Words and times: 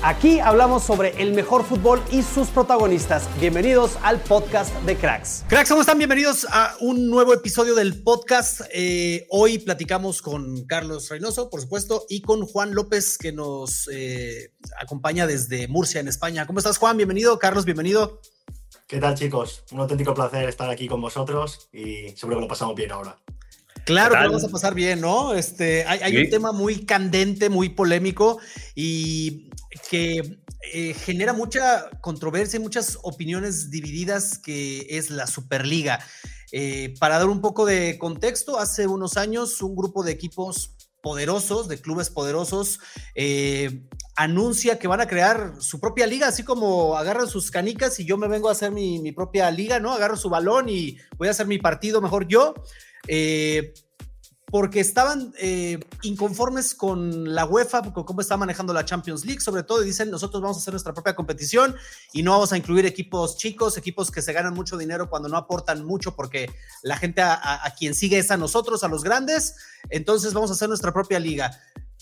Aquí 0.00 0.38
hablamos 0.38 0.84
sobre 0.84 1.20
el 1.20 1.32
mejor 1.32 1.64
fútbol 1.64 2.00
y 2.12 2.22
sus 2.22 2.48
protagonistas. 2.48 3.28
Bienvenidos 3.40 3.98
al 4.04 4.20
podcast 4.20 4.72
de 4.82 4.96
Cracks. 4.96 5.44
Cracks, 5.48 5.68
¿cómo 5.68 5.80
están? 5.80 5.98
Bienvenidos 5.98 6.46
a 6.52 6.76
un 6.78 7.10
nuevo 7.10 7.34
episodio 7.34 7.74
del 7.74 8.00
podcast. 8.04 8.60
Eh, 8.72 9.26
hoy 9.28 9.58
platicamos 9.58 10.22
con 10.22 10.64
Carlos 10.66 11.08
Reynoso, 11.08 11.50
por 11.50 11.60
supuesto, 11.60 12.06
y 12.08 12.22
con 12.22 12.46
Juan 12.46 12.76
López, 12.76 13.18
que 13.18 13.32
nos 13.32 13.88
eh, 13.92 14.52
acompaña 14.80 15.26
desde 15.26 15.66
Murcia, 15.66 16.00
en 16.00 16.06
España. 16.06 16.46
¿Cómo 16.46 16.60
estás, 16.60 16.78
Juan? 16.78 16.96
Bienvenido. 16.96 17.36
Carlos, 17.40 17.64
bienvenido. 17.64 18.20
¿Qué 18.86 19.00
tal, 19.00 19.16
chicos? 19.16 19.64
Un 19.72 19.80
auténtico 19.80 20.14
placer 20.14 20.48
estar 20.48 20.70
aquí 20.70 20.86
con 20.86 21.00
vosotros 21.00 21.68
y 21.72 22.10
seguro 22.10 22.36
que 22.36 22.42
lo 22.42 22.48
pasamos 22.48 22.76
bien 22.76 22.92
ahora. 22.92 23.18
Claro 23.88 24.14
que 24.14 24.24
lo 24.24 24.28
vamos 24.32 24.44
a 24.44 24.48
pasar 24.48 24.74
bien, 24.74 25.00
¿no? 25.00 25.32
Este, 25.32 25.82
hay, 25.86 26.00
hay 26.02 26.16
un 26.18 26.28
tema 26.28 26.52
muy 26.52 26.84
candente, 26.84 27.48
muy 27.48 27.70
polémico 27.70 28.38
y 28.74 29.48
que 29.90 30.40
eh, 30.74 30.92
genera 30.92 31.32
mucha 31.32 31.88
controversia, 32.02 32.60
muchas 32.60 32.98
opiniones 33.02 33.70
divididas, 33.70 34.36
que 34.36 34.86
es 34.90 35.08
la 35.08 35.26
Superliga. 35.26 36.00
Eh, 36.52 36.92
para 37.00 37.18
dar 37.18 37.28
un 37.28 37.40
poco 37.40 37.64
de 37.64 37.96
contexto, 37.98 38.58
hace 38.58 38.86
unos 38.86 39.16
años 39.16 39.62
un 39.62 39.74
grupo 39.74 40.02
de 40.02 40.12
equipos 40.12 40.74
poderosos, 41.00 41.68
de 41.68 41.80
clubes 41.80 42.10
poderosos, 42.10 42.80
eh, 43.14 43.86
anuncia 44.16 44.78
que 44.78 44.88
van 44.88 45.00
a 45.00 45.06
crear 45.06 45.54
su 45.60 45.80
propia 45.80 46.06
liga, 46.06 46.28
así 46.28 46.42
como 46.42 46.96
agarran 46.96 47.28
sus 47.28 47.50
canicas 47.50 47.98
y 48.00 48.04
yo 48.04 48.18
me 48.18 48.28
vengo 48.28 48.50
a 48.50 48.52
hacer 48.52 48.70
mi, 48.70 48.98
mi 48.98 49.12
propia 49.12 49.50
liga, 49.50 49.80
¿no? 49.80 49.94
Agarro 49.94 50.18
su 50.18 50.28
balón 50.28 50.68
y 50.68 50.98
voy 51.16 51.28
a 51.28 51.30
hacer 51.30 51.46
mi 51.46 51.56
partido 51.56 52.02
mejor 52.02 52.28
yo. 52.28 52.52
Eh, 53.06 53.72
porque 54.50 54.80
estaban 54.80 55.34
eh, 55.38 55.78
inconformes 56.02 56.74
con 56.74 57.34
la 57.34 57.44
UEFA, 57.44 57.92
con 57.92 58.04
cómo 58.04 58.20
está 58.20 58.36
manejando 58.36 58.72
la 58.72 58.84
Champions 58.84 59.24
League, 59.26 59.40
sobre 59.40 59.62
todo, 59.62 59.82
y 59.82 59.86
dicen, 59.86 60.10
nosotros 60.10 60.42
vamos 60.42 60.56
a 60.56 60.60
hacer 60.60 60.72
nuestra 60.72 60.94
propia 60.94 61.14
competición 61.14 61.76
y 62.14 62.22
no 62.22 62.32
vamos 62.32 62.52
a 62.52 62.56
incluir 62.56 62.86
equipos 62.86 63.36
chicos, 63.36 63.76
equipos 63.76 64.10
que 64.10 64.22
se 64.22 64.32
ganan 64.32 64.54
mucho 64.54 64.78
dinero 64.78 65.10
cuando 65.10 65.28
no 65.28 65.36
aportan 65.36 65.84
mucho, 65.84 66.16
porque 66.16 66.50
la 66.82 66.96
gente 66.96 67.20
a, 67.20 67.34
a, 67.34 67.66
a 67.66 67.74
quien 67.74 67.94
sigue 67.94 68.18
es 68.18 68.30
a 68.30 68.38
nosotros, 68.38 68.84
a 68.84 68.88
los 68.88 69.04
grandes, 69.04 69.54
entonces 69.90 70.32
vamos 70.32 70.50
a 70.50 70.54
hacer 70.54 70.68
nuestra 70.68 70.92
propia 70.92 71.20
liga. 71.20 71.50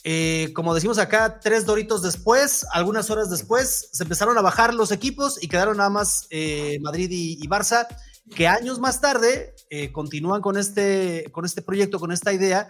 Eh, 0.04 0.52
como 0.54 0.72
decimos 0.72 0.98
acá, 0.98 1.40
tres 1.40 1.66
doritos 1.66 2.00
después, 2.00 2.64
algunas 2.70 3.10
horas 3.10 3.28
después, 3.28 3.88
se 3.90 4.04
empezaron 4.04 4.38
a 4.38 4.40
bajar 4.40 4.72
los 4.72 4.92
equipos 4.92 5.42
y 5.42 5.48
quedaron 5.48 5.78
nada 5.78 5.90
más 5.90 6.28
eh, 6.30 6.78
Madrid 6.80 7.10
y, 7.10 7.42
y 7.42 7.48
Barça 7.48 7.88
que 8.34 8.48
años 8.48 8.78
más 8.78 9.00
tarde 9.00 9.54
eh, 9.70 9.92
continúan 9.92 10.40
con 10.42 10.56
este, 10.56 11.26
con 11.32 11.44
este 11.44 11.62
proyecto, 11.62 12.00
con 12.00 12.12
esta 12.12 12.32
idea, 12.32 12.66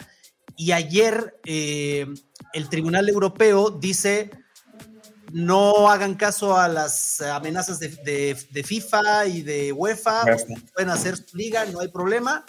y 0.56 0.72
ayer 0.72 1.40
eh, 1.44 2.06
el 2.52 2.68
Tribunal 2.68 3.08
Europeo 3.08 3.70
dice 3.70 4.30
no 5.32 5.90
hagan 5.90 6.14
caso 6.14 6.56
a 6.56 6.68
las 6.68 7.20
amenazas 7.20 7.78
de, 7.80 7.88
de, 7.88 8.36
de 8.50 8.62
FIFA 8.62 9.26
y 9.26 9.42
de 9.42 9.72
UEFA, 9.72 10.24
pueden 10.72 10.90
hacer 10.90 11.16
su 11.16 11.36
liga, 11.36 11.64
no 11.66 11.80
hay 11.80 11.88
problema, 11.88 12.44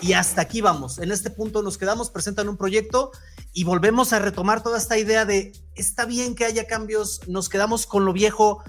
y 0.00 0.14
hasta 0.14 0.40
aquí 0.40 0.60
vamos. 0.60 0.98
En 0.98 1.12
este 1.12 1.30
punto 1.30 1.62
nos 1.62 1.78
quedamos, 1.78 2.10
presentan 2.10 2.48
un 2.48 2.56
proyecto 2.56 3.12
y 3.52 3.64
volvemos 3.64 4.12
a 4.12 4.18
retomar 4.18 4.62
toda 4.62 4.78
esta 4.78 4.98
idea 4.98 5.24
de, 5.24 5.52
está 5.74 6.06
bien 6.06 6.34
que 6.34 6.44
haya 6.44 6.66
cambios, 6.66 7.20
nos 7.28 7.48
quedamos 7.48 7.86
con 7.86 8.04
lo 8.04 8.12
viejo, 8.12 8.62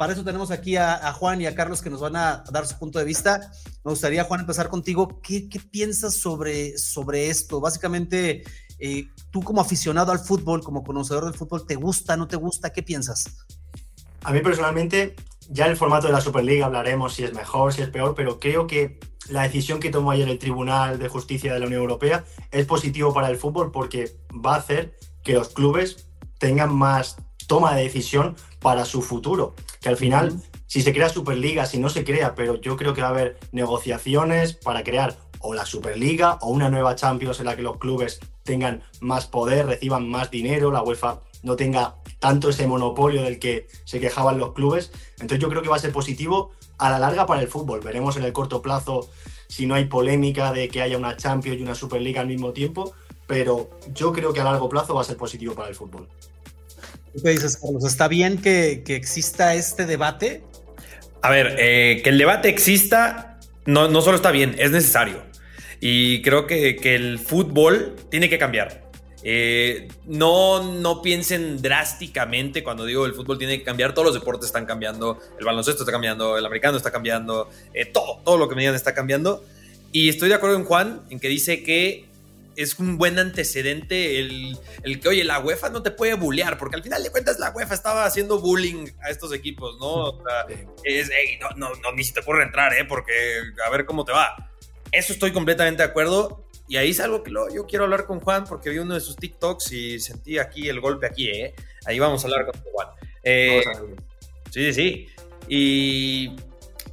para 0.00 0.14
eso 0.14 0.24
tenemos 0.24 0.50
aquí 0.50 0.76
a, 0.76 0.94
a, 0.94 1.12
Juan 1.12 1.42
y 1.42 1.46
a 1.46 1.54
Carlos 1.54 1.82
que 1.82 1.90
nos 1.90 2.00
van 2.00 2.16
a 2.16 2.42
dar 2.50 2.66
su 2.66 2.78
punto 2.78 2.98
de 2.98 3.04
vista. 3.04 3.52
Me 3.84 3.90
gustaría, 3.90 4.24
Juan, 4.24 4.40
empezar 4.40 4.70
contigo. 4.70 5.20
¿Qué, 5.22 5.46
qué 5.46 5.60
piensas 5.60 6.14
sobre, 6.14 6.78
sobre 6.78 7.28
esto? 7.28 7.60
Básicamente, 7.60 8.42
eh, 8.78 9.08
tú 9.30 9.42
como 9.42 9.60
aficionado 9.60 10.10
al 10.10 10.18
fútbol, 10.18 10.62
como 10.62 10.84
conocedor 10.84 11.26
del 11.26 11.34
fútbol, 11.34 11.66
¿te 11.66 11.74
gusta, 11.74 12.16
no 12.16 12.28
te 12.28 12.36
gusta? 12.36 12.72
¿Qué 12.72 12.82
piensas? 12.82 13.44
A 14.24 14.32
mí 14.32 14.40
personalmente, 14.40 15.16
ya 15.50 15.66
el 15.66 15.76
formato 15.76 16.06
de 16.06 16.14
la 16.14 16.22
Superliga 16.22 16.64
hablaremos 16.64 17.12
si 17.12 17.24
es 17.24 17.34
mejor, 17.34 17.74
si 17.74 17.82
es 17.82 17.90
peor, 17.90 18.14
pero 18.14 18.40
creo 18.40 18.66
que 18.66 19.00
la 19.28 19.42
decisión 19.42 19.80
que 19.80 19.90
tomó 19.90 20.12
ayer 20.12 20.30
el 20.30 20.38
Tribunal 20.38 20.98
de 20.98 21.08
Justicia 21.08 21.52
de 21.52 21.60
la 21.60 21.66
Unión 21.66 21.82
Europea 21.82 22.24
es 22.52 22.64
positivo 22.64 23.12
para 23.12 23.28
el 23.28 23.36
fútbol 23.36 23.70
porque 23.70 24.16
va 24.32 24.54
a 24.54 24.60
hacer 24.60 24.96
que 25.22 25.34
los 25.34 25.50
clubes 25.50 26.08
tengan 26.38 26.74
más 26.74 27.18
toma 27.46 27.74
de 27.74 27.82
decisión 27.82 28.36
para 28.60 28.86
su 28.86 29.02
futuro. 29.02 29.54
Que 29.80 29.88
al 29.88 29.96
final, 29.96 30.40
si 30.66 30.82
se 30.82 30.92
crea 30.92 31.08
Superliga, 31.08 31.66
si 31.66 31.78
no 31.78 31.88
se 31.88 32.04
crea, 32.04 32.34
pero 32.34 32.60
yo 32.60 32.76
creo 32.76 32.94
que 32.94 33.02
va 33.02 33.08
a 33.08 33.10
haber 33.10 33.38
negociaciones 33.52 34.54
para 34.54 34.84
crear 34.84 35.16
o 35.40 35.54
la 35.54 35.64
Superliga 35.64 36.38
o 36.42 36.50
una 36.50 36.68
nueva 36.68 36.94
Champions 36.94 37.40
en 37.40 37.46
la 37.46 37.56
que 37.56 37.62
los 37.62 37.78
clubes 37.78 38.20
tengan 38.42 38.82
más 39.00 39.26
poder, 39.26 39.66
reciban 39.66 40.08
más 40.08 40.30
dinero, 40.30 40.70
la 40.70 40.82
UEFA 40.82 41.20
no 41.42 41.56
tenga 41.56 41.96
tanto 42.18 42.50
ese 42.50 42.66
monopolio 42.66 43.22
del 43.22 43.38
que 43.38 43.66
se 43.84 44.00
quejaban 44.00 44.38
los 44.38 44.52
clubes. 44.52 44.92
Entonces 45.14 45.38
yo 45.38 45.48
creo 45.48 45.62
que 45.62 45.68
va 45.68 45.76
a 45.76 45.80
ser 45.80 45.92
positivo 45.92 46.52
a 46.78 46.90
la 46.90 46.98
larga 46.98 47.26
para 47.26 47.40
el 47.40 47.48
fútbol. 47.48 47.80
Veremos 47.80 48.16
en 48.16 48.24
el 48.24 48.32
corto 48.32 48.60
plazo 48.60 49.08
si 49.48 49.66
no 49.66 49.74
hay 49.74 49.86
polémica 49.86 50.52
de 50.52 50.68
que 50.68 50.82
haya 50.82 50.98
una 50.98 51.16
Champions 51.16 51.58
y 51.58 51.62
una 51.62 51.74
Superliga 51.74 52.20
al 52.20 52.26
mismo 52.26 52.52
tiempo, 52.52 52.92
pero 53.26 53.70
yo 53.94 54.12
creo 54.12 54.32
que 54.32 54.40
a 54.40 54.44
largo 54.44 54.68
plazo 54.68 54.94
va 54.94 55.00
a 55.00 55.04
ser 55.04 55.16
positivo 55.16 55.54
para 55.54 55.68
el 55.68 55.74
fútbol. 55.74 56.08
¿Qué 57.12 57.30
dices, 57.30 57.56
Carlos? 57.56 57.84
¿Está 57.84 58.08
bien 58.08 58.38
que, 58.38 58.82
que 58.84 58.96
exista 58.96 59.54
este 59.54 59.86
debate? 59.86 60.42
A 61.22 61.30
ver, 61.30 61.56
eh, 61.58 62.00
que 62.02 62.10
el 62.10 62.18
debate 62.18 62.48
exista 62.48 63.38
no, 63.66 63.88
no 63.88 64.00
solo 64.00 64.16
está 64.16 64.30
bien, 64.30 64.54
es 64.58 64.70
necesario. 64.70 65.22
Y 65.80 66.22
creo 66.22 66.46
que, 66.46 66.76
que 66.76 66.94
el 66.94 67.18
fútbol 67.18 67.96
tiene 68.10 68.28
que 68.28 68.38
cambiar. 68.38 68.90
Eh, 69.22 69.88
no, 70.06 70.72
no 70.72 71.02
piensen 71.02 71.60
drásticamente 71.60 72.62
cuando 72.62 72.86
digo 72.86 73.04
el 73.04 73.14
fútbol 73.14 73.38
tiene 73.38 73.58
que 73.58 73.64
cambiar. 73.64 73.92
Todos 73.92 74.06
los 74.06 74.14
deportes 74.14 74.46
están 74.46 74.66
cambiando. 74.66 75.18
El 75.38 75.44
baloncesto 75.44 75.82
está 75.82 75.92
cambiando, 75.92 76.38
el 76.38 76.46
americano 76.46 76.76
está 76.76 76.90
cambiando, 76.90 77.50
eh, 77.74 77.86
todo, 77.86 78.20
todo 78.24 78.38
lo 78.38 78.48
que 78.48 78.54
me 78.54 78.62
digan 78.62 78.74
está 78.74 78.94
cambiando. 78.94 79.44
Y 79.92 80.08
estoy 80.08 80.28
de 80.28 80.36
acuerdo 80.36 80.56
con 80.56 80.64
Juan 80.66 81.02
en 81.10 81.18
que 81.18 81.28
dice 81.28 81.62
que 81.62 82.09
es 82.62 82.78
un 82.78 82.98
buen 82.98 83.18
antecedente 83.18 84.18
el, 84.18 84.58
el, 84.82 85.00
que, 85.00 85.08
oye, 85.08 85.24
la 85.24 85.40
UEFA 85.40 85.70
no 85.70 85.82
te 85.82 85.90
puede 85.90 86.14
bullear, 86.14 86.58
porque 86.58 86.76
al 86.76 86.82
final 86.82 87.02
de 87.02 87.10
cuentas 87.10 87.38
la 87.38 87.50
UEFA 87.50 87.74
estaba 87.74 88.04
haciendo 88.04 88.38
bullying 88.38 88.88
a 89.02 89.10
estos 89.10 89.32
equipos, 89.32 89.78
¿no? 89.78 89.86
O 89.86 90.22
sea, 90.22 90.46
es, 90.84 91.10
hey, 91.12 91.38
no, 91.40 91.50
no, 91.56 91.74
no, 91.80 91.92
ni 91.92 92.04
se 92.04 92.12
te 92.12 92.20
ocurre 92.20 92.44
entrar, 92.44 92.72
¿eh? 92.74 92.84
Porque 92.84 93.12
a 93.66 93.70
ver 93.70 93.86
cómo 93.86 94.04
te 94.04 94.12
va. 94.12 94.50
Eso 94.92 95.12
estoy 95.12 95.32
completamente 95.32 95.82
de 95.82 95.88
acuerdo. 95.88 96.44
Y 96.68 96.76
ahí 96.76 96.90
es 96.90 97.00
algo 97.00 97.22
que 97.22 97.30
lo, 97.30 97.52
yo 97.52 97.66
quiero 97.66 97.84
hablar 97.84 98.06
con 98.06 98.20
Juan, 98.20 98.44
porque 98.44 98.70
vi 98.70 98.78
uno 98.78 98.94
de 98.94 99.00
sus 99.00 99.16
TikToks 99.16 99.72
y 99.72 99.98
sentí 99.98 100.38
aquí 100.38 100.68
el 100.68 100.80
golpe 100.80 101.06
aquí, 101.06 101.28
¿eh? 101.28 101.54
Ahí 101.84 101.98
vamos 101.98 102.22
a 102.22 102.28
hablar 102.28 102.46
con 102.46 102.60
Juan. 102.60 102.88
Eh, 103.24 103.62
sí, 104.50 104.72
sí, 104.72 104.74
sí. 104.74 105.08
Y 105.48 106.36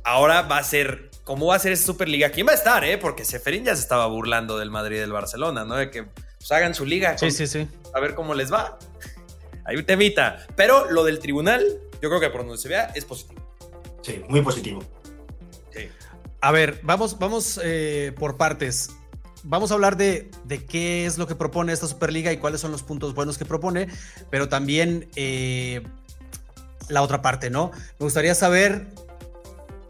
ahora 0.03 0.43
va 0.43 0.57
a 0.57 0.63
ser 0.63 1.06
cómo 1.27 1.47
va 1.47 1.57
a 1.57 1.59
ser 1.59 1.73
esa 1.73 1.85
Superliga, 1.85 2.29
quién 2.29 2.47
va 2.47 2.53
a 2.53 2.55
estar, 2.55 2.85
¿eh? 2.85 2.97
Porque 2.97 3.25
Seferín 3.25 3.65
ya 3.65 3.75
se 3.75 3.81
estaba 3.81 4.07
burlando 4.07 4.57
del 4.57 4.71
Madrid 4.71 4.95
y 4.95 4.99
del 5.01 5.11
Barcelona, 5.11 5.65
¿no? 5.65 5.75
De 5.75 5.91
que 5.91 6.03
pues, 6.03 6.51
hagan 6.53 6.73
su 6.73 6.85
liga. 6.85 7.17
Con, 7.17 7.29
sí, 7.29 7.31
sí, 7.31 7.47
sí. 7.47 7.67
A 7.93 7.99
ver 7.99 8.15
cómo 8.15 8.33
les 8.33 8.51
va. 8.51 8.79
Hay 9.65 9.75
un 9.75 9.85
temita. 9.85 10.47
Pero 10.55 10.89
lo 10.89 11.03
del 11.03 11.19
tribunal, 11.19 11.61
yo 12.01 12.07
creo 12.07 12.21
que 12.21 12.29
por 12.29 12.43
donde 12.43 12.57
se 12.57 12.69
vea, 12.69 12.93
es 12.95 13.03
positivo. 13.03 13.41
Sí, 14.01 14.21
muy 14.29 14.41
positivo. 14.41 14.81
Sí. 15.73 15.89
A 16.39 16.51
ver, 16.53 16.79
vamos, 16.83 17.19
vamos 17.19 17.59
eh, 17.61 18.13
por 18.17 18.37
partes. 18.37 18.91
Vamos 19.43 19.71
a 19.71 19.73
hablar 19.73 19.97
de, 19.97 20.31
de, 20.45 20.63
qué 20.63 21.05
es 21.05 21.17
lo 21.17 21.27
que 21.27 21.35
propone 21.35 21.73
esta 21.73 21.87
Superliga 21.87 22.31
y 22.31 22.37
cuáles 22.37 22.61
son 22.61 22.71
los 22.71 22.83
puntos 22.83 23.13
buenos 23.13 23.37
que 23.37 23.43
propone, 23.43 23.89
pero 24.29 24.47
también 24.47 25.09
eh, 25.17 25.83
la 26.87 27.01
otra 27.01 27.21
parte, 27.21 27.49
¿no? 27.49 27.71
Me 27.99 28.05
gustaría 28.05 28.33
saber 28.33 28.87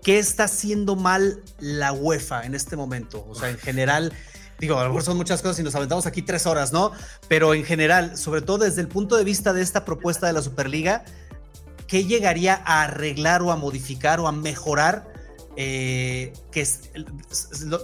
¿qué 0.07 0.19
está 0.19 0.45
haciendo 0.45 0.95
mal 0.95 1.43
la 1.59 1.91
UEFA 1.91 2.45
en 2.45 2.55
este 2.55 2.77
momento? 2.77 3.25
O 3.27 3.35
sea, 3.35 3.49
en 3.49 3.57
general, 3.57 4.13
digo, 4.57 4.79
a 4.79 4.83
lo 4.83 4.87
mejor 4.87 5.03
son 5.03 5.17
muchas 5.17 5.41
cosas 5.41 5.59
y 5.59 5.63
nos 5.63 5.75
aventamos 5.75 6.05
aquí 6.05 6.21
tres 6.21 6.45
horas, 6.45 6.71
¿no? 6.71 6.93
Pero 7.27 7.53
en 7.53 7.65
general, 7.65 8.17
sobre 8.17 8.41
todo 8.41 8.59
desde 8.59 8.79
el 8.79 8.87
punto 8.87 9.17
de 9.17 9.25
vista 9.25 9.51
de 9.51 9.61
esta 9.61 9.83
propuesta 9.83 10.25
de 10.25 10.31
la 10.31 10.41
Superliga, 10.41 11.03
¿qué 11.87 12.05
llegaría 12.05 12.63
a 12.65 12.83
arreglar 12.83 13.41
o 13.41 13.51
a 13.51 13.57
modificar 13.57 14.21
o 14.21 14.29
a 14.29 14.31
mejorar 14.31 15.11
eh, 15.57 16.31
que 16.53 16.61
es 16.61 16.89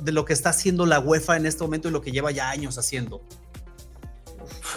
de 0.02 0.12
lo 0.14 0.24
que 0.24 0.32
está 0.32 0.52
haciendo 0.52 0.86
la 0.86 1.02
UEFA 1.02 1.36
en 1.36 1.46
este 1.46 1.62
momento 1.62 1.90
y 1.90 1.92
lo 1.92 2.00
que 2.00 2.14
lleva 2.14 2.32
ya 2.32 2.50
años 2.50 2.78
haciendo? 2.78 3.22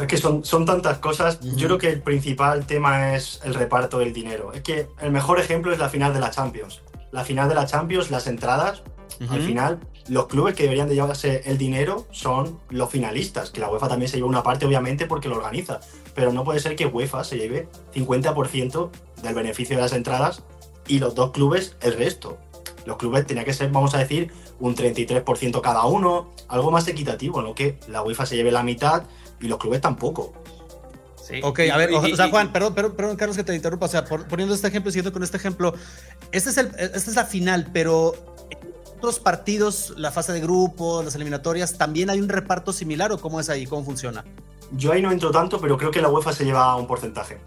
Es 0.01 0.07
que 0.09 0.17
son, 0.17 0.45
son 0.45 0.67
tantas 0.67 0.99
cosas. 0.99 1.39
Yo 1.41 1.69
creo 1.69 1.79
que 1.79 1.91
el 1.91 2.03
principal 2.03 2.67
tema 2.67 3.15
es 3.15 3.41
el 3.45 3.55
reparto 3.55 4.01
del 4.01 4.13
dinero. 4.13 4.53
Es 4.53 4.63
que 4.63 4.89
el 5.01 5.13
mejor 5.13 5.39
ejemplo 5.39 5.73
es 5.73 5.79
la 5.79 5.89
final 5.89 6.13
de 6.13 6.19
la 6.19 6.33
Champions. 6.33 6.83
La 7.17 7.25
final 7.25 7.49
de 7.49 7.55
la 7.55 7.65
Champions, 7.65 8.11
las 8.11 8.27
entradas, 8.27 8.83
al 9.31 9.41
final, 9.41 9.81
los 10.11 10.27
clubes 10.27 10.55
que 10.55 10.65
deberían 10.65 10.87
de 10.87 10.97
llevarse 10.97 11.41
el 11.47 11.57
dinero 11.57 12.07
son 12.11 12.61
los 12.69 12.91
finalistas, 12.91 13.51
que 13.51 13.59
la 13.59 13.71
UEFA 13.71 13.89
también 13.89 14.11
se 14.11 14.19
lleva 14.19 14.29
una 14.29 14.43
parte, 14.43 14.67
obviamente, 14.67 15.07
porque 15.07 15.31
lo 15.31 15.37
organiza. 15.37 15.81
Pero 16.15 16.31
no 16.31 16.45
puede 16.45 16.61
ser 16.61 16.77
que 16.77 16.85
UEFA 16.85 17.25
se 17.25 17.39
lleve 17.39 17.71
50% 17.95 18.91
del 19.23 19.35
beneficio 19.35 19.77
de 19.77 19.83
las 19.83 19.95
entradas 19.95 20.43
y 20.87 20.99
los 20.99 21.15
dos 21.15 21.31
clubes 21.31 21.79
el 21.81 21.95
resto. 21.95 22.37
Los 22.85 22.99
clubes 22.99 23.27
tenía 23.27 23.47
que 23.47 23.55
ser, 23.55 23.71
vamos 23.71 23.95
a 23.95 23.99
decir, 23.99 24.31
un 24.61 24.77
33% 24.77 25.63
cada 25.63 25.87
uno, 25.87 26.33
algo 26.49 26.71
más 26.71 26.87
equitativo, 26.87 27.41
no 27.41 27.55
que 27.55 27.79
la 27.89 28.03
UEFA 28.03 28.27
se 28.27 28.37
lleve 28.37 28.53
la 28.53 28.63
mitad 28.63 29.05
y 29.41 29.49
los 29.49 29.59
clubes 29.59 29.81
tampoco. 29.81 30.35
Sí. 31.27 31.41
Ok, 31.43 31.61
a 31.73 31.77
ver, 31.77 31.93
o, 31.93 32.15
sea, 32.15 32.29
Juan, 32.29 32.53
perdón, 32.53 32.75
perdón, 32.75 33.17
Carlos, 33.17 33.37
que 33.37 33.43
te 33.43 33.55
interrumpa. 33.55 33.87
O 33.87 33.89
sea, 33.89 34.05
poniendo 34.05 34.55
este 34.55 34.69
ejemplo, 34.69 34.93
siguiendo 34.93 35.13
con 35.13 35.23
este 35.25 35.37
ejemplo, 35.37 35.75
este 36.31 36.51
es 36.51 36.59
el, 36.59 36.67
esta 36.67 36.97
es 36.97 37.17
la 37.17 37.25
final, 37.25 37.71
pero 37.73 38.15
en 38.51 38.59
otros 38.99 39.19
partidos, 39.19 39.95
la 39.97 40.13
fase 40.13 40.33
de 40.33 40.41
grupos, 40.41 41.05
las 41.05 41.15
eliminatorias, 41.17 41.79
¿también 41.79 42.11
hay 42.11 42.21
un 42.21 42.29
reparto 42.29 42.73
similar 42.73 43.11
o 43.11 43.19
cómo 43.19 43.41
es 43.41 43.49
ahí? 43.49 43.67
¿Cómo 43.67 43.85
funciona? 43.85 44.25
Yo 44.71 44.93
ahí 44.93 45.03
no 45.03 45.11
entro 45.11 45.31
tanto, 45.33 45.61
pero 45.61 45.77
creo 45.77 45.91
que 45.91 46.01
la 46.01 46.09
UEFA 46.09 46.33
se 46.33 46.45
lleva 46.45 46.77
un 46.77 46.87
porcentaje. 46.87 47.39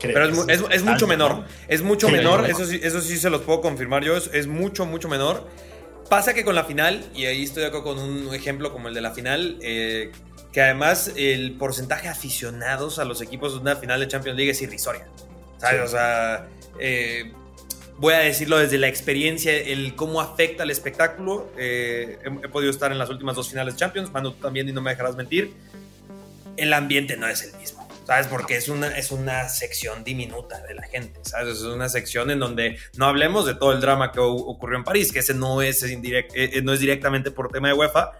Pero 0.00 0.24
es, 0.48 0.82
mucho 0.82 1.06
menor. 1.06 1.44
Es 1.68 1.82
mucho 1.82 2.08
menor, 2.08 2.48
eso 2.48 2.64
sí, 2.64 2.80
eso 2.82 3.00
sí 3.00 3.18
se 3.18 3.30
los 3.30 3.42
puedo 3.42 3.60
confirmar 3.60 4.02
yo, 4.02 4.16
es, 4.16 4.46
mucho, 4.46 4.86
mucho 4.86 5.08
menor. 5.08 5.46
Pasa 6.08 6.34
que 6.34 6.44
con 6.44 6.54
la 6.54 6.64
final, 6.64 7.04
y 7.14 7.26
ahí 7.26 7.44
estoy 7.44 7.64
acá 7.64 7.82
con 7.82 7.98
un 7.98 8.34
ejemplo 8.34 8.72
como 8.72 8.88
el 8.88 8.94
de 8.94 9.00
la 9.00 9.12
final, 9.12 9.58
eh, 9.60 10.10
que 10.52 10.60
además 10.60 11.12
el 11.16 11.52
porcentaje 11.52 12.04
de 12.04 12.08
aficionados 12.08 12.98
a 12.98 13.04
los 13.04 13.20
equipos 13.20 13.54
de 13.54 13.60
una 13.60 13.76
final 13.76 14.00
de 14.00 14.08
Champions 14.08 14.36
League 14.36 14.50
es 14.50 14.62
irrisoria. 14.62 15.06
¿Sabes? 15.58 15.82
O 15.82 15.88
sea, 15.88 16.48
eh, 16.78 17.32
voy 17.98 18.14
a 18.14 18.18
decirlo 18.18 18.58
desde 18.58 18.78
la 18.78 18.88
experiencia, 18.88 19.54
el 19.54 19.94
cómo 19.94 20.20
afecta 20.20 20.64
el 20.64 20.70
espectáculo. 20.70 21.52
Eh, 21.56 22.18
he, 22.24 22.48
podido 22.48 22.70
estar 22.70 22.90
en 22.90 22.98
las 22.98 23.10
últimas 23.10 23.36
dos 23.36 23.48
finales 23.48 23.74
de 23.74 23.78
Champions, 23.78 24.10
Manu 24.10 24.32
también 24.32 24.68
y 24.68 24.72
no 24.72 24.80
me 24.80 24.90
dejarás 24.90 25.16
mentir. 25.16 25.52
El 26.56 26.72
ambiente 26.72 27.16
no 27.16 27.28
es 27.28 27.42
el 27.42 27.56
mismo. 27.58 27.88
¿Sabes? 28.06 28.26
Porque 28.26 28.56
es 28.56 28.68
una, 28.68 28.88
es 28.98 29.12
una 29.12 29.48
sección 29.48 30.02
diminuta 30.02 30.60
de 30.62 30.74
la 30.74 30.82
gente, 30.82 31.20
¿sabes? 31.22 31.58
Es 31.58 31.62
una 31.62 31.88
sección 31.88 32.32
en 32.32 32.40
donde 32.40 32.76
no 32.96 33.04
hablemos 33.04 33.46
de 33.46 33.54
todo 33.54 33.72
el 33.72 33.80
drama 33.80 34.10
que 34.10 34.18
ocurrió 34.18 34.78
en 34.78 34.82
París, 34.82 35.12
que 35.12 35.20
ese 35.20 35.32
no 35.32 35.62
es, 35.62 35.84
eh, 35.84 36.60
no 36.64 36.72
es 36.72 36.80
directamente 36.80 37.30
por 37.30 37.52
tema 37.52 37.68
de 37.68 37.74
UEFA, 37.74 38.12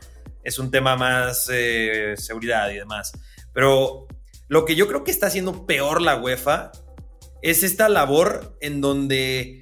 es 0.45 0.59
un 0.59 0.71
tema 0.71 0.97
más 0.97 1.49
eh, 1.53 2.15
seguridad 2.17 2.71
y 2.71 2.77
demás. 2.77 3.13
Pero 3.53 4.07
lo 4.49 4.65
que 4.65 4.75
yo 4.75 4.89
creo 4.89 5.05
que 5.05 5.11
está 5.11 5.27
haciendo 5.27 5.67
peor 5.67 6.01
la 6.01 6.17
UEFA 6.17 6.73
es 7.43 7.63
esta 7.63 7.89
labor 7.89 8.57
en 8.61 8.81
donde, 8.81 9.61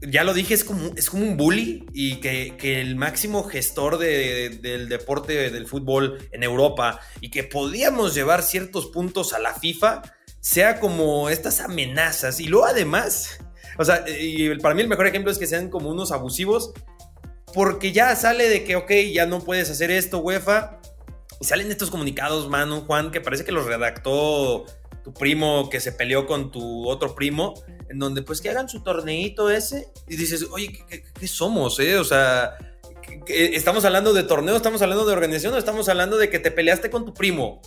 ya 0.00 0.24
lo 0.24 0.34
dije, 0.34 0.54
es 0.54 0.64
como, 0.64 0.92
es 0.96 1.10
como 1.10 1.24
un 1.24 1.36
bully 1.36 1.86
y 1.92 2.16
que, 2.16 2.80
el 2.80 2.96
máximo 2.96 3.44
gestor 3.44 3.98
del 3.98 4.88
deporte 4.88 5.50
del 5.50 5.66
fútbol 5.66 6.18
en 6.30 6.42
Europa 6.42 7.00
y 7.20 7.30
que 7.30 7.44
podíamos 7.44 8.14
llevar 8.14 8.42
ciertos 8.42 8.86
puntos 8.86 9.32
a 9.32 9.38
la 9.38 9.54
FIFA 9.54 10.02
sea 10.40 10.78
como 10.78 11.30
estas 11.30 11.60
amenazas 11.60 12.40
y 12.40 12.46
luego 12.46 12.66
además... 12.66 13.38
O 13.76 13.84
sea, 13.84 14.04
y 14.06 14.56
para 14.60 14.72
mí 14.72 14.82
el 14.82 14.88
mejor 14.88 15.08
ejemplo 15.08 15.32
es 15.32 15.38
que 15.38 15.48
sean 15.48 15.68
como 15.68 15.90
unos 15.90 16.12
abusivos 16.12 16.72
porque 17.54 17.92
ya 17.92 18.14
sale 18.16 18.48
de 18.48 18.64
que, 18.64 18.74
ok, 18.74 18.90
ya 19.12 19.26
no 19.26 19.40
puedes 19.40 19.70
hacer 19.70 19.92
esto, 19.92 20.18
UEFA. 20.18 20.80
Y 21.40 21.44
salen 21.44 21.70
estos 21.70 21.90
comunicados, 21.90 22.48
Manu, 22.48 22.82
Juan, 22.82 23.12
que 23.12 23.20
parece 23.20 23.44
que 23.44 23.52
los 23.52 23.64
redactó 23.64 24.66
tu 25.04 25.14
primo 25.14 25.68
que 25.70 25.80
se 25.80 25.92
peleó 25.92 26.26
con 26.26 26.50
tu 26.50 26.88
otro 26.88 27.14
primo, 27.14 27.54
en 27.88 27.98
donde 27.98 28.22
pues 28.22 28.40
que 28.40 28.50
hagan 28.50 28.68
su 28.68 28.82
torneito 28.82 29.50
ese 29.50 29.88
y 30.08 30.16
dices, 30.16 30.46
oye, 30.50 30.84
¿qué, 30.88 31.28
somos? 31.28 31.78
Eh? 31.78 31.98
O 31.98 32.04
sea, 32.04 32.56
estamos 33.26 33.84
hablando 33.84 34.14
de 34.14 34.22
torneo, 34.22 34.56
estamos 34.56 34.80
hablando 34.82 35.04
de 35.04 35.12
organización, 35.12 35.56
estamos 35.56 35.88
hablando 35.88 36.16
de 36.16 36.30
que 36.30 36.38
te 36.38 36.50
peleaste 36.50 36.90
con 36.90 37.04
tu 37.04 37.12
primo. 37.12 37.60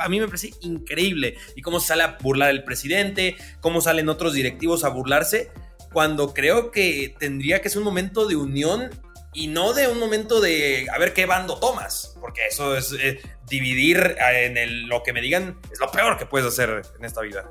A 0.00 0.08
mí 0.08 0.18
me 0.18 0.26
parece 0.26 0.50
increíble. 0.62 1.36
Y 1.54 1.62
cómo 1.62 1.78
sale 1.78 2.02
a 2.02 2.18
burlar 2.20 2.50
el 2.50 2.64
presidente, 2.64 3.36
cómo 3.60 3.80
salen 3.80 4.08
otros 4.08 4.32
directivos 4.32 4.84
a 4.84 4.88
burlarse 4.88 5.50
cuando 5.92 6.34
creo 6.34 6.70
que 6.70 7.14
tendría 7.18 7.60
que 7.60 7.68
ser 7.68 7.78
un 7.78 7.84
momento 7.84 8.26
de 8.26 8.36
unión 8.36 8.90
y 9.32 9.46
no 9.46 9.72
de 9.72 9.88
un 9.88 9.98
momento 9.98 10.40
de 10.40 10.86
a 10.92 10.98
ver 10.98 11.12
qué 11.12 11.26
bando 11.26 11.58
tomas, 11.58 12.16
porque 12.20 12.46
eso 12.46 12.76
es 12.76 12.92
eh, 12.92 13.20
dividir 13.48 14.16
en 14.18 14.88
lo 14.88 15.02
que 15.02 15.12
me 15.12 15.20
digan, 15.20 15.58
es 15.70 15.78
lo 15.80 15.90
peor 15.90 16.16
que 16.18 16.26
puedes 16.26 16.48
hacer 16.48 16.82
en 16.98 17.04
esta 17.04 17.20
vida. 17.20 17.50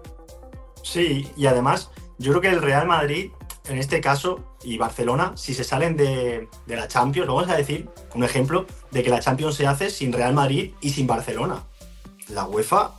Sí, 0.83 1.29
y 1.37 1.45
además, 1.47 1.89
yo 2.17 2.31
creo 2.31 2.41
que 2.41 2.49
el 2.49 2.61
Real 2.61 2.87
Madrid, 2.87 3.31
en 3.69 3.77
este 3.77 4.01
caso, 4.01 4.57
y 4.63 4.77
Barcelona, 4.77 5.33
si 5.35 5.53
se 5.53 5.63
salen 5.63 5.95
de, 5.95 6.47
de 6.65 6.75
la 6.75 6.87
Champions, 6.87 7.27
vamos 7.27 7.49
a 7.49 7.55
decir 7.57 7.89
un 8.15 8.23
ejemplo 8.23 8.65
de 8.91 9.03
que 9.03 9.09
la 9.09 9.19
Champions 9.19 9.55
se 9.55 9.67
hace 9.67 9.89
sin 9.89 10.13
Real 10.13 10.33
Madrid 10.33 10.73
y 10.81 10.89
sin 10.89 11.07
Barcelona. 11.07 11.63
La 12.29 12.45
UEFA 12.45 12.97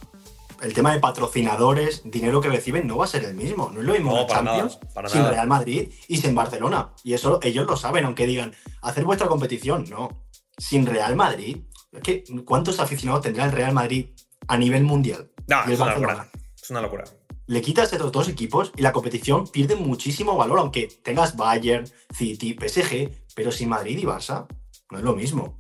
el 0.61 0.75
tema 0.75 0.93
de 0.93 1.01
patrocinadores, 1.01 2.03
dinero 2.05 2.41
que 2.41 2.49
reciben, 2.49 2.87
no 2.87 2.97
va 2.99 3.05
a 3.05 3.09
ser 3.09 3.25
el 3.25 3.35
mismo. 3.35 3.71
No 3.73 3.81
es 3.81 3.87
lo 3.87 3.93
mismo 3.93 4.27
Champions 4.27 4.79
sin 5.07 5.25
Real 5.25 5.47
Madrid 5.47 5.93
y 6.09 6.17
sin 6.17 6.35
Barcelona. 6.35 6.91
Y 7.05 7.15
eso 7.15 7.39
ellos 7.43 7.67
lo 7.67 7.77
saben, 7.77 8.05
aunque 8.05 8.27
digan, 8.27 8.55
hacer 8.83 9.05
vuestra 9.05 9.29
competición. 9.29 9.85
No. 9.89 10.27
Sin 10.57 10.87
Real 10.87 11.17
Madrid. 11.17 11.59
Es 11.93 12.25
¿cuántos 12.45 12.81
aficionados 12.81 13.23
tendrá 13.23 13.45
el 13.45 13.53
Real 13.53 13.73
Madrid 13.73 14.11
a 14.47 14.57
nivel 14.57 14.85
mundial? 14.85 15.31
No, 15.47 15.65
es 15.65 15.81
una 15.81 15.95
locura. 15.95 16.31
Es 16.61 16.71
una 16.71 16.83
locura. 16.83 17.05
Le 17.47 17.63
quitas 17.63 17.91
estos 17.93 18.13
dos 18.13 18.29
equipos 18.29 18.73
y 18.77 18.83
la 18.83 18.93
competición 18.93 19.47
pierde 19.49 19.75
muchísimo 19.75 20.37
valor, 20.37 20.59
aunque 20.59 20.89
tengas 21.03 21.35
Bayern, 21.35 21.89
City, 22.15 22.55
PSG, 22.55 23.11
pero 23.35 23.51
sin 23.51 23.71
Madrid 23.71 23.99
y 23.99 24.05
Barça. 24.05 24.47
No 24.91 24.99
es 24.99 25.05
lo 25.05 25.15
mismo. 25.15 25.59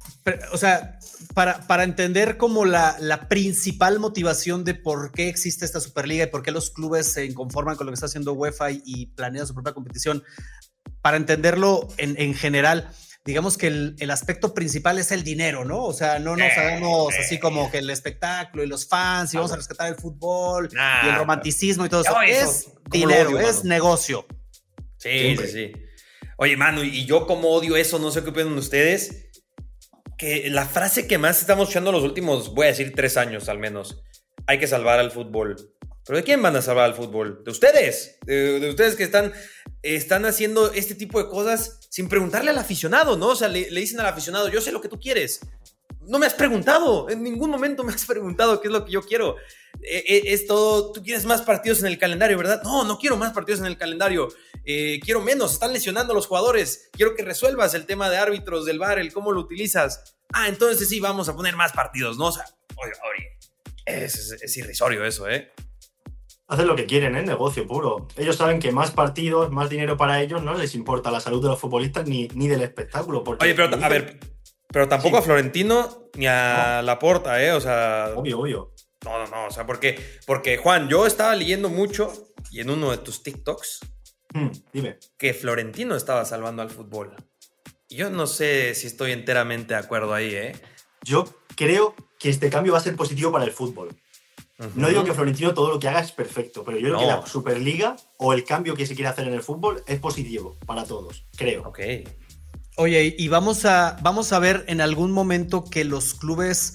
o 0.53 0.57
sea, 0.57 0.99
para, 1.35 1.67
para 1.67 1.85
entender 1.85 2.39
como 2.39 2.65
la, 2.65 2.97
la, 2.99 3.29
principal 3.29 3.99
motivación 3.99 4.65
de 4.65 4.75
por 4.75 5.13
qué 5.13 5.29
existe 5.29 5.67
esta 5.67 5.81
Superliga 5.81 6.25
y 6.25 6.29
por 6.29 6.43
qué 6.43 6.51
los 6.51 6.71
clubes 6.71 7.13
se 7.13 7.33
conforman 7.35 7.77
con 7.77 7.87
lo 7.87 7.93
que 7.93 7.95
está 7.95 8.07
haciendo 8.07 8.33
UEFA 8.33 8.71
y, 8.71 9.07
planean 9.15 9.47
su 9.47 9.53
propia 9.53 9.75
competición, 9.75 10.25
para 11.03 11.19
entenderlo 11.19 11.89
en, 11.99 12.19
en 12.19 12.35
general, 12.35 12.91
digamos 13.27 13.59
que 13.59 13.67
el, 13.67 13.97
el, 13.99 14.11
aspecto 14.11 14.55
principal 14.55 14.99
es 14.99 15.13
el 15.13 15.23
dinero, 15.25 15.67
¿no? 15.67 15.85
O 15.85 15.93
sea, 15.93 16.19
no 16.19 16.35
nos 16.35 16.51
sabemos 16.55 17.15
así 17.19 17.39
como 17.39 17.71
que 17.71 17.79
el 17.79 17.91
espectáculo 17.91 18.65
y 18.65 18.67
los 18.67 18.89
fans 18.89 19.35
y 19.35 19.37
vamos 19.37 19.53
a 19.53 19.57
rescatar 19.57 19.89
el 19.89 19.97
fútbol 19.97 20.71
y 20.73 21.09
el 21.09 21.17
romanticismo 21.17 21.85
y 21.85 21.91
todo 21.91 22.01
eso. 22.01 22.23
Es 22.23 22.71
dinero, 22.91 23.39
es 23.39 23.63
negocio. 23.65 24.27
Sí, 24.97 25.37
sí, 25.37 25.47
sí. 25.47 25.73
Oye, 26.41 26.57
Manu, 26.57 26.85
y 26.85 27.05
yo 27.05 27.27
como 27.27 27.51
odio 27.51 27.77
eso, 27.77 27.99
no 27.99 28.13
sé 28.13 28.23
qué 28.23 28.31
opinan 28.31 28.57
ustedes, 28.57 29.29
que 30.17 30.49
la 30.51 30.67
frase 30.67 31.09
que 31.09 31.19
más 31.19 31.41
estamos 31.41 31.65
escuchando 31.65 31.91
los 31.91 32.05
últimos, 32.05 32.55
voy 32.55 32.67
a 32.67 32.69
decir 32.69 32.93
tres 32.95 33.17
años 33.17 33.49
al 33.49 33.59
menos, 33.59 34.05
hay 34.47 34.61
que 34.61 34.69
salvar 34.69 35.01
al 35.01 35.11
fútbol. 35.11 35.57
¿Pero 36.07 36.17
de 36.17 36.23
quién 36.23 36.41
van 36.41 36.55
a 36.55 36.63
salvar 36.63 36.85
al 36.85 36.95
fútbol? 36.95 37.43
De 37.45 37.51
ustedes, 37.51 38.21
de, 38.25 38.69
ustedes 38.69 38.95
que 38.95 39.03
están, 39.03 39.33
están 39.83 40.27
haciendo 40.27 40.73
este 40.73 40.95
tipo 40.95 41.21
de 41.21 41.29
cosas 41.29 41.81
sin 41.91 42.09
preguntarle 42.09 42.51
al 42.51 42.59
aficionado, 42.59 43.17
¿no? 43.17 43.31
O 43.31 43.37
sea, 43.37 43.49
le 43.49 43.69
dicen 43.69 43.99
al 43.99 44.07
aficionado, 44.07 44.49
yo 44.49 44.61
sé 44.61 44.71
lo 44.71 44.81
que 44.81 44.89
tú 44.89 45.01
quieres. 45.01 45.41
No 46.09 46.19
me 46.19 46.25
has 46.25 46.33
preguntado, 46.33 47.11
en 47.11 47.23
ningún 47.23 47.51
momento 47.51 47.85
me 47.85 47.93
has 47.93 48.07
preguntado 48.07 48.61
qué 48.61 48.69
es 48.69 48.73
lo 48.73 48.85
que 48.85 48.93
yo 48.93 49.03
quiero. 49.03 49.37
Eh, 49.83 50.23
es 50.25 50.47
todo, 50.47 50.91
tú 50.91 51.03
quieres 51.03 51.27
más 51.27 51.43
partidos 51.43 51.81
en 51.81 51.87
el 51.87 51.99
calendario, 51.99 52.39
¿verdad? 52.39 52.63
No, 52.65 52.83
no 52.85 52.99
quiero 52.99 53.19
más 53.19 53.33
partidos 53.33 53.61
en 53.61 53.67
el 53.67 53.77
calendario. 53.77 54.29
Eh, 54.65 55.01
quiero 55.05 55.21
menos, 55.21 55.53
están 55.53 55.73
lesionando 55.73 56.13
a 56.13 56.17
los 56.17 56.27
jugadores. 56.27 56.89
Quiero 56.93 57.15
que 57.15 57.23
resuelvas 57.23 57.75
el 57.75 57.85
tema 57.85 58.09
de 58.09 58.17
árbitros, 58.17 58.65
del 58.65 58.79
bar, 58.79 58.99
el 58.99 59.13
cómo 59.13 59.33
lo 59.33 59.41
utilizas. 59.41 60.17
Ah, 60.33 60.49
entonces 60.49 60.89
sí, 60.89 60.99
vamos 60.99 61.29
a 61.29 61.37
poner 61.37 61.57
más 61.57 61.73
partidos, 61.73 62.17
¿no? 62.17 62.27
O 62.27 62.33
sea, 62.33 62.45
oye, 62.77 62.93
oye, 62.93 63.39
es, 63.85 64.57
irrisorio 64.57 65.05
eso, 65.05 65.29
¿eh? 65.29 65.53
Hacen 66.47 66.67
lo 66.67 66.77
que 66.77 66.87
quieren, 66.87 67.17
¿eh? 67.17 67.23
Negocio 67.23 67.67
puro. 67.67 68.09
Ellos 68.17 68.37
saben 68.37 68.61
que 68.61 68.73
más 68.73 68.93
partidos, 68.93 69.51
más 69.51 69.69
dinero 69.69 69.99
para 69.99 70.23
ellos, 70.23 70.43
no 70.43 70.55
les 70.55 70.75
importa 70.75 71.11
la 71.11 71.21
salud 71.21 71.43
de 71.43 71.49
los 71.49 71.61
futbolistas 71.61 72.09
ni, 72.09 72.29
ni 72.29 72.49
del 72.49 72.63
espectáculo. 72.63 73.23
Oye, 73.23 73.55
pero 73.55 73.65
a 73.85 73.89
ver, 73.91 74.19
pero 74.71 74.89
tampoco 74.89 75.19
a 75.19 75.23
Florentino 75.23 76.11
ni 76.15 76.27
a 76.27 76.83
Laporta, 76.83 77.43
¿eh? 77.43 77.53
O 77.53 77.61
sea. 77.61 78.13
Obvio, 78.15 78.41
obvio. 78.41 78.73
No, 79.05 79.19
no, 79.19 79.27
no. 79.27 79.47
O 79.47 79.51
sea, 79.51 79.67
porque, 79.67 79.99
porque 80.27 80.57
Juan, 80.59 80.89
yo 80.89 81.07
estaba 81.07 81.35
leyendo 81.35 81.69
mucho 81.69 82.13
y 82.51 82.61
en 82.61 82.71
uno 82.71 82.91
de 82.91 82.99
tus 82.99 83.23
TikToks 83.23 83.81
hmm, 84.35 84.49
dime. 84.73 84.99
que 85.17 85.35
Florentino 85.35 85.97
estaba 85.97 86.25
salvando 86.25 86.63
al 86.63 86.71
fútbol. 86.71 87.15
Yo 87.89 88.11
no 88.11 88.27
sé 88.27 88.75
si 88.75 88.87
estoy 88.87 89.13
enteramente 89.13 89.75
de 89.75 89.81
acuerdo 89.81 90.13
ahí, 90.13 90.35
¿eh? 90.35 90.57
Yo 91.03 91.25
creo 91.57 91.95
que 92.19 92.29
este 92.29 92.51
cambio 92.51 92.73
va 92.73 92.79
a 92.79 92.83
ser 92.83 92.97
positivo 92.97 93.33
para 93.33 93.45
el 93.45 93.53
fútbol. 93.53 93.97
No 94.75 94.89
digo 94.89 95.05
que 95.05 95.15
Florentino 95.15 95.55
todo 95.55 95.71
lo 95.71 95.79
que 95.79 95.87
haga 95.87 96.01
es 96.01 96.11
perfecto, 96.11 96.65
pero 96.65 96.79
yo 96.79 96.89
creo 96.89 96.99
que 96.99 97.07
la 97.07 97.25
Superliga 97.25 97.95
o 98.17 98.33
el 98.33 98.45
cambio 98.45 98.75
que 98.75 98.87
se 98.87 98.97
quiere 98.97 99.09
hacer 99.09 99.29
en 99.29 99.35
el 99.35 99.43
fútbol 99.43 99.85
es 99.87 100.01
positivo 100.01 100.57
para 100.67 100.85
todos, 100.85 101.25
creo. 101.37 101.63
Ok. 101.63 101.79
Oye, 102.81 103.17
y 103.19 103.27
vamos 103.27 103.65
a, 103.65 103.97
vamos 104.03 104.33
a 104.33 104.39
ver 104.39 104.65
en 104.69 104.81
algún 104.81 105.11
momento 105.11 105.65
que 105.65 105.85
los 105.85 106.15
clubes 106.15 106.75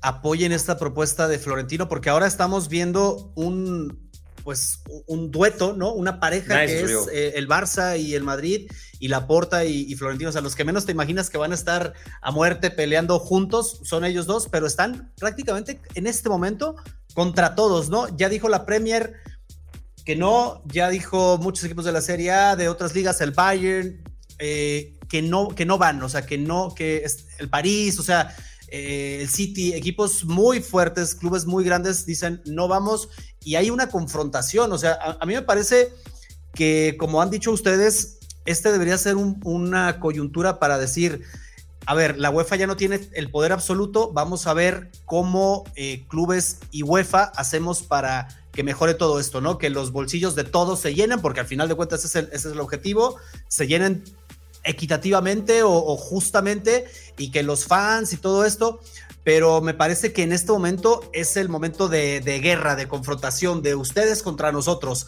apoyen 0.00 0.52
esta 0.52 0.78
propuesta 0.78 1.26
de 1.26 1.40
Florentino, 1.40 1.88
porque 1.88 2.08
ahora 2.08 2.28
estamos 2.28 2.68
viendo 2.68 3.32
un, 3.34 4.08
pues, 4.44 4.84
un 5.08 5.32
dueto, 5.32 5.72
¿no? 5.72 5.92
Una 5.92 6.20
pareja 6.20 6.64
que 6.66 6.82
es 6.82 7.08
eh, 7.12 7.32
el 7.34 7.48
Barça 7.48 7.98
y 7.98 8.14
el 8.14 8.22
Madrid, 8.22 8.70
y 9.00 9.08
la 9.08 9.26
Porta 9.26 9.64
y, 9.64 9.92
Florentino. 9.96 10.30
O 10.30 10.32
sea, 10.32 10.40
los 10.40 10.54
que 10.54 10.62
menos 10.62 10.86
te 10.86 10.92
imaginas 10.92 11.30
que 11.30 11.36
van 11.36 11.50
a 11.50 11.56
estar 11.56 11.94
a 12.22 12.30
muerte 12.30 12.70
peleando 12.70 13.18
juntos 13.18 13.80
son 13.82 14.04
ellos 14.04 14.26
dos, 14.26 14.48
pero 14.48 14.68
están 14.68 15.12
prácticamente 15.18 15.80
en 15.96 16.06
este 16.06 16.28
momento 16.28 16.76
contra 17.12 17.56
todos, 17.56 17.88
¿no? 17.88 18.06
Ya 18.16 18.28
dijo 18.28 18.48
la 18.48 18.64
Premier 18.64 19.14
que 20.04 20.14
no, 20.14 20.62
ya 20.66 20.90
dijo 20.90 21.38
muchos 21.38 21.64
equipos 21.64 21.86
de 21.86 21.90
la 21.90 22.02
Serie 22.02 22.30
A, 22.30 22.54
de 22.54 22.68
otras 22.68 22.94
ligas, 22.94 23.20
el 23.20 23.32
Bayern, 23.32 24.00
eh, 24.38 24.96
que 25.10 25.20
no, 25.22 25.48
que 25.48 25.66
no 25.66 25.76
van, 25.76 26.00
o 26.02 26.08
sea, 26.08 26.24
que 26.24 26.38
no, 26.38 26.72
que 26.74 26.98
es 27.04 27.26
el 27.38 27.50
París, 27.50 27.98
o 27.98 28.02
sea, 28.04 28.34
eh, 28.68 29.18
el 29.20 29.28
City, 29.28 29.74
equipos 29.74 30.24
muy 30.24 30.60
fuertes, 30.60 31.16
clubes 31.16 31.44
muy 31.44 31.64
grandes, 31.64 32.06
dicen 32.06 32.40
no 32.46 32.68
vamos 32.68 33.08
y 33.44 33.56
hay 33.56 33.70
una 33.70 33.88
confrontación. 33.88 34.72
O 34.72 34.78
sea, 34.78 34.96
a, 35.20 35.26
mí 35.26 35.34
me 35.34 35.42
parece 35.42 35.92
que, 36.54 36.96
como 36.98 37.20
han 37.20 37.30
dicho 37.30 37.50
ustedes, 37.50 38.18
este 38.46 38.70
debería 38.70 38.96
ser 38.96 39.16
una 39.16 39.98
coyuntura 39.98 40.60
para 40.60 40.78
decir, 40.78 41.22
a 41.86 41.94
ver, 41.94 42.16
la 42.16 42.30
UEFA 42.30 42.54
ya 42.54 42.68
no 42.68 42.76
tiene 42.76 43.00
el 43.12 43.32
poder 43.32 43.50
absoluto, 43.52 44.12
vamos 44.12 44.46
a 44.46 44.54
ver 44.54 44.92
cómo 45.06 45.64
eh, 45.74 46.04
clubes 46.08 46.58
y 46.70 46.84
UEFA 46.84 47.24
hacemos 47.24 47.82
para 47.82 48.28
que 48.52 48.62
mejore 48.62 48.94
todo 48.94 49.18
esto, 49.18 49.40
¿no? 49.40 49.58
Que 49.58 49.70
los 49.70 49.90
bolsillos 49.90 50.36
de 50.36 50.44
todos 50.44 50.80
se 50.80 50.94
llenen, 50.94 51.20
porque 51.20 51.40
al 51.40 51.46
final 51.46 51.68
de 51.68 51.74
cuentas 51.74 52.04
ese 52.04 52.28
es 52.32 52.44
el 52.44 52.60
objetivo, 52.60 53.16
se 53.48 53.66
llenen 53.66 54.04
equitativamente 54.64 55.62
o, 55.62 55.96
justamente 55.96 56.86
y 57.16 57.30
que 57.30 57.42
los 57.42 57.64
fans 57.64 58.12
y 58.12 58.16
todo 58.16 58.44
esto, 58.44 58.80
pero 59.24 59.60
me 59.60 59.74
parece 59.74 60.12
que 60.12 60.22
en 60.22 60.32
este 60.32 60.52
momento 60.52 61.08
es 61.12 61.36
el 61.36 61.48
momento 61.48 61.88
de, 61.88 62.20
guerra, 62.42 62.76
de 62.76 62.88
confrontación, 62.88 63.62
de 63.62 63.74
ustedes 63.74 64.22
contra 64.22 64.52
nosotros. 64.52 65.06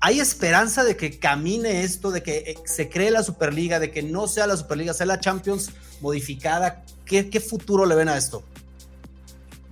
¿Hay 0.00 0.18
esperanza 0.18 0.82
de 0.82 0.96
que 0.96 1.18
camine 1.18 1.82
esto, 1.82 2.10
de 2.10 2.22
que 2.22 2.38
eh, 2.38 2.54
se 2.64 2.88
cree 2.88 3.10
la 3.10 3.22
Superliga, 3.22 3.78
de 3.78 3.90
que 3.90 4.02
no 4.02 4.28
sea 4.28 4.46
la 4.46 4.56
Superliga, 4.56 4.94
sea 4.94 5.04
la 5.04 5.20
Champions 5.20 5.70
modificada? 6.00 6.84
¿Qué, 7.04 7.28
qué 7.28 7.38
futuro 7.38 7.84
le 7.84 7.94
ven 7.94 8.08
a 8.08 8.16
esto? 8.16 8.42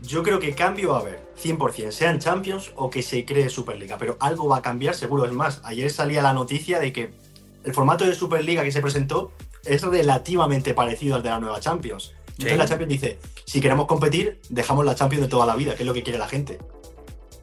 Yo 0.02 0.22
creo 0.22 0.38
que 0.38 0.54
cambio 0.54 0.90
va 0.90 0.98
a 0.98 1.00
haber, 1.00 1.20
100%, 1.42 1.90
sean 1.90 2.18
Champions 2.18 2.72
o 2.76 2.90
que 2.90 3.02
se 3.02 3.24
cree 3.24 3.48
Superliga, 3.48 3.96
pero 3.98 4.16
algo 4.20 4.48
va 4.48 4.58
a 4.58 4.62
cambiar 4.62 4.94
seguro. 4.94 5.24
Es 5.24 5.32
más, 5.32 5.60
ayer 5.64 5.90
salía 5.90 6.22
la 6.22 6.32
noticia 6.32 6.78
de 6.78 6.92
que 6.92 7.10
el 7.68 7.74
formato 7.74 8.06
de 8.06 8.14
Superliga 8.14 8.62
que 8.62 8.72
se 8.72 8.80
presentó 8.80 9.30
es 9.62 9.82
relativamente 9.82 10.72
parecido 10.72 11.16
al 11.16 11.22
de 11.22 11.28
la 11.28 11.38
nueva 11.38 11.60
Champions. 11.60 12.14
Entonces 12.30 12.56
la 12.56 12.66
Champions 12.66 12.90
dice, 12.90 13.18
si 13.44 13.60
queremos 13.60 13.84
competir, 13.86 14.40
dejamos 14.48 14.86
la 14.86 14.94
Champions 14.94 15.24
de 15.24 15.28
toda 15.28 15.44
la 15.44 15.54
vida, 15.54 15.74
que 15.74 15.82
es 15.82 15.86
lo 15.86 15.92
que 15.92 16.02
quiere 16.02 16.18
la 16.18 16.28
gente. 16.28 16.58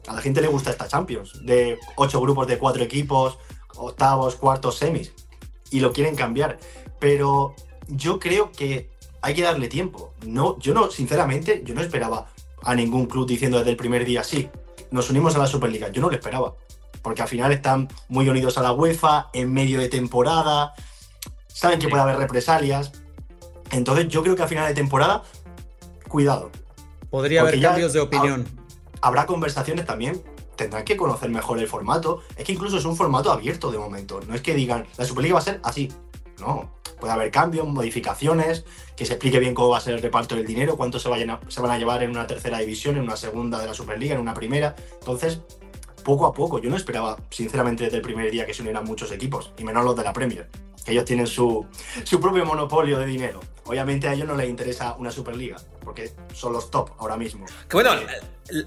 A 0.08 0.14
la 0.14 0.20
gente 0.20 0.40
le 0.40 0.48
gusta 0.48 0.70
esta 0.70 0.88
Champions, 0.88 1.46
de 1.46 1.78
ocho 1.94 2.20
grupos 2.20 2.48
de 2.48 2.58
cuatro 2.58 2.82
equipos, 2.82 3.38
octavos, 3.76 4.34
cuartos, 4.34 4.78
semis, 4.78 5.12
y 5.70 5.78
lo 5.78 5.92
quieren 5.92 6.16
cambiar. 6.16 6.58
Pero 6.98 7.54
yo 7.86 8.18
creo 8.18 8.50
que 8.50 8.90
hay 9.22 9.34
que 9.34 9.42
darle 9.42 9.68
tiempo. 9.68 10.12
No, 10.26 10.58
yo 10.58 10.74
no, 10.74 10.90
sinceramente, 10.90 11.62
yo 11.64 11.72
no 11.72 11.82
esperaba 11.82 12.26
a 12.64 12.74
ningún 12.74 13.06
club 13.06 13.28
diciendo 13.28 13.58
desde 13.58 13.70
el 13.70 13.76
primer 13.76 14.04
día, 14.04 14.24
sí, 14.24 14.48
nos 14.90 15.08
unimos 15.08 15.36
a 15.36 15.38
la 15.38 15.46
Superliga. 15.46 15.88
Yo 15.90 16.00
no 16.00 16.08
lo 16.08 16.16
esperaba 16.16 16.56
porque 17.06 17.22
al 17.22 17.28
final 17.28 17.52
están 17.52 17.86
muy 18.08 18.28
unidos 18.28 18.58
a 18.58 18.62
la 18.62 18.72
UEFA, 18.72 19.28
en 19.32 19.52
medio 19.52 19.78
de 19.78 19.88
temporada, 19.88 20.74
saben 21.46 21.78
que 21.78 21.86
puede 21.86 22.02
haber 22.02 22.16
represalias. 22.16 22.90
Entonces 23.70 24.08
yo 24.08 24.24
creo 24.24 24.34
que 24.34 24.42
a 24.42 24.48
final 24.48 24.66
de 24.66 24.74
temporada, 24.74 25.22
cuidado. 26.08 26.50
Podría 27.08 27.42
haber 27.42 27.62
cambios 27.62 27.92
de 27.92 28.00
opinión. 28.00 28.44
Habrá 29.02 29.24
conversaciones 29.24 29.86
también, 29.86 30.20
tendrán 30.56 30.82
que 30.82 30.96
conocer 30.96 31.30
mejor 31.30 31.60
el 31.60 31.68
formato. 31.68 32.22
Es 32.36 32.44
que 32.44 32.54
incluso 32.54 32.76
es 32.76 32.84
un 32.84 32.96
formato 32.96 33.30
abierto 33.30 33.70
de 33.70 33.78
momento. 33.78 34.20
No 34.26 34.34
es 34.34 34.42
que 34.42 34.54
digan, 34.54 34.84
la 34.96 35.04
Superliga 35.04 35.34
va 35.34 35.38
a 35.38 35.44
ser 35.44 35.60
así. 35.62 35.92
No, 36.40 36.72
puede 36.98 37.12
haber 37.12 37.30
cambios, 37.30 37.68
modificaciones, 37.68 38.64
que 38.96 39.06
se 39.06 39.12
explique 39.12 39.38
bien 39.38 39.54
cómo 39.54 39.68
va 39.68 39.78
a 39.78 39.80
ser 39.80 39.94
el 39.94 40.02
reparto 40.02 40.34
del 40.34 40.44
dinero, 40.44 40.76
cuánto 40.76 40.98
se, 40.98 41.08
vayan 41.08 41.38
se 41.46 41.60
van 41.60 41.70
a 41.70 41.78
llevar 41.78 42.02
en 42.02 42.10
una 42.10 42.26
tercera 42.26 42.58
división, 42.58 42.96
en 42.96 43.02
una 43.02 43.16
segunda 43.16 43.60
de 43.60 43.68
la 43.68 43.74
Superliga, 43.74 44.16
en 44.16 44.20
una 44.20 44.34
primera. 44.34 44.74
Entonces, 44.98 45.42
poco 46.06 46.24
a 46.24 46.32
poco. 46.32 46.60
Yo 46.60 46.70
no 46.70 46.76
esperaba, 46.76 47.16
sinceramente, 47.30 47.82
desde 47.82 47.96
el 47.96 48.02
primer 48.02 48.30
día 48.30 48.46
que 48.46 48.54
se 48.54 48.62
unieran 48.62 48.84
muchos 48.84 49.10
equipos, 49.10 49.52
y 49.58 49.64
menos 49.64 49.84
los 49.84 49.96
de 49.96 50.04
la 50.04 50.12
Premier, 50.12 50.48
que 50.84 50.92
ellos 50.92 51.04
tienen 51.04 51.26
su, 51.26 51.66
su 52.04 52.20
propio 52.20 52.46
monopolio 52.46 53.00
de 53.00 53.06
dinero. 53.06 53.40
Obviamente 53.64 54.06
a 54.06 54.14
ellos 54.14 54.28
no 54.28 54.36
les 54.36 54.48
interesa 54.48 54.94
una 54.94 55.10
Superliga, 55.10 55.56
porque 55.82 56.12
son 56.32 56.52
los 56.52 56.70
top 56.70 56.90
ahora 56.98 57.16
mismo. 57.16 57.44
Que 57.68 57.76
bueno, 57.76 57.90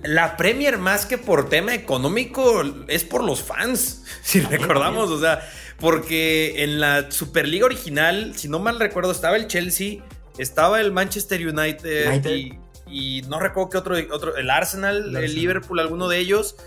la 0.03 0.36
Premier 0.36 0.77
más 0.77 1.05
que 1.05 1.17
por 1.17 1.48
tema 1.48 1.74
económico 1.74 2.62
es 2.89 3.05
por 3.05 3.24
los 3.24 3.41
fans, 3.41 4.03
si 4.22 4.41
recordamos, 4.41 5.10
o 5.10 5.19
sea, 5.22 5.39
porque 5.79 6.62
en 6.63 6.81
la 6.81 7.10
Superliga 7.10 7.65
original, 7.65 8.34
si 8.36 8.50
no 8.50 8.60
mal 8.60 8.81
recuerdo, 8.81 9.12
estaba 9.12 9.38
el 9.38 9.48
Chelsea, 9.48 10.03
estaba 10.38 10.81
el 10.81 10.91
Manchester 10.91 11.48
United, 11.48 12.58
Y, 12.91 13.22
no 13.29 13.39
recuerdo 13.39 13.69
qué 13.69 13.77
otro, 13.77 13.96
otro 14.12 14.36
el 14.36 14.50
Arsenal, 14.50 15.15
el 15.15 15.36
Liverpool, 15.36 15.79
alguno 15.79 16.10
de 16.10 16.17
ellos. 16.17 16.58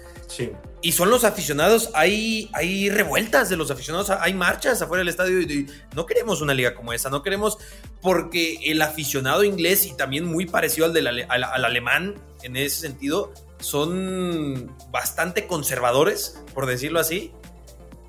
Y 0.80 0.92
son 0.92 1.10
los 1.10 1.24
aficionados, 1.24 1.90
hay, 1.94 2.50
hay 2.52 2.90
revueltas 2.90 3.48
de 3.48 3.56
los 3.56 3.70
aficionados, 3.70 4.10
hay 4.10 4.34
marchas 4.34 4.82
afuera 4.82 5.00
del 5.00 5.08
estadio 5.08 5.40
y, 5.40 5.68
no 5.94 6.06
queremos 6.06 6.40
una 6.40 6.54
liga 6.54 6.74
como 6.74 6.92
esa, 6.92 7.08
no 7.08 7.22
queremos 7.22 7.58
porque 8.00 8.58
el 8.64 8.82
aficionado 8.82 9.44
inglés 9.44 9.86
y 9.86 9.96
también 9.96 10.24
muy 10.24 10.46
parecido 10.46 10.86
al, 10.86 10.92
del, 10.92 11.06
al, 11.06 11.64
alemán 11.64 12.16
en 12.42 12.56
ese 12.56 12.80
sentido, 12.80 13.32
son 13.60 14.76
bastante 14.90 15.46
conservadores, 15.46 16.42
por 16.52 16.66
decirlo 16.66 16.98
así, 16.98 17.32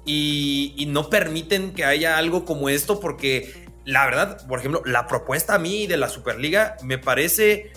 y, 0.06 0.74
y 0.76 0.88
no 0.88 1.10
permiten 1.10 1.74
que 1.74 1.86
haya 1.86 2.18
algo 2.18 2.44
como 2.44 2.70
esto 2.70 3.00
porque 3.00 3.64
la 3.86 4.06
verdad, 4.06 4.48
por 4.48 4.60
ejemplo, 4.60 4.82
la 4.86 5.08
propuesta 5.08 5.56
a 5.56 5.60
mí 5.60 5.88
de 5.88 5.98
la 5.98 6.10
Superliga 6.10 6.78
me 6.84 6.98
parece... 6.98 7.72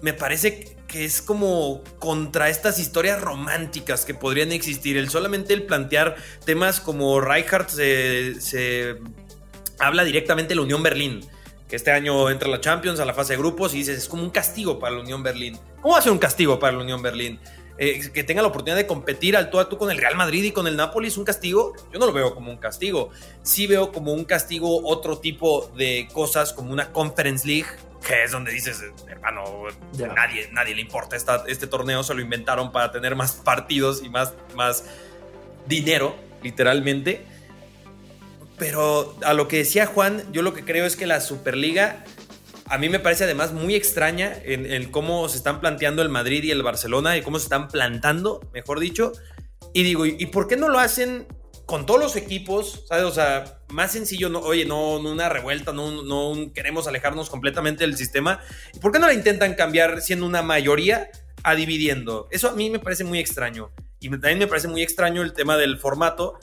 Me 0.00 0.12
parece 0.12 0.71
que 0.92 1.06
es 1.06 1.22
como 1.22 1.82
contra 1.98 2.50
estas 2.50 2.78
historias 2.78 3.20
románticas 3.20 4.04
que 4.04 4.12
podrían 4.12 4.52
existir. 4.52 4.98
El 4.98 5.08
solamente 5.08 5.54
el 5.54 5.62
plantear 5.62 6.16
temas 6.44 6.80
como 6.80 7.18
Reichardt 7.18 7.70
se, 7.70 8.98
habla 9.78 10.04
directamente 10.04 10.50
de 10.50 10.56
la 10.56 10.62
Unión 10.62 10.82
Berlín. 10.82 11.20
Que 11.66 11.76
este 11.76 11.90
año 11.90 12.28
entra 12.28 12.50
la 12.50 12.60
Champions 12.60 13.00
a 13.00 13.06
la 13.06 13.14
fase 13.14 13.32
de 13.32 13.38
grupos 13.38 13.72
y 13.72 13.78
dices, 13.78 13.96
es 13.96 14.08
como 14.08 14.22
un 14.22 14.28
castigo 14.28 14.78
para 14.78 14.96
la 14.96 15.00
Unión 15.00 15.22
Berlín. 15.22 15.58
¿Cómo 15.80 15.94
va 15.94 16.00
a 16.00 16.02
ser 16.02 16.12
un 16.12 16.18
castigo 16.18 16.58
para 16.58 16.76
la 16.76 16.82
Unión 16.82 17.00
Berlín? 17.00 17.40
Eh, 17.78 18.10
que 18.12 18.22
tenga 18.22 18.42
la 18.42 18.48
oportunidad 18.48 18.76
de 18.76 18.86
competir 18.86 19.36
al 19.36 19.50
tú 19.50 19.58
a 19.58 19.68
tú 19.68 19.78
con 19.78 19.90
el 19.90 19.96
Real 19.96 20.14
Madrid 20.14 20.44
y 20.44 20.52
con 20.52 20.66
el 20.66 20.76
Napoli 20.76 21.08
es 21.08 21.16
un 21.16 21.24
castigo. 21.24 21.72
Yo 21.92 21.98
no 21.98 22.06
lo 22.06 22.12
veo 22.12 22.34
como 22.34 22.50
un 22.50 22.58
castigo. 22.58 23.10
Sí 23.42 23.66
veo 23.66 23.92
como 23.92 24.12
un 24.12 24.24
castigo 24.24 24.86
otro 24.86 25.18
tipo 25.18 25.72
de 25.76 26.08
cosas, 26.12 26.52
como 26.52 26.72
una 26.72 26.92
Conference 26.92 27.46
League, 27.46 27.68
que 28.06 28.24
es 28.24 28.32
donde 28.32 28.52
dices, 28.52 28.82
hermano, 29.08 29.42
nadie, 30.14 30.48
nadie 30.52 30.74
le 30.74 30.82
importa 30.82 31.16
este 31.46 31.66
torneo, 31.66 32.02
se 32.02 32.14
lo 32.14 32.20
inventaron 32.20 32.72
para 32.72 32.92
tener 32.92 33.16
más 33.16 33.32
partidos 33.32 34.02
y 34.02 34.08
más, 34.08 34.34
más 34.54 34.84
dinero, 35.66 36.14
literalmente. 36.42 37.24
Pero 38.58 39.16
a 39.24 39.32
lo 39.32 39.48
que 39.48 39.58
decía 39.58 39.86
Juan, 39.86 40.24
yo 40.32 40.42
lo 40.42 40.52
que 40.52 40.64
creo 40.64 40.84
es 40.84 40.94
que 40.94 41.06
la 41.06 41.20
Superliga 41.20 42.04
a 42.72 42.78
mí 42.78 42.88
me 42.88 42.98
parece 42.98 43.24
además 43.24 43.52
muy 43.52 43.74
extraña 43.74 44.32
en, 44.44 44.90
cómo 44.90 45.28
se 45.28 45.36
están 45.36 45.60
planteando 45.60 46.00
el 46.00 46.08
Madrid 46.08 46.42
y 46.42 46.52
el 46.52 46.62
Barcelona 46.62 47.18
y 47.18 47.22
cómo 47.22 47.38
se 47.38 47.44
están 47.44 47.68
plantando, 47.68 48.40
mejor 48.54 48.80
dicho. 48.80 49.12
Y 49.74 49.82
digo, 49.82 50.06
¿y 50.06 50.24
por 50.26 50.48
qué 50.48 50.56
no 50.56 50.70
lo 50.70 50.78
hacen 50.78 51.26
con 51.66 51.84
todos 51.84 52.00
los 52.00 52.16
equipos, 52.16 52.84
¿sabes? 52.88 53.04
O 53.04 53.12
sea, 53.12 53.60
más 53.68 53.92
sencillo, 53.92 54.30
no, 54.30 54.40
oye, 54.40 54.64
no, 54.64 54.96
una 54.96 55.28
revuelta, 55.28 55.74
no, 55.74 56.02
no 56.02 56.52
queremos 56.54 56.88
alejarnos 56.88 57.28
completamente 57.28 57.84
del 57.84 57.94
sistema. 57.96 58.40
¿Y 58.74 58.78
por 58.78 58.90
qué 58.90 58.98
no 58.98 59.06
la 59.06 59.12
intentan 59.12 59.54
cambiar 59.54 60.00
siendo 60.00 60.24
una 60.24 60.40
mayoría 60.40 61.10
a 61.42 61.54
dividiendo? 61.54 62.26
Eso 62.30 62.48
a 62.48 62.52
mí 62.52 62.70
me 62.70 62.78
parece 62.78 63.04
muy 63.04 63.18
extraño. 63.18 63.70
Y 64.00 64.08
también 64.08 64.38
me 64.38 64.46
parece 64.46 64.68
muy 64.68 64.82
extraño 64.82 65.20
el 65.20 65.34
tema 65.34 65.58
del 65.58 65.78
formato, 65.78 66.38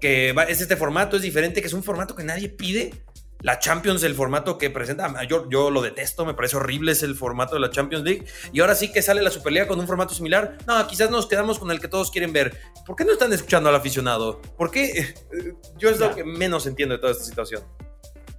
que 0.00 0.34
es 0.48 0.60
este 0.60 0.76
formato, 0.76 1.16
es 1.16 1.22
diferente, 1.22 1.60
que 1.60 1.68
es 1.68 1.72
un 1.72 1.84
formato 1.84 2.16
que 2.16 2.24
nadie 2.24 2.48
pide 2.48 3.04
la 3.42 3.58
Champions, 3.58 4.02
el 4.04 4.14
formato 4.14 4.56
que 4.56 4.70
presenta, 4.70 5.12
yo, 5.24 5.48
yo 5.50 5.70
lo 5.70 5.82
detesto, 5.82 6.24
me 6.24 6.34
parece 6.34 6.56
horrible 6.56 6.92
es 6.92 7.02
el 7.02 7.16
formato 7.16 7.54
de 7.54 7.60
la 7.60 7.70
Champions 7.70 8.04
League. 8.04 8.24
Y 8.52 8.60
ahora 8.60 8.74
sí 8.74 8.92
que 8.92 9.02
sale 9.02 9.20
la 9.20 9.30
Superliga 9.30 9.66
con 9.66 9.78
un 9.80 9.86
formato 9.86 10.14
similar. 10.14 10.58
No, 10.66 10.86
quizás 10.86 11.10
nos 11.10 11.26
quedamos 11.26 11.58
con 11.58 11.70
el 11.70 11.80
que 11.80 11.88
todos 11.88 12.10
quieren 12.10 12.32
ver. 12.32 12.56
¿Por 12.86 12.94
qué 12.96 13.04
no 13.04 13.12
están 13.12 13.32
escuchando 13.32 13.68
al 13.68 13.74
aficionado? 13.74 14.40
¿Por 14.56 14.70
qué? 14.70 15.14
Yo 15.78 15.90
es 15.90 15.98
lo 15.98 16.14
que 16.14 16.24
menos 16.24 16.66
entiendo 16.66 16.94
de 16.94 17.00
toda 17.00 17.12
esta 17.12 17.24
situación. 17.24 17.62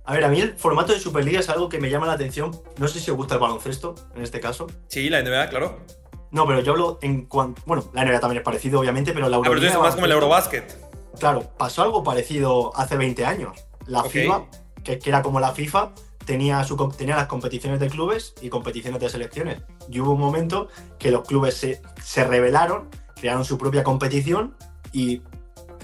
A 0.05 0.13
ver, 0.13 0.23
a 0.23 0.29
mí 0.29 0.39
el 0.41 0.57
formato 0.57 0.93
de 0.93 0.99
Superliga 0.99 1.39
es 1.39 1.49
algo 1.49 1.69
que 1.69 1.79
me 1.79 1.89
llama 1.89 2.07
la 2.07 2.13
atención. 2.13 2.51
No 2.77 2.87
sé 2.87 2.99
si 2.99 3.11
os 3.11 3.17
gusta 3.17 3.35
el 3.35 3.41
baloncesto, 3.41 3.95
en 4.15 4.23
este 4.23 4.39
caso. 4.39 4.67
Sí, 4.87 5.09
la 5.09 5.21
NBA, 5.21 5.49
claro. 5.49 5.79
No, 6.31 6.47
pero 6.47 6.61
yo 6.61 6.73
hablo 6.73 6.99
en 7.01 7.25
cuanto. 7.25 7.61
Bueno, 7.65 7.89
la 7.93 8.03
NBA 8.03 8.19
también 8.19 8.39
es 8.39 8.43
parecido, 8.43 8.79
obviamente, 8.79 9.13
pero 9.13 9.29
la 9.29 9.37
Euroliga. 9.37 9.67
Ah, 9.67 9.71
pero 9.71 9.81
es 9.81 9.87
más 9.87 9.95
como 9.95 10.05
el 10.05 10.11
Eurobasket. 10.13 10.93
Claro, 11.19 11.51
pasó 11.57 11.83
algo 11.83 12.03
parecido 12.03 12.75
hace 12.75 12.97
20 12.97 13.25
años. 13.25 13.57
La 13.85 14.03
FIFA, 14.03 14.45
que, 14.83 14.99
era 15.05 15.21
como 15.21 15.39
la 15.39 15.51
FIFA, 15.51 15.91
tenía, 16.25 16.63
su, 16.63 16.77
tenía 16.97 17.15
las 17.15 17.27
competiciones 17.27 17.79
de 17.79 17.89
clubes 17.89 18.33
y 18.41 18.49
competiciones 18.49 18.99
de 18.99 19.09
selecciones. 19.09 19.61
Y 19.89 19.99
hubo 19.99 20.13
un 20.13 20.19
momento 20.19 20.67
que 20.99 21.11
los 21.11 21.27
clubes 21.27 21.55
se, 21.55 21.81
se 22.01 22.23
rebelaron, 22.23 22.89
crearon 23.15 23.45
su 23.45 23.57
propia 23.57 23.83
competición 23.83 24.55
y 24.91 25.21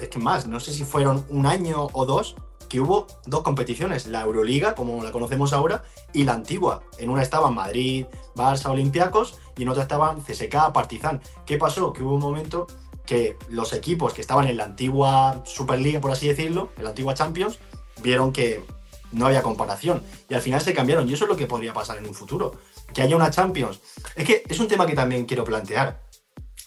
es 0.02 0.10
que 0.10 0.20
más, 0.20 0.48
no 0.48 0.60
sé 0.60 0.74
si 0.74 0.84
fueron 0.84 1.26
un 1.30 1.46
año 1.46 1.88
o 1.94 2.06
dos 2.06 2.36
que 2.70 2.80
hubo 2.80 3.08
dos 3.26 3.42
competiciones, 3.42 4.06
la 4.08 4.22
Euroliga, 4.22 4.76
como 4.76 5.04
la 5.04 5.12
conocemos 5.12 5.54
ahora, 5.54 5.84
y 6.14 6.24
la 6.24 6.34
antigua. 6.34 6.84
En 7.00 7.10
una 7.10 7.24
estaban 7.24 7.56
Madrid, 7.56 8.06
Barça, 8.36 8.70
Olympiacos, 8.70 9.40
y 9.58 9.64
en 9.64 9.70
otra 9.70 9.84
estaban 9.84 10.22
CSK, 10.22 10.72
Partizan. 10.72 11.20
¿Qué 11.46 11.58
pasó? 11.58 11.92
Que 11.92 12.04
hubo 12.04 12.14
un 12.14 12.22
momento 12.22 12.68
que 13.06 13.38
los 13.50 13.74
equipos 13.74 14.14
que 14.14 14.22
estaban 14.22 14.48
en 14.48 14.58
la 14.58 14.66
antigua 14.66 15.42
Superliga, 15.46 16.00
por 16.00 16.12
así 16.12 16.28
decirlo, 16.28 16.70
en 16.78 16.84
la 16.84 16.90
antigua 16.92 17.16
Champions, 17.16 17.58
vieron 18.04 18.32
que 18.32 18.64
no 19.12 19.28
había 19.28 19.42
comparación. 19.42 20.04
Y 20.30 20.34
al 20.34 20.42
final 20.42 20.62
se 20.62 20.74
cambiaron. 20.74 21.10
Y 21.10 21.14
eso 21.14 21.26
es 21.26 21.30
lo 21.30 21.38
que 21.38 21.48
podría 21.48 21.74
pasar 21.74 21.98
en 21.98 22.08
un 22.08 22.14
futuro. 22.14 22.60
Que 22.94 23.02
haya 23.02 23.16
una 23.16 23.32
Champions. 23.32 23.80
Es 24.16 24.26
que 24.26 24.44
es 24.48 24.60
un 24.60 24.68
tema 24.68 24.86
que 24.86 24.96
también 24.96 25.26
quiero 25.26 25.44
plantear. 25.44 26.02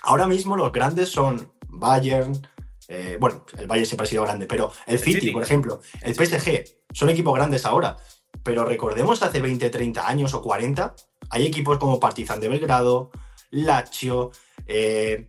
Ahora 0.02 0.26
mismo 0.26 0.56
los 0.56 0.72
grandes 0.72 1.10
son 1.10 1.52
Bayern, 1.68 2.46
eh, 2.88 3.16
bueno, 3.20 3.44
el 3.56 3.66
Bayern 3.66 3.86
siempre 3.86 4.06
ha 4.06 4.10
sido 4.10 4.24
grande, 4.24 4.46
pero 4.46 4.72
el, 4.86 4.98
City, 4.98 5.30
por 5.30 5.42
ejemplo, 5.42 5.80
el 6.02 6.14
PSG, 6.14 6.64
son 6.92 7.08
equipos 7.08 7.34
grandes 7.34 7.64
ahora. 7.64 7.96
Pero 8.42 8.64
recordemos 8.64 9.22
hace 9.22 9.40
20, 9.40 9.70
30 9.70 10.08
años 10.08 10.34
o 10.34 10.42
40, 10.42 10.94
hay 11.30 11.46
equipos 11.46 11.78
como 11.78 12.00
Partizan 12.00 12.40
de 12.40 12.48
Belgrado, 12.48 13.10
Lazio, 13.50 14.32
eh, 14.66 15.28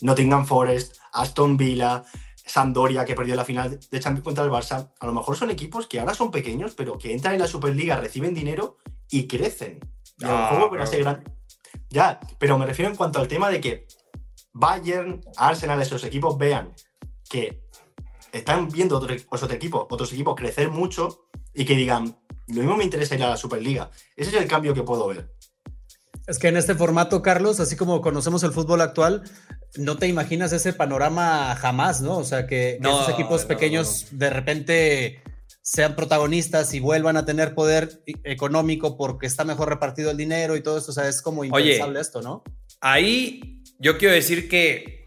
Nottingham 0.00 0.46
Forest, 0.46 0.96
Aston 1.12 1.56
Villa, 1.56 2.04
Sampdoria, 2.52 3.06
que 3.06 3.14
perdió 3.14 3.34
la 3.34 3.46
final 3.46 3.80
de 3.80 3.98
Champions 3.98 4.24
contra 4.24 4.44
el 4.44 4.50
Barça. 4.50 4.90
A 5.00 5.06
lo 5.06 5.14
mejor 5.14 5.38
son 5.38 5.50
equipos 5.50 5.86
que 5.86 5.98
ahora 5.98 6.12
son 6.12 6.30
pequeños, 6.30 6.74
pero 6.74 6.98
que 6.98 7.10
entran 7.10 7.32
en 7.32 7.40
la 7.40 7.46
Superliga, 7.46 7.96
reciben 7.96 8.34
dinero 8.34 8.76
y 9.10 9.26
crecen. 9.26 9.80
Y 10.18 10.26
a 10.26 10.50
lo 10.50 10.68
mejor 10.68 11.06
ah, 11.06 11.20
Ya, 11.88 12.20
pero 12.38 12.58
me 12.58 12.66
refiero 12.66 12.90
en 12.90 12.96
cuanto 12.98 13.20
al 13.20 13.26
tema 13.26 13.48
de 13.48 13.58
que 13.58 13.86
Bayern, 14.52 15.22
Arsenal, 15.38 15.80
esos 15.80 16.04
equipos 16.04 16.36
vean 16.36 16.74
que 17.30 17.62
están 18.32 18.68
viendo 18.68 18.98
otros, 18.98 19.26
otros 19.30 19.50
equipos, 19.50 19.86
otros 19.88 20.12
equipos 20.12 20.34
crecer 20.36 20.68
mucho 20.68 21.24
y 21.54 21.64
que 21.64 21.74
digan, 21.74 22.18
lo 22.48 22.56
mismo 22.56 22.76
me 22.76 22.84
interesa 22.84 23.14
ir 23.14 23.24
a 23.24 23.30
la 23.30 23.38
Superliga. 23.38 23.90
Ese 24.14 24.28
es 24.28 24.42
el 24.42 24.46
cambio 24.46 24.74
que 24.74 24.82
puedo 24.82 25.08
ver. 25.08 25.32
Es 26.26 26.38
que 26.38 26.48
en 26.48 26.56
este 26.56 26.74
formato, 26.74 27.22
Carlos, 27.22 27.60
así 27.60 27.76
como 27.76 28.00
conocemos 28.00 28.42
el 28.44 28.52
fútbol 28.52 28.80
actual, 28.80 29.22
no 29.76 29.96
te 29.96 30.06
imaginas 30.06 30.52
ese 30.52 30.72
panorama 30.72 31.54
jamás, 31.56 32.00
¿no? 32.00 32.18
O 32.18 32.24
sea, 32.24 32.46
que, 32.46 32.78
esos 32.80 33.08
equipos 33.08 33.44
pequeños 33.44 34.06
de 34.12 34.30
repente 34.30 35.22
sean 35.62 35.94
protagonistas 35.96 36.74
y 36.74 36.80
vuelvan 36.80 37.16
a 37.16 37.24
tener 37.24 37.54
poder 37.54 38.02
económico 38.24 38.96
porque 38.96 39.26
está 39.26 39.44
mejor 39.44 39.68
repartido 39.68 40.10
el 40.10 40.16
dinero 40.16 40.56
y 40.56 40.62
todo 40.62 40.78
esto. 40.78 40.90
O 40.90 40.94
sea, 40.94 41.08
es 41.08 41.22
como 41.22 41.44
impensable 41.44 42.00
esto, 42.00 42.20
¿no? 42.20 42.42
Ahí 42.80 43.62
yo 43.78 43.98
quiero 43.98 44.14
decir 44.14 44.48
que 44.48 45.01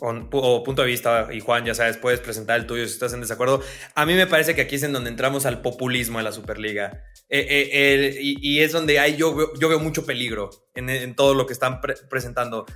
o, 0.00 0.62
punto 0.62 0.82
de 0.82 0.88
vista, 0.88 1.28
y 1.32 1.40
Juan, 1.40 1.64
ya 1.64 1.74
sabes, 1.74 1.96
puedes 1.96 2.20
presentar 2.20 2.58
el 2.58 2.66
tuyo 2.66 2.86
si 2.86 2.94
estás 2.94 3.12
en 3.12 3.20
desacuerdo. 3.20 3.62
A 3.94 4.06
mí 4.06 4.14
me 4.14 4.26
parece 4.26 4.54
que 4.54 4.62
aquí 4.62 4.76
es 4.76 4.82
en 4.82 4.92
donde 4.92 5.10
entramos 5.10 5.46
al 5.46 5.60
populismo 5.60 6.18
de 6.18 6.24
la 6.24 6.32
Superliga. 6.32 7.04
Eh, 7.28 7.70
eh, 7.72 8.18
y, 8.20 8.60
es 8.60 8.72
donde 8.72 8.98
hay, 8.98 9.16
yo, 9.16 9.34
veo, 9.34 9.52
yo 9.58 9.68
veo 9.68 9.78
mucho 9.78 10.06
peligro 10.06 10.50
en, 10.74 11.14
todo 11.14 11.34
lo 11.34 11.46
que 11.46 11.52
están 11.52 11.80
presentando. 12.08 12.66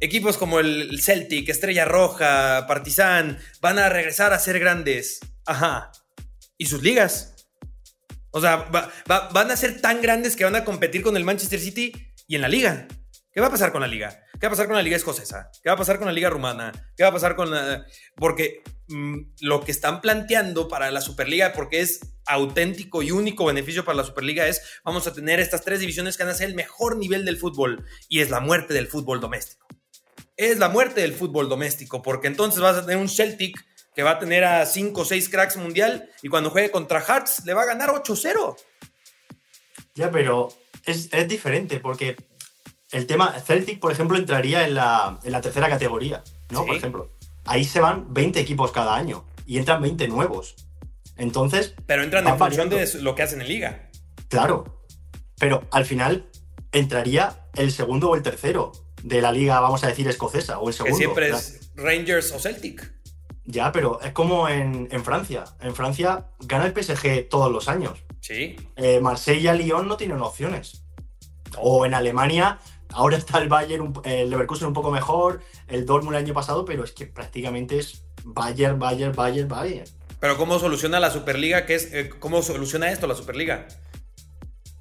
Equipos 0.00 0.38
como 0.38 0.60
el 0.60 1.00
Celtic, 1.00 1.48
Estrella 1.48 1.84
Roja, 1.84 2.66
Partizan, 2.68 3.38
van 3.60 3.78
a 3.78 3.88
regresar 3.88 4.32
a 4.32 4.38
ser 4.38 4.60
grandes. 4.60 5.20
Ajá. 5.46 5.90
¿Y 6.56 6.66
sus 6.66 6.82
ligas? 6.82 7.48
O 8.30 8.40
sea, 8.40 8.68
van 9.06 9.50
a 9.50 9.56
ser 9.56 9.80
tan 9.80 10.00
grandes 10.00 10.36
que 10.36 10.44
van 10.44 10.54
a 10.54 10.64
competir 10.64 11.02
con 11.02 11.16
el 11.16 11.24
Manchester 11.24 11.58
City 11.58 11.92
y 12.28 12.36
en 12.36 12.42
la 12.42 12.48
liga. 12.48 12.86
¿Qué 13.38 13.42
va 13.42 13.46
a 13.46 13.52
pasar 13.52 13.70
con 13.70 13.82
la 13.82 13.86
liga? 13.86 14.24
¿Qué 14.32 14.40
va 14.40 14.48
a 14.48 14.50
pasar 14.50 14.66
con 14.66 14.74
la 14.74 14.82
liga 14.82 14.96
escocesa? 14.96 15.48
¿Qué 15.62 15.68
va 15.68 15.74
a 15.74 15.78
pasar 15.78 15.98
con 15.98 16.08
la 16.08 16.12
liga 16.12 16.28
rumana? 16.28 16.72
¿Qué 16.96 17.04
va 17.04 17.10
a 17.10 17.12
pasar 17.12 17.36
con 17.36 17.52
la... 17.52 17.86
Porque 18.16 18.64
mm, 18.88 19.16
lo 19.42 19.60
que 19.60 19.70
están 19.70 20.00
planteando 20.00 20.66
para 20.66 20.90
la 20.90 21.00
Superliga, 21.00 21.52
porque 21.52 21.80
es 21.80 22.00
auténtico 22.26 23.00
y 23.00 23.12
único 23.12 23.44
beneficio 23.44 23.84
para 23.84 23.98
la 23.98 24.02
Superliga, 24.02 24.48
es 24.48 24.80
vamos 24.82 25.06
a 25.06 25.12
tener 25.12 25.38
estas 25.38 25.62
tres 25.62 25.78
divisiones 25.78 26.16
que 26.16 26.24
van 26.24 26.32
a 26.32 26.34
ser 26.34 26.48
el 26.48 26.56
mejor 26.56 26.96
nivel 26.96 27.24
del 27.24 27.36
fútbol 27.36 27.86
y 28.08 28.22
es 28.22 28.30
la 28.30 28.40
muerte 28.40 28.74
del 28.74 28.88
fútbol 28.88 29.20
doméstico. 29.20 29.68
Es 30.36 30.58
la 30.58 30.68
muerte 30.68 31.02
del 31.02 31.14
fútbol 31.14 31.48
doméstico, 31.48 32.02
porque 32.02 32.26
entonces 32.26 32.60
vas 32.60 32.76
a 32.76 32.86
tener 32.86 32.96
un 32.96 33.08
Celtic 33.08 33.64
que 33.94 34.02
va 34.02 34.10
a 34.10 34.18
tener 34.18 34.42
a 34.42 34.66
5 34.66 35.00
o 35.00 35.04
6 35.04 35.28
cracks 35.28 35.56
mundial 35.56 36.10
y 36.22 36.28
cuando 36.28 36.50
juegue 36.50 36.72
contra 36.72 37.00
Hearts 37.00 37.44
le 37.44 37.54
va 37.54 37.62
a 37.62 37.66
ganar 37.66 37.90
8-0. 37.90 38.56
Ya, 39.94 40.10
pero 40.10 40.48
es, 40.84 41.08
es 41.12 41.28
diferente 41.28 41.78
porque 41.78 42.16
el 42.90 43.06
tema, 43.06 43.32
Celtic, 43.40 43.80
por 43.80 43.92
ejemplo, 43.92 44.16
entraría 44.16 44.66
en 44.66 44.74
la, 44.74 45.18
tercera 45.42 45.68
categoría, 45.68 46.22
¿no? 46.50 46.64
Por 46.64 46.76
ejemplo. 46.76 47.12
Ahí 47.44 47.64
se 47.64 47.80
van 47.80 48.12
20 48.12 48.40
equipos 48.40 48.72
cada 48.72 48.96
año 48.96 49.24
y 49.46 49.58
entran 49.58 49.82
20 49.82 50.08
nuevos. 50.08 50.56
Entonces. 51.16 51.74
Pero 51.86 52.02
entran 52.02 52.26
en 52.26 52.38
función 52.38 52.68
de 52.68 52.88
lo 53.00 53.14
que 53.14 53.22
hacen 53.22 53.40
en 53.40 53.48
liga. 53.48 53.90
Claro. 54.28 54.84
Pero 55.38 55.66
al 55.70 55.84
final 55.84 56.26
entraría 56.72 57.46
el 57.54 57.72
segundo 57.72 58.10
o 58.10 58.16
el 58.16 58.22
tercero 58.22 58.72
de 59.02 59.22
la 59.22 59.32
liga, 59.32 59.60
vamos 59.60 59.84
a 59.84 59.88
decir, 59.88 60.08
escocesa 60.08 60.58
o 60.58 60.68
el 60.68 60.74
segundo. 60.74 60.96
Que 60.96 61.04
siempre 61.04 61.30
es 61.30 61.70
Rangers 61.74 62.32
o 62.32 62.38
Celtic. 62.38 62.92
Ya, 63.44 63.72
pero 63.72 64.00
es 64.02 64.12
como 64.12 64.48
en, 64.48 64.88
Francia. 65.02 65.44
En 65.60 65.74
Francia 65.74 66.26
gana 66.40 66.66
el 66.66 66.72
PSG 66.72 67.28
todos 67.28 67.50
los 67.50 67.68
años. 67.68 68.04
Sí. 68.20 68.56
Eh, 68.76 69.00
Marsella, 69.00 69.54
Lyon 69.54 69.88
no 69.88 69.96
tienen 69.96 70.20
opciones. 70.20 70.84
O 71.56 71.86
en 71.86 71.94
Alemania 71.94 72.58
Ahora 72.92 73.16
está 73.16 73.38
el 73.38 73.48
Bayern, 73.48 73.92
el 74.04 74.30
Leverkusen 74.30 74.68
un 74.68 74.74
poco 74.74 74.90
mejor, 74.90 75.40
el 75.66 75.84
Dortmund 75.84 76.16
el 76.16 76.24
año 76.24 76.34
pasado, 76.34 76.64
pero 76.64 76.84
es 76.84 76.92
que 76.92 77.06
prácticamente 77.06 77.78
es 77.78 78.04
Bayern, 78.24 78.78
Bayern, 78.78 79.14
Bayern, 79.14 79.48
Bayern. 79.48 79.88
Pero 80.20 80.36
¿cómo 80.36 80.58
soluciona 80.58 80.98
la 80.98 81.10
Superliga? 81.10 81.64
¿Qué 81.64 81.74
es, 81.74 81.92
eh, 81.92 82.10
¿Cómo 82.18 82.42
soluciona 82.42 82.90
esto 82.90 83.06
la 83.06 83.14
Superliga? 83.14 83.68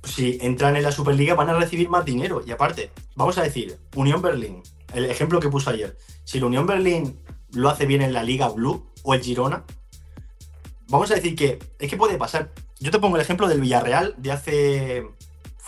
Si 0.03 0.39
entran 0.41 0.75
en 0.75 0.83
la 0.83 0.91
Superliga 0.91 1.35
van 1.35 1.49
a 1.49 1.53
recibir 1.53 1.89
más 1.89 2.05
dinero. 2.05 2.41
Y 2.45 2.51
aparte, 2.51 2.91
vamos 3.15 3.37
a 3.37 3.43
decir, 3.43 3.77
Unión 3.95 4.21
Berlín, 4.21 4.63
el 4.93 5.05
ejemplo 5.05 5.39
que 5.39 5.49
puso 5.49 5.69
ayer. 5.69 5.97
Si 6.23 6.39
la 6.39 6.47
Unión 6.47 6.65
Berlín 6.65 7.19
lo 7.51 7.69
hace 7.69 7.85
bien 7.85 8.01
en 8.01 8.13
la 8.13 8.23
Liga 8.23 8.47
Blue 8.49 8.89
o 9.03 9.13
el 9.13 9.21
Girona, 9.21 9.63
vamos 10.87 11.11
a 11.11 11.15
decir 11.15 11.35
que 11.35 11.59
es 11.77 11.89
que 11.89 11.97
puede 11.97 12.17
pasar. 12.17 12.51
Yo 12.79 12.89
te 12.89 12.99
pongo 12.99 13.17
el 13.17 13.21
ejemplo 13.21 13.47
del 13.47 13.61
Villarreal 13.61 14.15
de 14.17 14.31
hace 14.31 15.07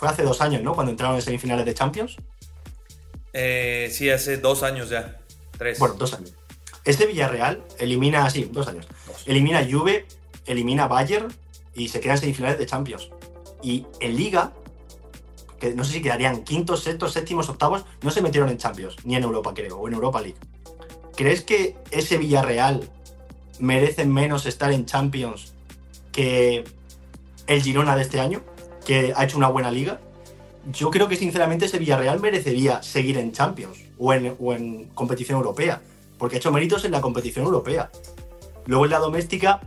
fue 0.00 0.08
hace 0.08 0.22
dos 0.22 0.40
años, 0.40 0.62
¿no? 0.62 0.74
Cuando 0.74 0.92
entraron 0.92 1.16
en 1.16 1.20
semifinales 1.20 1.66
de 1.66 1.74
Champions. 1.74 2.16
Eh, 3.34 3.90
sí, 3.92 4.08
hace 4.08 4.38
dos 4.38 4.62
años 4.62 4.88
ya. 4.88 5.20
Tres. 5.58 5.78
Bueno, 5.78 5.94
dos 5.96 6.14
años. 6.14 6.32
Este 6.86 7.04
Villarreal 7.04 7.62
elimina, 7.78 8.30
sí, 8.30 8.48
dos 8.50 8.66
años. 8.66 8.86
Elimina 9.26 9.62
Juve, 9.70 10.06
elimina 10.46 10.88
Bayern 10.88 11.30
y 11.74 11.88
se 11.88 12.00
quedan 12.00 12.16
semifinales 12.16 12.58
de 12.58 12.64
Champions. 12.64 13.10
Y 13.62 13.84
en 14.00 14.16
Liga, 14.16 14.54
que 15.58 15.74
no 15.74 15.84
sé 15.84 15.92
si 15.92 16.00
quedarían 16.00 16.44
quintos, 16.44 16.82
sextos, 16.82 17.12
séptimos, 17.12 17.50
octavos, 17.50 17.84
no 18.00 18.10
se 18.10 18.22
metieron 18.22 18.48
en 18.48 18.56
Champions, 18.56 18.96
ni 19.04 19.16
en 19.16 19.22
Europa, 19.22 19.52
creo, 19.52 19.76
o 19.76 19.86
en 19.86 19.92
Europa 19.92 20.22
League. 20.22 20.38
¿Crees 21.14 21.42
que 21.42 21.76
ese 21.90 22.16
Villarreal 22.16 22.88
merece 23.58 24.06
menos 24.06 24.46
estar 24.46 24.72
en 24.72 24.86
Champions 24.86 25.52
que 26.10 26.64
el 27.46 27.60
Girona 27.60 27.96
de 27.96 28.02
este 28.02 28.18
año? 28.18 28.42
Que 28.90 29.12
ha 29.14 29.22
hecho 29.22 29.36
una 29.36 29.46
buena 29.46 29.70
liga, 29.70 30.00
yo 30.72 30.90
creo 30.90 31.06
que 31.06 31.14
sinceramente 31.14 31.66
ese 31.66 31.78
Villarreal 31.78 32.18
merecería 32.18 32.82
seguir 32.82 33.18
en 33.18 33.30
Champions 33.30 33.78
o 33.96 34.12
en, 34.12 34.88
competición 34.94 35.38
europea, 35.38 35.80
porque 36.18 36.34
ha 36.34 36.38
hecho 36.38 36.50
méritos 36.50 36.84
en 36.84 36.90
la 36.90 37.00
competición 37.00 37.44
europea. 37.44 37.88
Luego 38.66 38.86
en 38.86 38.90
la 38.90 38.98
doméstica 38.98 39.60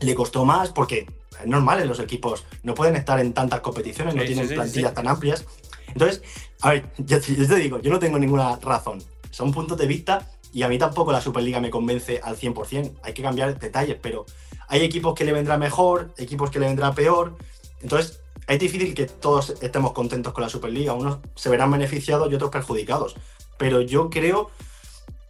le 0.00 0.14
costó 0.14 0.44
más 0.44 0.72
porque 0.72 1.06
es 1.40 1.46
normal 1.46 1.80
en 1.80 1.88
los 1.88 2.00
equipos, 2.00 2.44
no 2.62 2.74
pueden 2.74 2.96
estar 2.96 3.18
en 3.18 3.32
tantas 3.32 3.60
competiciones, 3.60 4.14
no 4.14 4.22
tienen 4.24 4.46
plantillas 4.46 4.92
tan 4.92 5.08
amplias. 5.08 5.46
Entonces, 5.88 6.22
a 6.60 6.72
ver, 6.72 6.90
yo, 6.98 7.16
yo, 7.20 7.48
te 7.48 7.56
digo, 7.56 7.80
yo 7.80 7.90
no 7.90 7.98
tengo 7.98 8.18
ninguna 8.18 8.56
razón, 8.56 9.02
son 9.30 9.52
puntos 9.52 9.78
de 9.78 9.86
vista 9.86 10.28
y 10.52 10.64
a 10.64 10.68
mí 10.68 10.76
tampoco 10.76 11.12
la 11.12 11.22
Superliga 11.22 11.60
me 11.60 11.70
convence 11.70 12.20
al 12.22 12.36
100%, 12.36 12.92
hay 13.02 13.14
que 13.14 13.22
cambiar 13.22 13.58
detalles, 13.58 13.96
pero 14.02 14.26
hay 14.68 14.82
equipos 14.82 15.14
que 15.14 15.24
le 15.24 15.32
vendrá 15.32 15.56
mejor, 15.56 16.12
equipos 16.18 16.50
que 16.50 16.58
le 16.58 16.66
vendrá 16.66 16.92
peor, 16.92 17.38
entonces 17.80 18.20
es 18.46 18.58
difícil 18.58 18.94
que 18.94 19.06
todos 19.06 19.54
estemos 19.62 19.92
contentos 19.92 20.32
con 20.32 20.42
la 20.42 20.48
Superliga. 20.48 20.92
Unos 20.92 21.18
se 21.34 21.48
verán 21.48 21.70
beneficiados 21.70 22.30
y 22.30 22.34
otros 22.34 22.50
perjudicados. 22.50 23.16
Pero 23.56 23.80
yo 23.80 24.10
creo 24.10 24.50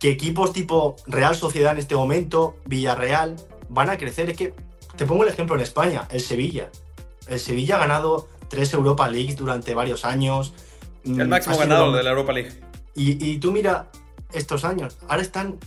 que 0.00 0.10
equipos 0.10 0.52
tipo 0.52 0.96
Real 1.06 1.36
Sociedad 1.36 1.72
en 1.72 1.78
este 1.78 1.94
momento, 1.94 2.56
Villarreal, 2.66 3.36
van 3.68 3.90
a 3.90 3.96
crecer. 3.96 4.30
Es 4.30 4.36
que 4.36 4.54
te 4.96 5.06
pongo 5.06 5.22
el 5.22 5.30
ejemplo 5.30 5.54
en 5.54 5.62
España, 5.62 6.08
el 6.10 6.20
Sevilla. 6.20 6.70
El 7.28 7.38
Sevilla 7.40 7.76
ha 7.76 7.80
ganado 7.80 8.28
tres 8.48 8.72
Europa 8.72 9.08
League 9.08 9.34
durante 9.34 9.74
varios 9.74 10.04
años. 10.04 10.52
El 11.04 11.26
mm, 11.26 11.28
máximo 11.28 11.56
ganador 11.56 11.94
de 11.96 12.02
la 12.02 12.10
Europa 12.10 12.32
League. 12.32 12.52
Y, 12.94 13.24
y, 13.24 13.38
tú 13.38 13.50
mira 13.50 13.90
estos 14.32 14.64
años, 14.64 14.98
ahora 15.08 15.22
están 15.22 15.58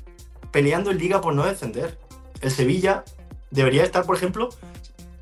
peleando 0.52 0.92
en 0.92 0.98
liga 0.98 1.22
por 1.22 1.34
no 1.34 1.46
descender. 1.46 1.98
El 2.42 2.52
Sevilla 2.52 3.04
debería 3.52 3.84
estar, 3.84 4.06
por 4.06 4.16
ejemplo, 4.16 4.50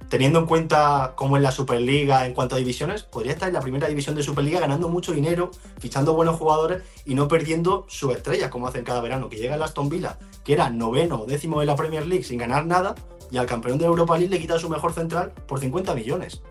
teniendo 0.09 0.39
en 0.39 0.45
cuenta 0.45 1.13
cómo 1.15 1.37
es 1.37 1.43
la 1.43 1.51
Superliga 1.51 2.25
en 2.25 2.33
cuanto 2.33 2.55
a 2.55 2.57
divisiones, 2.57 3.03
podría 3.03 3.33
estar 3.33 3.47
en 3.47 3.53
la 3.53 3.61
primera 3.61 3.87
división 3.87 4.15
de 4.15 4.23
Superliga 4.23 4.59
ganando 4.59 4.89
mucho 4.89 5.11
dinero, 5.11 5.51
fichando 5.79 6.13
buenos 6.13 6.37
jugadores 6.37 6.83
y 7.05 7.15
no 7.15 7.27
perdiendo 7.27 7.85
su 7.87 8.11
estrella, 8.11 8.49
como 8.49 8.67
hacen 8.67 8.83
cada 8.83 9.01
verano, 9.01 9.29
que 9.29 9.37
llega 9.37 9.55
el 9.55 9.63
Aston 9.63 9.89
Villa, 9.89 10.17
que 10.43 10.53
era 10.53 10.69
noveno 10.69 11.21
o 11.21 11.25
décimo 11.25 11.59
de 11.59 11.65
la 11.65 11.75
Premier 11.75 12.05
League 12.05 12.23
sin 12.23 12.39
ganar 12.39 12.65
nada, 12.65 12.95
y 13.31 13.37
al 13.37 13.45
campeón 13.47 13.77
de 13.77 13.85
Europa 13.85 14.17
League 14.17 14.33
le 14.33 14.39
quita 14.39 14.59
su 14.59 14.69
mejor 14.69 14.93
central 14.93 15.31
por 15.47 15.59
50 15.59 15.95
millones. 15.95 16.41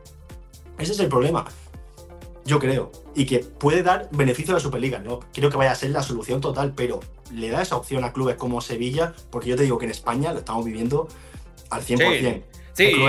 Ese 0.79 0.93
es 0.93 0.99
el 0.99 1.09
problema, 1.09 1.45
yo 2.45 2.59
creo, 2.59 2.90
y 3.14 3.27
que 3.27 3.38
puede 3.38 3.83
dar 3.83 4.09
beneficio 4.12 4.53
a 4.53 4.57
la 4.57 4.61
Superliga. 4.61 4.99
No 4.99 5.21
quiero 5.33 5.51
que 5.51 5.57
vaya 5.57 5.73
a 5.73 5.77
ser 5.77 5.90
la 5.90 6.03
solución 6.03 6.40
total, 6.40 6.73
pero 6.75 7.01
le 7.33 7.51
da 7.51 7.62
esa 7.62 7.77
opción 7.77 8.05
a 8.05 8.12
clubes 8.12 8.37
como 8.37 8.61
Sevilla, 8.61 9.14
porque 9.31 9.51
yo 9.51 9.57
te 9.57 9.62
digo 9.62 9.79
que 9.79 9.87
en 9.87 9.93
España 9.93 10.33
lo 10.33 10.40
estamos 10.40 10.64
viviendo 10.64 11.09
al 11.71 11.83
100%. 11.83 12.21
Sí, 12.21 12.43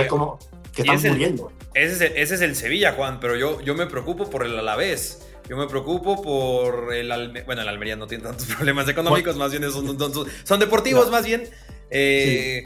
como 0.08 0.40
que 0.74 0.82
están 0.82 1.02
muriendo. 1.12 1.52
ese, 1.74 2.22
es 2.22 2.32
el, 2.42 2.56
Sevilla, 2.56 2.94
Juan, 2.94 3.20
pero 3.20 3.36
yo, 3.36 3.62
yo 3.62 3.76
me 3.76 3.88
preocupo 3.88 4.30
por 4.30 4.46
el 4.46 4.58
Alavés. 4.58 5.22
Yo 5.48 5.58
me 5.58 5.68
preocupo 5.68 6.22
por 6.22 6.94
el 6.94 7.08
Bueno, 7.46 7.62
el 7.62 7.68
Almería 7.68 7.96
no 7.96 8.08
tiene 8.08 8.24
tantos 8.24 8.48
problemas 8.56 8.88
económicos, 8.90 9.36
más 9.38 9.52
bien 9.52 9.64
son, 9.72 10.28
son, 10.44 10.60
deportivos, 10.60 11.12
más 11.12 11.26
bien. 11.26 11.50
Eh, 11.92 12.66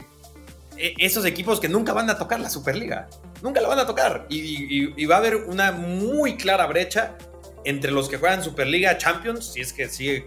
e, 0.76 0.94
esos 0.98 1.24
equipos 1.26 1.60
que 1.60 1.68
nunca 1.68 1.92
van 1.92 2.08
a 2.08 2.16
tocar 2.16 2.40
la 2.40 2.48
Superliga. 2.48 3.08
Nunca 3.42 3.60
la 3.60 3.68
van 3.68 3.78
a 3.78 3.86
tocar. 3.86 4.26
Y, 4.28 5.04
va 5.06 5.16
a 5.16 5.18
haber 5.18 5.36
una 5.36 5.72
muy 5.72 6.36
clara 6.36 6.66
brecha 6.66 7.16
entre 7.64 7.90
los 7.90 8.08
que 8.08 8.16
juegan 8.16 8.42
Superliga 8.42 8.96
Champions, 8.96 9.52
si 9.52 9.60
es 9.60 9.72
que 9.72 9.88
sigue 9.88 10.26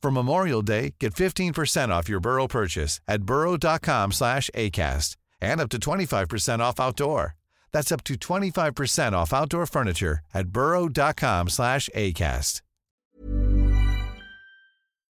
For 0.00 0.10
Memorial 0.12 0.62
Day, 0.62 0.94
get 1.00 1.14
15% 1.14 1.88
off 1.90 2.08
your 2.08 2.20
Burrow 2.20 2.46
purchase 2.46 3.00
at 3.08 3.22
burrow.com 3.22 4.12
slash 4.12 4.48
ACAST 4.54 5.16
and 5.40 5.60
up 5.60 5.68
to 5.70 5.78
25% 5.78 6.60
off 6.60 6.80
outdoor. 6.80 7.34
That's 7.72 7.92
up 7.92 8.04
to 8.04 8.14
25% 8.14 9.12
off 9.12 9.32
outdoor 9.32 9.66
furniture 9.66 10.20
at 10.32 10.48
burrow.com 10.48 11.48
slash 11.48 11.90
ACAST. 11.94 12.62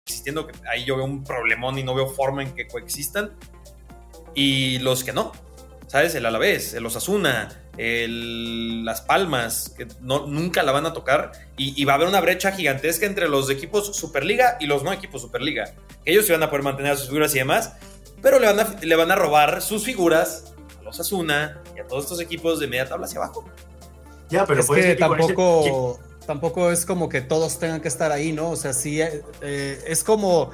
Existiendo 0.07 0.47
que 0.47 0.53
ahí 0.67 0.83
yo 0.83 0.95
veo 0.97 1.05
un 1.05 1.23
problemón 1.23 1.77
y 1.77 1.83
no 1.83 1.93
veo 1.93 2.07
forma 2.07 2.41
en 2.41 2.53
que 2.55 2.67
coexistan. 2.67 3.31
Y 4.33 4.79
los 4.79 5.03
que 5.03 5.13
no, 5.13 5.31
¿sabes? 5.91 6.15
El 6.15 6.25
Alavés, 6.25 6.73
el 6.73 6.85
Osasuna, 6.85 7.49
Las 7.77 9.01
Palmas, 9.01 9.73
que 9.77 9.89
no, 9.99 10.25
nunca 10.25 10.63
la 10.63 10.71
van 10.71 10.85
a 10.85 10.93
tocar, 10.93 11.33
y, 11.57 11.83
va 11.83 11.91
a 11.91 11.95
haber 11.97 12.07
una 12.07 12.21
brecha 12.21 12.53
gigantesca 12.53 13.05
entre 13.05 13.27
los 13.27 13.49
equipos 13.49 13.93
Superliga 13.93 14.55
y 14.61 14.67
los 14.67 14.83
no 14.83 14.93
equipos 14.93 15.21
Superliga. 15.21 15.73
Ellos 16.05 16.25
sí 16.25 16.31
van 16.31 16.43
a 16.43 16.49
poder 16.49 16.63
mantener 16.63 16.95
sus 16.95 17.07
figuras 17.07 17.35
y 17.35 17.39
demás, 17.39 17.73
pero 18.21 18.39
le 18.39 18.47
van 18.47 18.61
a, 18.61 18.77
le 18.81 18.95
van 18.95 19.11
a 19.11 19.17
robar 19.17 19.61
sus 19.61 19.83
figuras 19.83 20.53
a 20.79 20.83
los 20.83 20.97
Asuna 20.97 21.61
y 21.75 21.81
a 21.81 21.87
todos 21.87 22.05
estos 22.05 22.21
equipos 22.21 22.61
de 22.61 22.67
media 22.67 22.87
tabla 22.87 23.05
hacia 23.05 23.19
abajo. 23.19 23.43
Ya, 24.29 24.45
pero 24.45 24.61
es 24.61 24.69
que 24.69 24.95
tampoco, 24.95 25.99
tampoco 26.25 26.71
es 26.71 26.85
como 26.85 27.09
que 27.09 27.19
todos 27.19 27.59
tengan 27.59 27.81
que 27.81 27.89
estar 27.89 28.13
ahí, 28.13 28.31
¿no? 28.31 28.51
O 28.51 28.55
sea, 28.55 28.71
sí, 28.71 29.01
eh, 29.01 29.23
eh, 29.41 29.83
es 29.85 30.05
como 30.05 30.51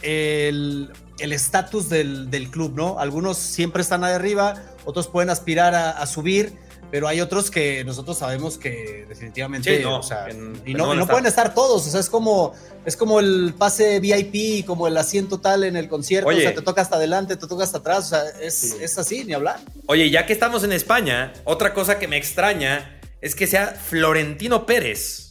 el 0.00 0.90
estatus 1.18 1.88
del, 1.88 2.30
del, 2.30 2.50
club, 2.50 2.74
¿no? 2.74 2.98
Algunos 2.98 3.38
siempre 3.38 3.82
están 3.82 4.04
ahí 4.04 4.12
arriba, 4.12 4.62
otros 4.84 5.08
pueden 5.08 5.30
aspirar 5.30 5.74
a, 5.74 6.06
subir, 6.06 6.52
pero 6.90 7.08
hay 7.08 7.20
otros 7.20 7.50
que 7.50 7.84
nosotros 7.84 8.18
sabemos 8.18 8.58
que 8.58 9.06
definitivamente 9.08 9.80
no, 9.80 10.00
o 10.00 10.02
sea, 10.02 10.26
y 10.64 10.74
no, 10.74 10.94
no 10.94 11.06
pueden 11.06 11.26
estar 11.26 11.54
todos, 11.54 11.86
o 11.86 11.90
sea, 11.90 12.00
es 12.00 12.08
como 12.08 12.54
es 12.84 12.96
como 12.96 13.20
el 13.20 13.54
pase 13.56 14.00
VIP, 14.00 14.66
como 14.66 14.86
el 14.86 14.96
asiento 14.96 15.40
tal 15.40 15.64
en 15.64 15.76
el 15.76 15.88
concierto, 15.88 16.28
o 16.28 16.32
sea, 16.32 16.54
te 16.54 16.62
toca 16.62 16.82
hasta 16.82 16.96
adelante, 16.96 17.36
te 17.36 17.46
toca 17.46 17.64
hasta 17.64 17.78
atrás, 17.78 18.06
o 18.06 18.08
sea, 18.10 18.22
es, 18.40 18.62
es 18.80 18.98
así, 18.98 19.24
ni 19.24 19.32
hablar. 19.32 19.60
Oye, 19.86 20.10
ya 20.10 20.26
que 20.26 20.32
estamos 20.32 20.64
en 20.64 20.72
España, 20.72 21.32
otra 21.44 21.74
cosa 21.74 21.98
que 21.98 22.08
me 22.08 22.16
extraña 22.16 23.00
es 23.20 23.34
que 23.34 23.46
sea 23.46 23.68
Florentino 23.68 24.66
Pérez 24.66 25.24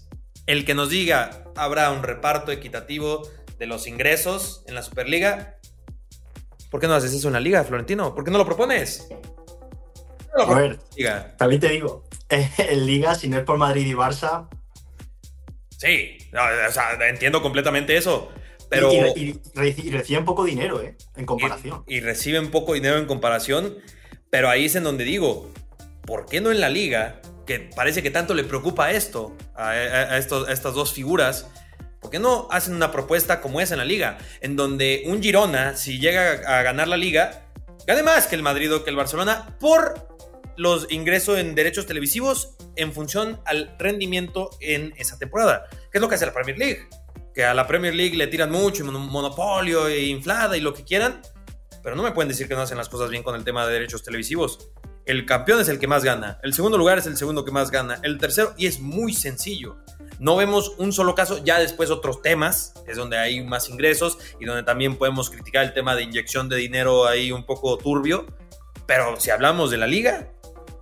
el 0.45 0.65
que 0.65 0.73
nos 0.73 0.89
diga, 0.89 1.45
habrá 1.55 1.91
un 1.91 2.03
reparto 2.03 2.51
equitativo 2.51 3.29
de 3.59 3.65
los 3.65 3.87
ingresos 3.87 4.63
en 4.67 4.75
la 4.75 4.81
Superliga. 4.81 5.57
¿Por 6.73 6.81
qué 6.81 6.87
no 6.87 6.95
haces 6.95 7.13
eso 7.13 7.27
en 7.27 7.33
la 7.33 7.39
liga, 7.39 7.63
Florentino? 7.63 8.15
¿Por 8.15 8.23
qué 8.23 8.31
no 8.31 8.39
lo 8.39 8.47
propones? 8.47 9.07
a 10.35 10.53
ver, 10.55 10.79
también 11.37 11.61
te 11.61 11.69
digo, 11.69 12.03
en 12.29 12.85
liga, 12.87 13.13
si 13.13 13.29
no 13.29 13.37
es 13.37 13.43
por 13.43 13.59
Madrid 13.59 13.85
y 13.85 13.93
Barça. 13.93 14.47
Sí, 15.77 16.17
o 16.31 16.71
sea, 16.71 16.97
entiendo 17.07 17.43
completamente 17.43 17.95
eso. 17.95 18.31
Pero... 18.69 18.91
Y, 18.91 19.39
reciben 19.53 20.25
poco 20.25 20.45
dinero, 20.45 20.81
¿eh? 20.81 20.97
En 21.15 21.27
comparación. 21.27 21.83
Y, 21.85 21.99
reciben 21.99 22.49
poco 22.49 22.73
dinero 22.73 22.97
en 22.97 23.05
comparación, 23.05 23.77
pero 24.31 24.49
ahí 24.49 24.65
es 24.65 24.75
en 24.75 24.83
donde 24.83 25.03
digo, 25.03 25.51
¿por 26.07 26.25
qué 26.25 26.41
no 26.41 26.49
en 26.49 26.59
la 26.59 26.69
liga, 26.71 27.21
que 27.45 27.59
parece 27.59 28.01
que 28.01 28.09
tanto 28.09 28.33
le 28.33 28.45
preocupa 28.45 28.89
esto, 28.89 29.37
a, 29.53 30.17
estos, 30.17 30.49
a 30.49 30.51
estas 30.51 30.73
dos 30.73 30.91
figuras, 30.91 31.51
¿Por 32.03 32.11
qué 32.11 32.19
no 32.19 32.49
hacen 32.51 32.75
una 32.75 32.91
propuesta 32.91 33.39
como 33.39 33.61
esa 33.61 33.75
en 33.75 33.79
la 33.79 33.85
liga? 33.85 34.17
En 34.41 34.57
donde 34.57 35.03
un 35.05 35.23
Girona, 35.23 35.77
si 35.77 35.99
llega 35.99 36.33
a 36.45 36.61
ganar 36.61 36.89
la 36.89 36.97
liga, 36.97 37.47
gane 37.87 38.03
más 38.03 38.27
que 38.27 38.35
el 38.35 38.43
Madrid 38.43 38.73
o 38.75 38.83
que 38.83 38.89
el 38.89 38.97
Barcelona 38.97 39.55
por 39.57 40.09
los 40.57 40.91
ingresos 40.91 41.39
en 41.39 41.55
derechos 41.55 41.85
televisivos 41.85 42.55
en 42.75 42.91
función 42.91 43.39
al 43.45 43.73
rendimiento 43.79 44.49
en 44.59 44.93
esa 44.97 45.17
temporada. 45.17 45.65
¿Qué 45.91 45.97
es 45.97 46.01
lo 46.01 46.09
que 46.09 46.15
hace 46.15 46.25
la 46.25 46.33
Premier 46.33 46.57
League? 46.57 46.89
Que 47.33 47.45
a 47.45 47.53
la 47.53 47.65
Premier 47.65 47.95
League 47.95 48.17
le 48.17 48.27
tiran 48.27 48.51
mucho, 48.51 48.83
monopolio 48.83 49.87
e 49.87 50.03
inflada 50.03 50.57
y 50.57 50.59
lo 50.61 50.73
que 50.73 50.83
quieran, 50.83 51.21
pero 51.81 51.95
no 51.95 52.03
me 52.03 52.11
pueden 52.11 52.27
decir 52.27 52.49
que 52.49 52.53
no 52.53 52.61
hacen 52.61 52.77
las 52.77 52.89
cosas 52.89 53.09
bien 53.09 53.23
con 53.23 53.33
el 53.35 53.45
tema 53.45 53.65
de 53.65 53.71
derechos 53.71 54.03
televisivos. 54.03 54.71
El 55.05 55.25
campeón 55.25 55.61
es 55.61 55.69
el 55.69 55.79
que 55.79 55.87
más 55.87 56.03
gana, 56.03 56.39
el 56.43 56.53
segundo 56.53 56.77
lugar 56.77 56.97
es 56.97 57.05
el 57.07 57.15
segundo 57.15 57.45
que 57.45 57.51
más 57.51 57.71
gana, 57.71 57.99
el 58.03 58.17
tercero, 58.17 58.53
y 58.57 58.67
es 58.67 58.81
muy 58.81 59.13
sencillo. 59.13 59.77
No 60.19 60.35
vemos 60.35 60.73
un 60.77 60.93
solo 60.93 61.15
caso, 61.15 61.43
ya 61.43 61.59
después 61.59 61.89
otros 61.89 62.21
temas, 62.21 62.73
es 62.87 62.97
donde 62.97 63.17
hay 63.17 63.43
más 63.43 63.69
ingresos 63.69 64.17
y 64.39 64.45
donde 64.45 64.63
también 64.63 64.95
podemos 64.95 65.29
criticar 65.29 65.63
el 65.65 65.73
tema 65.73 65.95
de 65.95 66.03
inyección 66.03 66.49
de 66.49 66.57
dinero 66.57 67.07
ahí 67.07 67.31
un 67.31 67.45
poco 67.45 67.77
turbio. 67.77 68.25
Pero 68.85 69.19
si 69.19 69.31
hablamos 69.31 69.71
de 69.71 69.77
la 69.77 69.87
liga, 69.87 70.29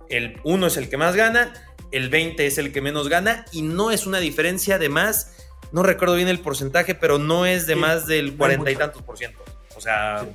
el 0.08 0.40
1 0.44 0.66
es 0.66 0.76
el 0.76 0.88
que 0.88 0.96
más 0.96 1.16
gana, 1.16 1.52
el 1.90 2.08
20 2.08 2.46
es 2.46 2.58
el 2.58 2.72
que 2.72 2.80
menos 2.80 3.08
gana 3.08 3.44
y 3.52 3.62
no 3.62 3.90
es 3.90 4.06
una 4.06 4.18
diferencia 4.18 4.78
de 4.78 4.88
más 4.88 5.32
no 5.72 5.82
recuerdo 5.82 6.16
bien 6.16 6.28
el 6.28 6.38
porcentaje, 6.38 6.94
pero 6.94 7.18
no 7.18 7.46
es 7.46 7.66
de 7.66 7.76
más 7.76 8.06
del 8.06 8.36
cuarenta 8.36 8.70
y 8.70 8.76
tantos 8.76 9.02
por 9.02 9.16
ciento. 9.16 9.42
O 9.74 9.80
sea. 9.80 10.26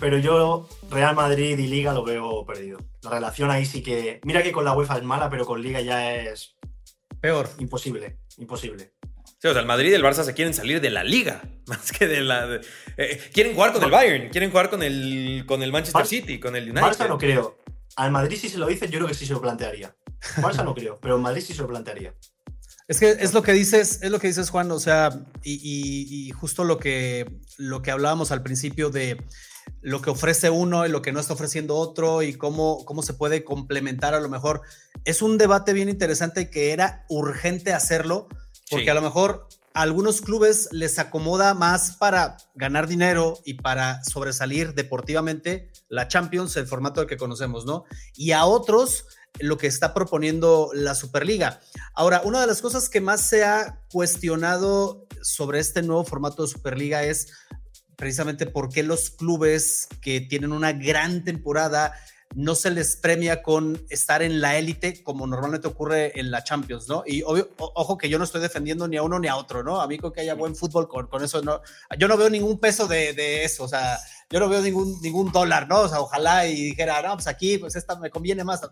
Pero 0.00 0.18
yo, 0.18 0.68
Real 0.90 1.14
Madrid 1.14 1.58
y 1.58 1.66
Liga 1.66 1.92
lo 1.92 2.02
veo 2.02 2.44
perdido. 2.46 2.80
La 3.02 3.10
relación 3.10 3.50
ahí 3.50 3.66
sí 3.66 3.82
que. 3.82 4.20
Mira 4.24 4.42
que 4.42 4.50
con 4.50 4.64
la 4.64 4.72
UEFA 4.72 4.96
es 4.96 5.02
mala, 5.02 5.28
pero 5.28 5.44
con 5.44 5.60
Liga 5.60 5.80
ya 5.82 6.14
es. 6.14 6.56
Peor. 7.22 7.48
Imposible, 7.58 8.18
imposible. 8.36 8.92
Sí, 9.38 9.48
o 9.48 9.52
sea, 9.52 9.60
el 9.60 9.66
Madrid 9.66 9.92
y 9.92 9.94
el 9.94 10.02
Barça 10.02 10.24
se 10.24 10.34
quieren 10.34 10.52
salir 10.52 10.80
de 10.80 10.90
la 10.90 11.04
liga, 11.04 11.40
más 11.66 11.92
que 11.92 12.06
de 12.06 12.20
la. 12.20 12.60
Eh, 12.96 13.30
quieren 13.32 13.54
jugar 13.54 13.72
con 13.72 13.82
el 13.82 13.90
Bayern, 13.90 14.28
quieren 14.28 14.50
jugar 14.50 14.68
con 14.68 14.82
el, 14.82 15.44
con 15.46 15.62
el 15.62 15.72
Manchester 15.72 16.06
City, 16.06 16.38
con 16.38 16.56
el 16.56 16.64
United. 16.64 16.82
Barça 16.82 17.08
no 17.08 17.16
creo. 17.16 17.58
Al 17.96 18.10
Madrid 18.10 18.36
si 18.38 18.48
se 18.48 18.58
lo 18.58 18.66
dicen, 18.66 18.90
yo 18.90 18.98
creo 18.98 19.08
que 19.08 19.14
sí 19.14 19.24
se 19.24 19.32
lo 19.32 19.40
plantearía. 19.40 19.94
Barça 20.36 20.64
no 20.64 20.74
creo, 20.74 20.98
pero 21.00 21.18
Madrid 21.18 21.42
sí 21.42 21.54
se 21.54 21.62
lo 21.62 21.68
plantearía. 21.68 22.12
Es 22.88 22.98
que 22.98 23.10
es 23.10 23.32
lo 23.32 23.42
que 23.42 23.52
dices, 23.52 24.00
es 24.02 24.10
lo 24.10 24.18
que 24.18 24.26
dices, 24.26 24.50
Juan, 24.50 24.70
o 24.72 24.80
sea, 24.80 25.10
y, 25.44 26.30
justo 26.32 26.64
lo 26.64 26.78
que, 26.78 27.30
lo 27.56 27.82
que 27.82 27.92
hablábamos 27.92 28.32
al 28.32 28.42
principio 28.42 28.90
de 28.90 29.22
lo 29.82 30.00
que 30.00 30.10
ofrece 30.10 30.48
uno 30.48 30.86
y 30.86 30.88
lo 30.88 31.02
que 31.02 31.12
no 31.12 31.20
está 31.20 31.34
ofreciendo 31.34 31.76
otro 31.76 32.22
y 32.22 32.34
cómo, 32.34 32.84
cómo 32.84 33.02
se 33.02 33.14
puede 33.14 33.44
complementar 33.44 34.14
a 34.14 34.20
lo 34.20 34.28
mejor. 34.28 34.62
Es 35.04 35.20
un 35.22 35.38
debate 35.38 35.72
bien 35.72 35.88
interesante 35.88 36.48
que 36.50 36.72
era 36.72 37.04
urgente 37.08 37.72
hacerlo, 37.72 38.28
porque 38.70 38.90
a 38.90 38.94
lo 38.94 39.02
mejor 39.02 39.48
a 39.74 39.82
algunos 39.82 40.20
clubes 40.20 40.68
les 40.70 40.98
acomoda 40.98 41.54
más 41.54 41.96
para 41.96 42.36
ganar 42.54 42.86
dinero 42.86 43.38
y 43.44 43.54
para 43.54 44.02
sobresalir 44.04 44.74
deportivamente 44.74 45.70
la 45.88 46.08
Champions, 46.08 46.56
el 46.56 46.66
formato 46.66 47.00
del 47.00 47.08
que 47.08 47.16
conocemos, 47.16 47.64
¿no? 47.64 47.84
Y 48.14 48.32
a 48.32 48.44
otros 48.44 49.06
lo 49.40 49.56
que 49.56 49.66
está 49.66 49.94
proponiendo 49.94 50.70
la 50.74 50.94
Superliga. 50.94 51.60
Ahora, 51.94 52.22
una 52.24 52.40
de 52.40 52.46
las 52.46 52.60
cosas 52.60 52.88
que 52.88 53.00
más 53.00 53.28
se 53.28 53.44
ha 53.44 53.80
cuestionado 53.90 55.06
sobre 55.22 55.58
este 55.58 55.82
nuevo 55.82 56.04
formato 56.04 56.42
de 56.42 56.48
Superliga 56.48 57.02
es 57.04 57.32
precisamente 57.96 58.46
por 58.46 58.68
qué 58.68 58.82
los 58.82 59.10
clubes 59.10 59.88
que 60.00 60.20
tienen 60.20 60.52
una 60.52 60.72
gran 60.72 61.24
temporada 61.24 61.94
no 62.34 62.54
se 62.54 62.70
les 62.70 62.96
premia 62.96 63.42
con 63.42 63.84
estar 63.90 64.22
en 64.22 64.40
la 64.40 64.56
élite 64.56 65.02
como 65.02 65.26
normalmente 65.26 65.68
ocurre 65.68 66.18
en 66.18 66.30
la 66.30 66.44
Champions, 66.44 66.88
¿no? 66.88 67.02
Y 67.06 67.22
ojo 67.24 67.98
que 67.98 68.08
yo 68.08 68.18
no 68.18 68.24
estoy 68.24 68.40
defendiendo 68.40 68.88
ni 68.88 68.96
a 68.96 69.02
uno 69.02 69.18
ni 69.18 69.28
a 69.28 69.36
otro, 69.36 69.62
¿no? 69.62 69.80
A 69.80 69.86
mí 69.86 69.98
con 69.98 70.12
que 70.12 70.22
haya 70.22 70.34
buen 70.34 70.56
fútbol, 70.56 70.88
con, 70.88 71.06
con 71.08 71.22
eso 71.22 71.42
no, 71.42 71.60
yo 71.98 72.08
no 72.08 72.16
veo 72.16 72.30
ningún 72.30 72.58
peso 72.58 72.86
de, 72.86 73.12
de, 73.12 73.44
eso, 73.44 73.64
o 73.64 73.68
sea, 73.68 73.98
yo 74.30 74.40
no 74.40 74.48
veo 74.48 74.62
ningún, 74.62 75.00
ningún 75.02 75.30
dólar, 75.30 75.68
¿no? 75.68 75.80
O 75.80 75.88
sea, 75.88 76.00
ojalá 76.00 76.46
y 76.46 76.54
dijera, 76.54 77.02
no, 77.02 77.14
pues 77.14 77.26
aquí, 77.26 77.58
pues 77.58 77.76
esta 77.76 77.96
me 77.96 78.10
conviene 78.10 78.44
más. 78.44 78.62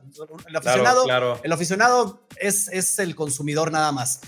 El 0.47 0.57
aficionado, 0.57 1.41
El 1.43 1.53
aficionado 1.53 2.27
es, 2.37 2.69
es 2.69 2.99
el 2.99 3.15
consumidor 3.15 3.71
nada 3.71 3.93
más. 3.93 4.21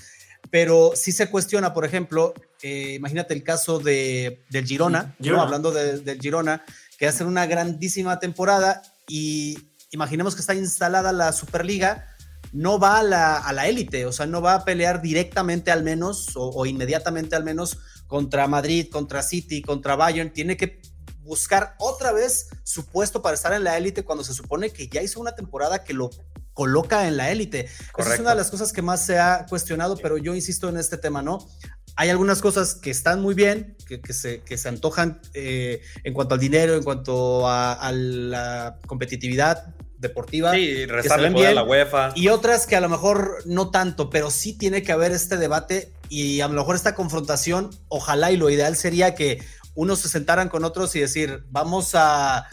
Pero 0.53 0.91
sí 0.93 1.11
se 1.11 1.31
cuestiona, 1.31 1.73
por 1.73 1.83
ejemplo, 1.83 2.35
eh, 2.61 2.93
imagínate 2.93 3.33
el 3.33 3.41
caso 3.41 3.79
de, 3.79 4.45
del 4.51 4.67
Girona, 4.67 5.15
¿no? 5.17 5.41
hablando 5.41 5.71
del 5.71 6.21
Girona, 6.21 6.63
que 6.99 7.07
hace 7.07 7.23
una 7.23 7.47
grandísima 7.47 8.19
temporada 8.19 8.83
y 9.07 9.57
imaginemos 9.89 10.35
que 10.35 10.41
está 10.41 10.53
instalada 10.53 11.11
la 11.11 11.33
Superliga, 11.33 12.07
no 12.51 12.77
va 12.77 12.99
a 12.99 13.51
la 13.51 13.67
élite, 13.67 14.05
o 14.05 14.11
sea, 14.11 14.27
no 14.27 14.43
va 14.43 14.53
a 14.53 14.63
pelear 14.63 15.01
directamente 15.01 15.71
al 15.71 15.81
menos 15.81 16.33
o, 16.35 16.67
inmediatamente 16.67 17.35
al 17.35 17.43
menos 17.43 17.79
contra 18.05 18.47
Madrid, 18.47 18.89
contra 18.91 19.23
City, 19.23 19.63
contra 19.63 19.95
Bayern, 19.95 20.33
tiene 20.33 20.55
que 20.55 20.83
buscar 21.23 21.73
otra 21.79 22.11
vez 22.11 22.49
su 22.61 22.85
puesto 22.85 23.23
para 23.23 23.33
estar 23.33 23.53
en 23.53 23.63
la 23.63 23.75
élite 23.75 24.03
cuando 24.03 24.23
se 24.23 24.35
supone 24.35 24.69
que 24.69 24.87
ya 24.87 25.01
hizo 25.01 25.19
una 25.19 25.33
temporada 25.33 25.83
que 25.83 25.95
lo 25.95 26.11
coloca 26.53 27.07
en 27.07 27.17
la 27.17 27.31
élite. 27.31 27.67
Esa 27.97 28.13
es 28.13 28.19
una 28.19 28.31
de 28.31 28.35
las 28.37 28.51
cosas 28.51 28.71
que 28.71 28.81
más 28.81 29.05
se 29.05 29.19
ha 29.19 29.45
cuestionado, 29.49 29.97
pero 29.97 30.17
yo 30.17 30.35
insisto 30.35 30.69
en 30.69 30.77
este 30.77 30.97
tema, 30.97 31.21
¿no? 31.21 31.47
hay 31.95 32.09
algunas 32.09 32.41
cosas 32.41 32.75
que 32.75 32.89
están 32.89 33.21
muy 33.21 33.33
bien, 33.33 33.75
que, 33.87 34.13
se, 34.13 34.41
que 34.41 34.57
se, 34.57 34.69
antojan 34.69 35.21
eh, 35.33 35.81
en 36.03 36.13
cuanto 36.13 36.33
al 36.33 36.39
dinero, 36.39 36.75
en 36.75 36.83
cuanto 36.83 37.47
a, 37.47 37.91
la 37.91 38.79
competitividad 38.87 39.75
deportiva. 39.97 40.53
Sí, 40.53 40.85
restarle 40.85 41.31
poder 41.31 41.49
a 41.49 41.53
la 41.53 41.63
UEFA. 41.63 42.11
Y 42.15 42.29
otras 42.29 42.65
que 42.65 42.75
a 42.75 42.81
lo 42.81 42.89
mejor 42.89 43.37
no 43.45 43.69
tanto, 43.69 44.09
pero 44.09 44.31
sí 44.31 44.57
tiene 44.57 44.81
que 44.81 44.91
haber 44.91 45.11
este 45.11 45.37
debate 45.37 45.93
y 46.09 46.41
a 46.41 46.47
lo 46.47 46.55
mejor 46.55 46.75
esta 46.75 46.95
confrontación, 46.95 47.69
ojalá 47.89 48.31
y 48.31 48.37
lo 48.37 48.49
ideal 48.49 48.75
sería 48.75 49.13
que 49.13 49.43
unos 49.75 49.99
se 49.99 50.09
sentaran 50.09 50.49
con 50.49 50.63
otros 50.63 50.95
y 50.95 50.99
decir, 50.99 51.43
vamos 51.49 51.91
a... 51.93 52.47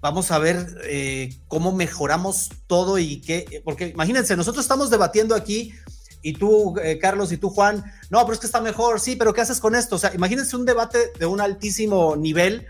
Vamos 0.00 0.30
a 0.30 0.38
ver 0.38 0.66
eh, 0.84 1.36
cómo 1.46 1.72
mejoramos 1.72 2.48
todo 2.66 2.98
y 2.98 3.20
qué, 3.20 3.62
porque 3.64 3.88
imagínense, 3.88 4.36
nosotros 4.36 4.64
estamos 4.64 4.88
debatiendo 4.90 5.34
aquí 5.34 5.74
y 6.22 6.34
tú, 6.34 6.74
eh, 6.82 6.98
Carlos, 6.98 7.32
y 7.32 7.36
tú, 7.36 7.50
Juan, 7.50 7.84
no, 8.10 8.20
pero 8.20 8.34
es 8.34 8.40
que 8.40 8.46
está 8.46 8.60
mejor, 8.60 9.00
sí, 9.00 9.16
pero 9.16 9.32
¿qué 9.32 9.40
haces 9.40 9.60
con 9.60 9.74
esto? 9.74 9.96
O 9.96 9.98
sea, 9.98 10.14
imagínense 10.14 10.56
un 10.56 10.64
debate 10.64 11.12
de 11.18 11.26
un 11.26 11.40
altísimo 11.40 12.16
nivel 12.16 12.66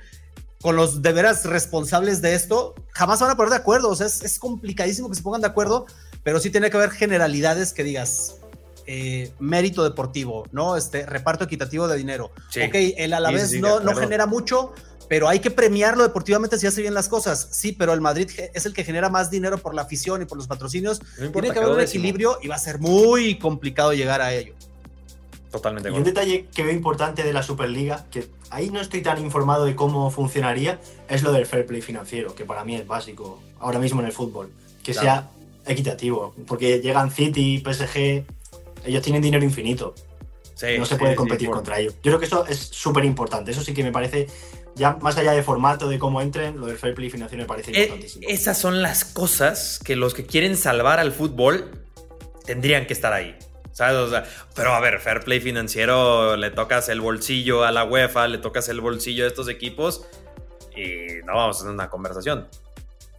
con 0.60 0.76
los 0.76 1.02
de 1.02 1.12
veras 1.12 1.44
responsables 1.44 2.20
de 2.20 2.34
esto, 2.34 2.74
jamás 2.92 3.20
van 3.20 3.30
a 3.30 3.36
poner 3.36 3.50
de 3.50 3.56
acuerdo, 3.56 3.88
o 3.88 3.96
sea, 3.96 4.06
es, 4.06 4.38
complicadísimo 4.38 5.08
que 5.08 5.16
se 5.16 5.22
pongan 5.22 5.40
de 5.40 5.46
acuerdo, 5.46 5.86
pero 6.22 6.38
sí 6.38 6.50
tiene 6.50 6.70
que 6.70 6.76
haber 6.76 6.90
generalidades 6.90 7.72
que 7.72 7.82
digas, 7.82 8.36
eh, 8.86 9.32
mérito 9.38 9.84
deportivo, 9.84 10.46
¿no? 10.52 10.76
Este 10.76 11.06
reparto 11.06 11.44
equitativo 11.44 11.88
de 11.88 11.96
dinero. 11.96 12.26
Ok, 12.48 12.74
él 12.74 13.12
a 13.14 13.20
la 13.20 13.30
vez 13.30 13.52
no, 13.58 13.80
no 13.80 13.94
genera 13.94 14.26
mucho, 14.26 14.72
pero 15.10 15.28
hay 15.28 15.40
que 15.40 15.50
premiarlo 15.50 16.04
deportivamente 16.04 16.56
si 16.56 16.68
hace 16.68 16.82
bien 16.82 16.94
las 16.94 17.08
cosas. 17.08 17.48
Sí, 17.50 17.72
pero 17.72 17.92
el 17.92 18.00
Madrid 18.00 18.30
es 18.54 18.64
el 18.64 18.72
que 18.72 18.84
genera 18.84 19.08
más 19.08 19.28
dinero 19.28 19.58
por 19.58 19.74
la 19.74 19.82
afición 19.82 20.22
y 20.22 20.24
por 20.24 20.38
los 20.38 20.46
patrocinios. 20.46 21.00
Tiene 21.32 21.50
que 21.50 21.58
haber 21.58 21.72
un 21.74 21.80
equilibrio 21.80 22.38
y 22.40 22.46
va 22.46 22.54
a 22.54 22.58
ser 22.60 22.78
muy 22.78 23.36
complicado 23.36 23.92
llegar 23.92 24.20
a 24.20 24.32
ello. 24.32 24.54
Totalmente. 25.50 25.90
Y 25.90 25.92
un 25.94 26.04
detalle 26.04 26.46
que 26.54 26.62
veo 26.62 26.72
importante 26.72 27.24
de 27.24 27.32
la 27.32 27.42
Superliga, 27.42 28.06
que 28.08 28.28
ahí 28.50 28.70
no 28.70 28.80
estoy 28.80 29.02
tan 29.02 29.20
informado 29.20 29.64
de 29.64 29.74
cómo 29.74 30.12
funcionaría, 30.12 30.78
es 31.08 31.24
lo 31.24 31.32
del 31.32 31.44
fair 31.44 31.66
play 31.66 31.82
financiero, 31.82 32.36
que 32.36 32.44
para 32.44 32.64
mí 32.64 32.76
es 32.76 32.86
básico 32.86 33.40
ahora 33.58 33.80
mismo 33.80 33.98
en 34.02 34.06
el 34.06 34.12
fútbol. 34.12 34.52
Que 34.84 34.94
sea 34.94 35.28
equitativo, 35.66 36.36
porque 36.46 36.78
llegan 36.78 37.10
City, 37.10 37.58
PSG, 37.58 38.24
ellos 38.84 39.02
tienen 39.02 39.22
dinero 39.22 39.42
infinito. 39.42 39.92
no 40.78 40.86
se 40.86 40.94
puede 40.94 41.16
competir 41.16 41.50
contra 41.50 41.80
ellos. 41.80 41.94
Yo 41.94 42.12
creo 42.12 42.20
que 42.20 42.26
eso 42.26 42.46
es 42.46 42.60
súper 42.60 43.04
importante. 43.04 43.50
Eso 43.50 43.64
sí 43.64 43.74
que 43.74 43.82
me 43.82 43.90
parece 43.90 44.28
ya 44.74 44.96
más 45.00 45.16
allá 45.16 45.32
de 45.32 45.42
formato, 45.42 45.88
de 45.88 45.98
cómo 45.98 46.20
entren, 46.20 46.58
lo 46.58 46.66
del 46.66 46.78
fair 46.78 46.94
play 46.94 47.10
financiero 47.10 47.42
me 47.42 47.48
parece 47.48 47.72
eh, 47.72 47.82
importantísimo. 47.82 48.26
esas 48.28 48.58
son 48.58 48.82
las 48.82 49.04
cosas 49.04 49.78
que 49.84 49.96
los 49.96 50.14
que 50.14 50.26
quieren 50.26 50.56
salvar 50.56 50.98
al 50.98 51.12
fútbol 51.12 51.70
tendrían 52.44 52.86
que 52.86 52.92
estar 52.92 53.12
ahí. 53.12 53.36
¿Sabes? 53.72 54.10
pero 54.54 54.74
a 54.74 54.80
ver, 54.80 54.98
fair 54.98 55.20
play 55.20 55.40
financiero, 55.40 56.36
le 56.36 56.50
tocas 56.50 56.88
el 56.90 57.00
bolsillo 57.00 57.64
a 57.64 57.70
la 57.70 57.84
UEFA, 57.84 58.26
le 58.26 58.36
tocas 58.38 58.68
el 58.68 58.80
bolsillo 58.80 59.24
a 59.24 59.28
estos 59.28 59.48
equipos 59.48 60.06
y 60.76 61.24
no 61.24 61.34
vamos 61.34 61.56
a 61.56 61.60
tener 61.60 61.74
una 61.74 61.88
conversación. 61.88 62.48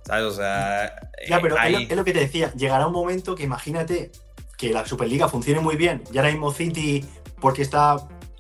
¿Sabes? 0.04 0.26
O 0.26 0.32
sea. 0.32 0.94
Ya, 1.28 1.40
pero 1.42 1.56
es, 1.58 1.96
lo, 1.96 2.04
que 2.04 2.14
te 2.14 2.20
decía. 2.20 2.54
Llegará 2.54 2.86
un 2.88 2.94
momento 2.94 3.34
que 3.34 3.44
imagínate 3.44 4.12
que 4.58 4.72
la 4.72 4.86
Superliga 4.86 5.28
funcione 5.30 5.62
muy 5.62 5.76
bien 5.76 6.04
y 6.12 6.18
ahora 6.18 6.32
mismo 6.32 6.52
City, 6.52 7.06
porque 7.40 7.62
está 7.62 7.96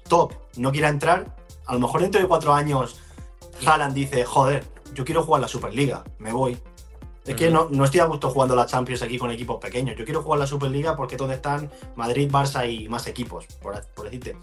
top, 0.08 0.34
no 0.58 0.71
quiera 0.71 0.89
entrar. 0.89 1.36
A 1.65 1.74
lo 1.74 1.80
mejor 1.80 2.02
dentro 2.02 2.21
de 2.21 2.28
cuatro 2.28 2.54
años 2.54 3.00
Haaland 3.65 3.93
dice, 3.93 4.26
joder, 4.26 4.63
yo 4.93 5.06
quiero 5.06 5.24
jugar 5.24 5.41
la 5.41 5.47
Superliga, 5.47 6.04
me 6.19 6.32
voy. 6.32 6.58
Es 7.26 7.36
que 7.36 7.52
no, 7.52 7.69
no, 7.69 7.86
estoy 7.86 8.00
a 8.00 8.06
gusto 8.06 8.32
jugando 8.32 8.56
la 8.56 8.65
Champions 8.65 9.04
aquí 9.04 9.17
con 9.17 9.30
equipos 9.30 9.60
pequeños. 9.62 9.95
Yo 9.95 10.06
quiero 10.06 10.24
jugar 10.24 10.39
la 10.39 10.47
Superliga 10.47 10.95
porque 10.95 11.17
donde 11.17 11.36
están 11.36 11.69
Madrid, 11.95 12.30
Barça 12.32 12.67
y 12.67 12.89
más 12.89 13.06
equipos, 13.06 13.45
por, 13.62 13.80
decirte. 14.04 14.36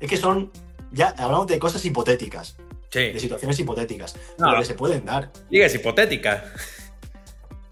Es 0.00 0.10
que 0.10 0.16
son, 0.16 0.50
ya 0.90 1.14
hablamos 1.16 1.46
de 1.46 1.58
cosas 1.60 1.84
hipotéticas. 1.84 2.56
Sí. 2.90 3.12
De 3.12 3.20
situaciones 3.20 3.58
hipotéticas. 3.58 4.16
No, 4.38 4.56
que 4.56 4.64
se 4.64 4.74
pueden 4.74 5.04
dar. 5.04 5.30
Liga 5.48 5.66
es 5.66 5.74
hipotética. 5.74 6.44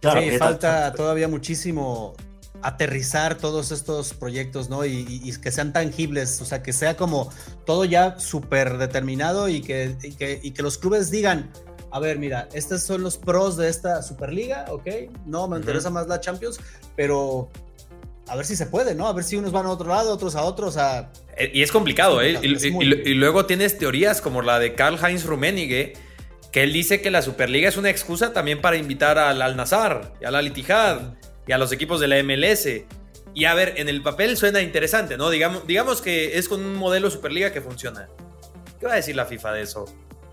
Claro, 0.01 0.21
sí, 0.21 0.37
falta 0.37 0.93
todavía 0.93 1.29
muchísimo 1.29 2.15
aterrizar 2.63 3.37
todos 3.37 3.73
estos 3.73 4.15
proyectos, 4.15 4.71
¿no? 4.71 4.85
Y, 4.85 5.35
que 5.43 5.51
sean 5.51 5.73
tangibles, 5.73 6.41
o 6.41 6.45
sea, 6.45 6.63
que 6.63 6.73
sea 6.73 6.97
como 6.97 7.31
todo 7.67 7.85
ya 7.85 8.19
súper 8.19 8.79
determinado 8.79 9.49
y 9.49 9.61
que, 9.61 9.97
que, 10.19 10.63
los 10.63 10.79
clubes 10.79 11.11
digan, 11.11 11.51
a 11.91 11.99
ver, 11.99 12.19
mira, 12.19 12.49
estos 12.53 12.83
son 12.83 13.03
los 13.03 13.19
pros 13.19 13.57
de 13.57 13.69
esta 13.69 14.03
Superliga, 14.03 14.67
¿ok? 14.71 14.87
No, 15.27 15.49
me 15.49 15.59
interesa 15.59 15.91
más 15.91 16.07
la 16.07 16.21
Champions, 16.21 16.61
pero 16.97 17.51
a 18.29 18.37
ver 18.37 18.47
si 18.47 18.57
se 18.57 18.67
puede, 18.67 18.95
¿no? 18.95 19.09
A 19.09 19.13
ver 19.13 19.25
si 19.25 19.37
unos 19.37 19.53
van 19.53 19.67
a 19.67 19.71
otro 19.71 19.89
lado, 19.89 20.13
otros 20.13 20.37
a 20.37 20.43
otros, 20.43 20.77
a... 20.77 21.11
Eh, 21.37 21.51
y 21.53 21.63
es 21.63 21.73
complicado, 21.73 22.23
¿eh? 22.23 22.39
Y, 22.43 23.15
luego 23.15 23.47
tienes 23.47 23.77
teorías 23.77 24.21
como 24.21 24.41
la 24.43 24.59
de 24.59 24.75
Karl 24.75 24.99
Heinz 25.05 25.25
Rummenigge, 25.25 25.95
que 26.53 26.63
él 26.63 26.73
dice 26.73 27.01
que 27.01 27.11
la 27.11 27.23
Superliga 27.23 27.69
es 27.69 27.77
una 27.77 27.91
excusa 27.91 28.33
también 28.33 28.61
para 28.61 28.77
invitar 28.77 29.19
al 29.19 29.43
Al-Nazar 29.43 30.13
y 30.21 30.27
al 30.27 30.37
Al-Ittihad 30.37 31.15
y 31.47 31.53
a 31.53 31.59
los 31.59 31.73
equipos 31.73 32.01
de 32.01 32.09
la 32.09 32.23
MLS. 32.23 32.69
Y 33.35 33.45
a 33.47 33.55
ver, 33.55 33.75
en 33.77 33.89
el 33.89 34.03
papel 34.03 34.37
suena 34.37 34.61
interesante, 34.61 35.17
¿no? 35.17 35.31
Digamos, 35.31 35.67
digamos 35.67 36.03
que 36.03 36.39
es 36.39 36.49
con 36.49 36.65
un 36.65 36.77
modelo 36.77 37.11
Superliga 37.11 37.53
que 37.53 37.61
funciona. 37.61 38.09
¿Qué 38.79 38.87
va 38.87 38.93
a 38.93 38.97
decir 38.97 39.17
la 39.17 39.25
FIFA 39.25 39.53
de 39.53 39.63
eso? 39.63 39.87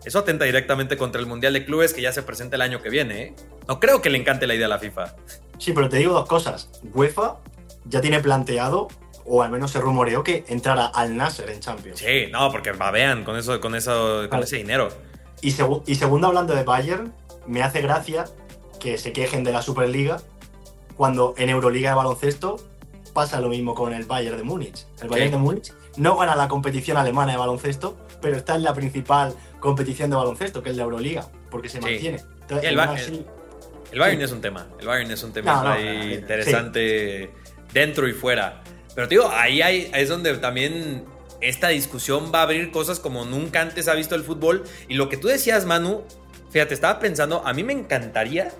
Eso 0.03 0.19
atenta 0.19 0.45
directamente 0.45 0.97
contra 0.97 1.19
el 1.21 1.27
Mundial 1.27 1.53
de 1.53 1.65
Clubes 1.65 1.93
que 1.93 2.01
ya 2.01 2.11
se 2.11 2.23
presenta 2.23 2.55
el 2.55 2.61
año 2.61 2.81
que 2.81 2.89
viene, 2.89 3.21
¿eh? 3.21 3.35
No 3.67 3.79
creo 3.79 4.01
que 4.01 4.09
le 4.09 4.17
encante 4.17 4.47
la 4.47 4.55
idea 4.55 4.65
a 4.65 4.69
la 4.69 4.79
FIFA. 4.79 5.15
Sí, 5.57 5.73
pero 5.73 5.89
te 5.89 5.97
digo 5.97 6.13
dos 6.13 6.27
cosas. 6.27 6.69
UEFA 6.93 7.37
ya 7.85 8.01
tiene 8.01 8.19
planteado 8.19 8.87
o 9.25 9.43
al 9.43 9.51
menos 9.51 9.71
se 9.71 9.79
rumoreó 9.79 10.23
que 10.23 10.43
entrara 10.47 10.87
al 10.87 11.15
Nasser 11.15 11.49
en 11.49 11.59
Champions. 11.59 11.99
Sí, 11.99 12.27
no, 12.31 12.51
porque 12.51 12.71
babean 12.71 13.23
con 13.23 13.37
eso, 13.37 13.59
con 13.61 13.75
eso, 13.75 14.27
con 14.29 14.41
ese 14.41 14.57
dinero. 14.57 14.89
Y, 15.41 15.49
y 15.85 15.95
segundo, 15.95 16.27
hablando 16.27 16.55
de 16.55 16.63
Bayern, 16.63 17.13
me 17.45 17.61
hace 17.61 17.81
gracia 17.81 18.25
que 18.79 18.97
se 18.97 19.13
quejen 19.13 19.43
de 19.43 19.51
la 19.51 19.61
Superliga 19.61 20.21
cuando 20.99 21.33
en 21.37 21.49
Euroliga 21.49 21.91
de 21.91 21.95
baloncesto 21.95 22.57
pasa 23.13 23.39
lo 23.39 23.47
mismo 23.47 23.73
con 23.73 23.93
el 23.93 24.03
Bayern 24.03 24.35
de 24.35 24.43
Múnich. 24.43 24.85
El 25.01 25.07
Bayern 25.07 25.31
de 25.31 25.37
Múnich 25.37 25.71
no 25.95 26.17
gana 26.17 26.35
la 26.35 26.49
competición 26.49 26.97
alemana 26.97 27.31
de 27.31 27.37
baloncesto, 27.37 27.97
pero 28.21 28.35
está 28.35 28.55
en 28.55 28.63
la 28.63 28.73
principal 28.73 29.33
competición 29.61 30.09
de 30.09 30.17
baloncesto, 30.17 30.61
que 30.61 30.71
es 30.71 30.75
la 30.75 30.83
Euroliga, 30.83 31.25
porque 31.49 31.69
se 31.69 31.79
mantiene. 31.79 32.21
el, 32.49 32.75
Bayern 32.75 34.21
es 34.21 34.33
un 34.33 34.41
tema. 34.41 34.67
El 34.77 34.87
Bayern 34.87 35.09
es 35.09 35.23
un 35.23 35.31
tema 35.31 35.79
interesante 35.79 37.31
dentro 37.71 38.05
y 38.05 38.11
fuera. 38.11 38.61
Pero 38.93 39.07
digo, 39.07 39.29
ahí 39.29 39.61
hay, 39.61 39.89
es 39.93 40.09
donde 40.09 40.35
también 40.39 41.05
esta 41.39 41.69
discusión 41.69 42.29
va 42.35 42.39
a 42.39 42.41
abrir 42.41 42.71
cosas 42.71 42.99
como 42.99 43.23
nunca 43.23 43.61
antes 43.61 43.87
ha 43.87 43.95
visto 43.95 44.15
el 44.15 44.23
fútbol. 44.25 44.65
Y 44.89 44.95
lo 44.95 45.07
que 45.07 45.15
tú 45.15 45.29
decías, 45.29 45.65
Manu, 45.65 46.03
fíjate, 46.51 46.73
estaba 46.73 46.99
pensando, 46.99 47.41
a 47.47 47.53
mí 47.53 47.63
me 47.63 47.71
encantaría, 47.71 48.51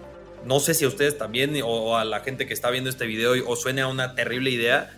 no 0.46 0.60
sé 0.60 0.74
si 0.74 0.86
a 0.86 0.88
ustedes 0.88 1.18
también 1.18 1.60
o 1.64 1.98
a 1.98 2.06
la 2.06 2.22
gente 2.22 2.48
que 2.48 2.54
está 2.54 2.70
viendo 2.70 2.90
este 2.90 3.06
video 3.06 3.34
o 3.48 3.56
suene 3.56 3.82
a 3.82 3.88
una 3.88 4.16
terrible 4.16 4.50
idea, 4.50 4.98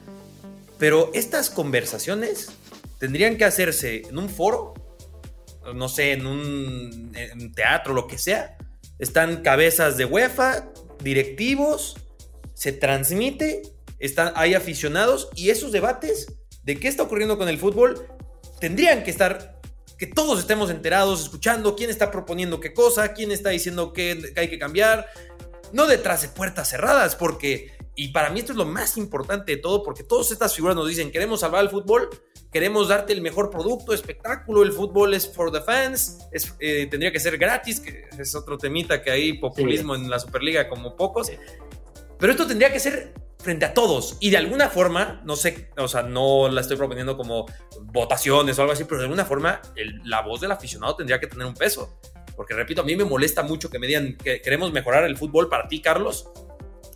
pero 0.78 1.12
estas 1.14 1.50
conversaciones 1.50 2.50
tendrían 2.98 3.38
que 3.38 3.46
hacerse 3.46 4.04
en 4.10 4.18
un 4.18 4.30
foro, 4.30 4.74
no 5.74 5.90
sé, 5.90 6.14
en 6.14 6.26
un 6.26 7.52
teatro, 7.56 7.94
lo 7.94 8.08
que 8.08 8.18
sea. 8.18 8.58
Están 9.00 9.42
cabezas 9.42 9.98
de 9.98 10.06
UEFA, 10.06 10.70
directivos, 11.04 11.98
se 12.54 12.72
transmite 12.72 13.64
están, 14.02 14.34
hay 14.36 14.56
aficionados 14.56 15.30
y 15.36 15.52
esos 15.52 15.72
debates 15.72 16.34
de 16.64 16.78
qué 16.78 16.88
está 16.88 17.04
ocurriendo 17.04 17.38
con 17.38 17.48
el 17.48 17.60
fútbol 17.60 18.08
tendrían 18.60 19.04
que 19.04 19.12
estar, 19.12 19.61
que 20.02 20.08
todos 20.08 20.40
estemos 20.40 20.72
enterados, 20.72 21.22
escuchando 21.22 21.76
quién 21.76 21.92
está 21.92 22.10
proponiendo 22.10 22.60
qué 22.60 22.74
cosa, 22.74 23.14
quién 23.14 23.32
está 23.32 23.52
diciendo 23.52 23.94
qué, 23.94 24.34
hay 24.36 24.50
que 24.50 24.58
cambiar, 24.58 25.06
no 25.74 25.86
detrás 25.86 26.24
de 26.24 26.30
puertas 26.30 26.70
cerradas, 26.70 27.16
porque, 27.16 27.78
y 27.96 28.08
para 28.08 28.32
mí 28.32 28.40
esto 28.40 28.54
es 28.54 28.58
lo 28.58 28.66
más 28.66 28.98
importante 28.98 29.52
de 29.52 29.62
todo, 29.62 29.84
porque 29.84 30.02
todas 30.02 30.32
estas 30.32 30.56
figuras 30.56 30.76
nos 30.76 30.88
dicen, 30.88 31.12
queremos 31.12 31.42
salvar 31.42 31.64
el 31.64 31.70
fútbol, 31.70 32.10
queremos 32.52 32.88
darte 32.88 33.14
el 33.14 33.22
mejor 33.22 33.52
producto, 33.52 33.94
espectáculo, 33.94 34.64
el 34.64 34.72
fútbol 34.72 35.14
es 35.14 35.32
for 35.32 35.52
the 35.52 35.62
fans, 35.62 36.18
es, 36.32 36.52
eh, 36.60 36.88
tendría 36.90 37.12
que 37.12 37.20
ser 37.20 37.38
gratis, 37.38 37.80
que 37.80 38.06
es 38.18 38.34
otro 38.34 38.58
temita 38.58 39.04
que 39.04 39.12
hay 39.12 39.34
populismo 39.34 39.94
en 39.94 40.10
la 40.10 40.18
Superliga 40.18 40.68
como 40.68 40.96
pocos, 40.96 41.32
pero 42.18 42.32
esto 42.32 42.48
tendría 42.48 42.74
que 42.74 42.80
ser 42.80 43.14
frente 43.42 43.66
a 43.66 43.74
todos. 43.74 44.18
Y 44.20 44.30
de 44.30 44.38
alguna 44.38 44.70
forma, 44.70 45.22
no 45.26 45.36
sé, 45.36 45.70
o 45.78 45.88
sea, 45.88 46.04
no 46.04 46.50
la 46.50 46.62
estoy 46.62 46.78
proponiendo 46.78 47.18
como 47.18 47.46
votaciones 47.82 48.58
o 48.58 48.62
algo 48.62 48.74
así, 48.74 48.86
pero 48.86 49.00
de 49.00 49.06
alguna 49.06 49.26
forma 49.26 49.62
la 50.06 50.22
voz 50.22 50.42
del 50.42 50.52
aficionado 50.52 50.96
tendría 50.96 51.20
que 51.20 51.28
tener 51.28 51.46
un 51.46 51.54
peso. 51.54 52.00
Porque 52.36 52.54
repito, 52.54 52.82
a 52.82 52.86
mí 52.86 52.96
me 52.96 53.04
molesta 53.04 53.44
mucho 53.44 53.70
que 53.70 53.80
me 53.80 53.88
digan 53.88 54.18
que 54.18 54.42
queremos 54.42 54.72
mejorar 54.72 55.04
el 55.04 55.18
fútbol 55.18 55.50
para 55.50 55.68
ti, 55.68 55.82
Carlos. 55.82 56.30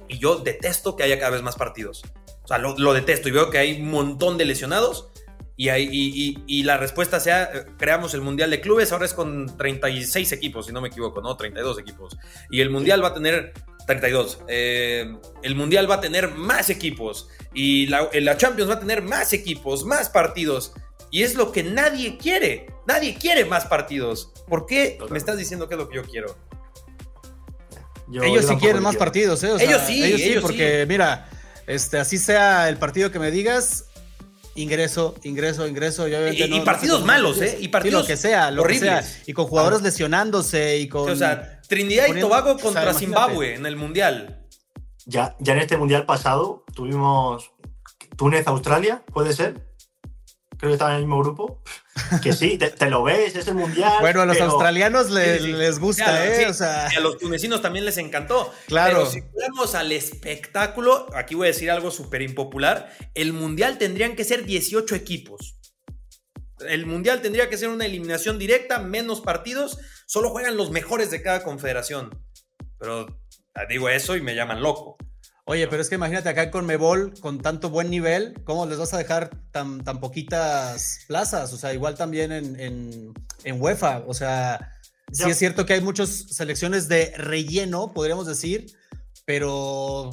Y 0.08 0.18
yo 0.20 0.38
detesto 0.38 0.96
que 0.96 1.04
haya 1.04 1.20
cada 1.20 1.32
vez 1.32 1.42
más 1.42 1.56
partidos. 1.56 2.04
O 2.44 2.48
sea, 2.48 2.58
lo, 2.60 2.94
detesto 2.94 3.28
y 3.28 3.32
veo 3.32 3.50
que 3.50 3.58
hay 3.58 3.82
un 3.82 3.90
montón 3.90 4.38
de 4.38 4.46
lesionados. 4.46 5.10
Y, 5.58 5.70
hay, 5.70 5.88
y, 5.92 6.64
la 6.64 6.78
respuesta 6.78 7.20
sea, 7.20 7.44
eh, 7.46 7.66
creamos 7.78 8.14
el 8.14 8.22
Mundial 8.22 8.52
de 8.52 8.60
Clubes, 8.60 8.92
ahora 8.92 9.06
es 9.06 9.14
con 9.14 9.56
36 9.58 10.34
equipos, 10.34 10.66
si 10.66 10.74
no 10.74 10.82
me 10.82 10.90
equivoco, 10.90 11.22
¿no? 11.22 11.38
32 11.38 11.80
equipos. 11.80 12.18
Y 12.52 12.60
el 12.60 12.70
Mundial 12.70 13.02
va 13.02 13.10
a 13.10 13.14
tener 13.14 13.54
32. 13.86 14.40
Eh, 14.48 15.16
el 15.44 15.56
Mundial 15.56 15.90
va 15.90 15.96
a 15.96 16.02
tener 16.02 16.32
más 16.32 16.70
equipos 16.70 17.30
y 17.54 17.88
la, 17.88 18.10
la, 18.14 18.38
Champions 18.38 18.70
va 18.70 18.76
a 18.76 18.80
tener 18.80 19.02
más 19.02 19.34
equipos, 19.34 19.86
más 19.86 20.10
partidos. 20.10 20.74
Y 21.12 21.24
es 21.24 21.36
lo 21.36 21.52
que 21.52 21.64
nadie 21.64 22.18
quiere. 22.18 22.68
Nadie 22.88 23.16
quiere 23.16 23.46
más 23.46 23.66
partidos. 23.66 24.32
¿Por 24.48 24.66
qué 24.66 24.98
me 25.10 25.18
estás 25.18 25.38
diciendo 25.38 25.68
que 25.68 25.76
es 25.76 25.80
lo 25.80 25.90
que 25.90 25.96
yo 25.96 26.04
quiero? 26.04 26.36
ellos 28.12 28.46
sí 28.46 28.56
quieren 28.58 28.84
más 28.84 28.96
partidos, 28.96 29.44
¿eh? 29.44 29.52
ellos 29.60 29.82
sí, 29.86 30.04
ellos 30.04 30.22
sí, 30.22 30.36
porque 30.42 30.86
mira, 30.88 31.28
este, 31.66 31.98
así 31.98 32.18
sea 32.18 32.70
el 32.70 32.78
partido 32.78 33.12
que 33.12 33.20
me 33.20 33.32
digas, 33.32 33.86
ingreso, 34.56 35.16
ingreso, 35.24 35.68
ingreso. 35.68 36.08
Y, 36.08 36.60
partidos 36.62 37.04
malos, 37.04 37.42
¿eh? 37.42 37.58
Y 37.60 37.68
partidos 37.68 38.02
lo 38.02 38.08
que 38.08 38.18
sea, 38.18 38.52
lo 38.52 38.64
horribles. 38.64 39.06
sea. 39.06 39.24
Y 39.28 39.34
con 39.34 39.46
jugadores 39.46 39.82
lesionándose 39.82 40.78
y 40.80 40.88
con. 40.88 41.10
O 41.10 41.16
sea, 41.16 41.62
Trinidad 41.68 42.08
y 42.08 42.20
Tobago 42.20 42.58
contra 42.58 42.94
Zimbabue 42.94 43.56
en 43.56 43.66
el 43.66 43.76
Mundial. 43.76 44.42
Ya, 45.06 45.36
ya 45.40 45.54
en 45.54 45.60
este 45.60 45.78
Mundial 45.78 46.06
pasado 46.06 46.66
tuvimos 46.74 47.52
Túnez, 48.16 48.48
Australia, 48.48 49.04
¿puede 49.14 49.34
ser? 49.34 49.65
Creo 50.58 50.70
que 50.70 50.74
estaban 50.74 50.94
en 50.94 51.02
el 51.02 51.06
mismo 51.06 51.22
grupo. 51.22 51.62
Que 52.22 52.34
sí, 52.34 52.58
te, 52.58 52.90
lo 52.90 53.04
ves, 53.04 53.36
es 53.36 53.48
el 53.48 53.56
mundial. 53.56 53.94
Bueno, 54.02 54.22
a 54.22 54.26
los 54.26 54.40
australianos 54.40 55.12
les, 55.12 55.80
gusta, 55.80 56.26
¿eh? 56.26 56.48
Y 56.92 56.96
a 56.96 57.00
los 57.00 57.18
tunecinos 57.18 57.62
también 57.62 57.86
les 57.86 57.98
encantó. 57.98 58.54
Claro. 58.68 58.98
Pero 58.98 59.10
si 59.10 59.22
fuéramos 59.22 59.76
al 59.76 59.92
espectáculo, 59.92 61.08
aquí 61.16 61.36
voy 61.36 61.48
a 61.48 61.52
decir 61.52 61.72
algo 61.72 61.92
súper 61.92 62.22
impopular: 62.22 62.92
el 63.14 63.34
mundial 63.34 63.78
tendrían 63.78 64.16
que 64.16 64.24
ser 64.24 64.46
18 64.46 64.96
equipos. 64.96 65.58
El 66.68 66.86
mundial 66.86 67.22
tendría 67.22 67.50
que 67.50 67.58
ser 67.58 67.70
una 67.70 67.86
eliminación 67.86 68.40
directa, 68.40 68.80
menos 68.80 69.22
partidos, 69.22 69.78
solo 70.06 70.30
juegan 70.30 70.58
los 70.58 70.72
mejores 70.72 71.12
de 71.12 71.22
cada 71.22 71.44
confederación. 71.44 72.18
Pero 72.78 73.08
digo 73.70 73.90
eso 73.90 74.16
y 74.16 74.22
me 74.22 74.36
llaman 74.36 74.62
loco. 74.62 74.98
Oye, 75.48 75.68
pero 75.68 75.82
es 75.82 75.90
que 75.90 75.96
imagínate 75.96 76.28
acá 76.28 76.50
con 76.50 76.66
Mebol, 76.66 77.14
con 77.20 77.40
tanto 77.40 77.70
buen 77.70 77.92
nivel, 77.92 78.34
¿cómo 78.46 78.66
les 78.66 78.80
vas 78.80 78.96
a 78.96 78.98
dejar 78.98 79.30
tan, 79.52 79.84
tan 79.84 80.00
poquitas 80.00 81.02
plazas? 81.08 81.54
O 81.54 81.58
sea, 81.58 81.72
igual 81.72 81.94
también 81.94 82.32
en, 82.32 83.14
en, 83.44 83.62
UEFA. 83.62 84.04
O 84.08 84.16
sea, 84.16 84.72
sí 85.12 85.30
es 85.30 85.38
cierto 85.38 85.68
que 85.68 85.74
hay 85.74 85.82
muchas 85.82 86.10
selecciones 86.10 86.88
de 86.88 87.14
relleno, 87.16 87.94
podríamos 87.94 88.26
decir, 88.26 88.66
pero 89.26 90.10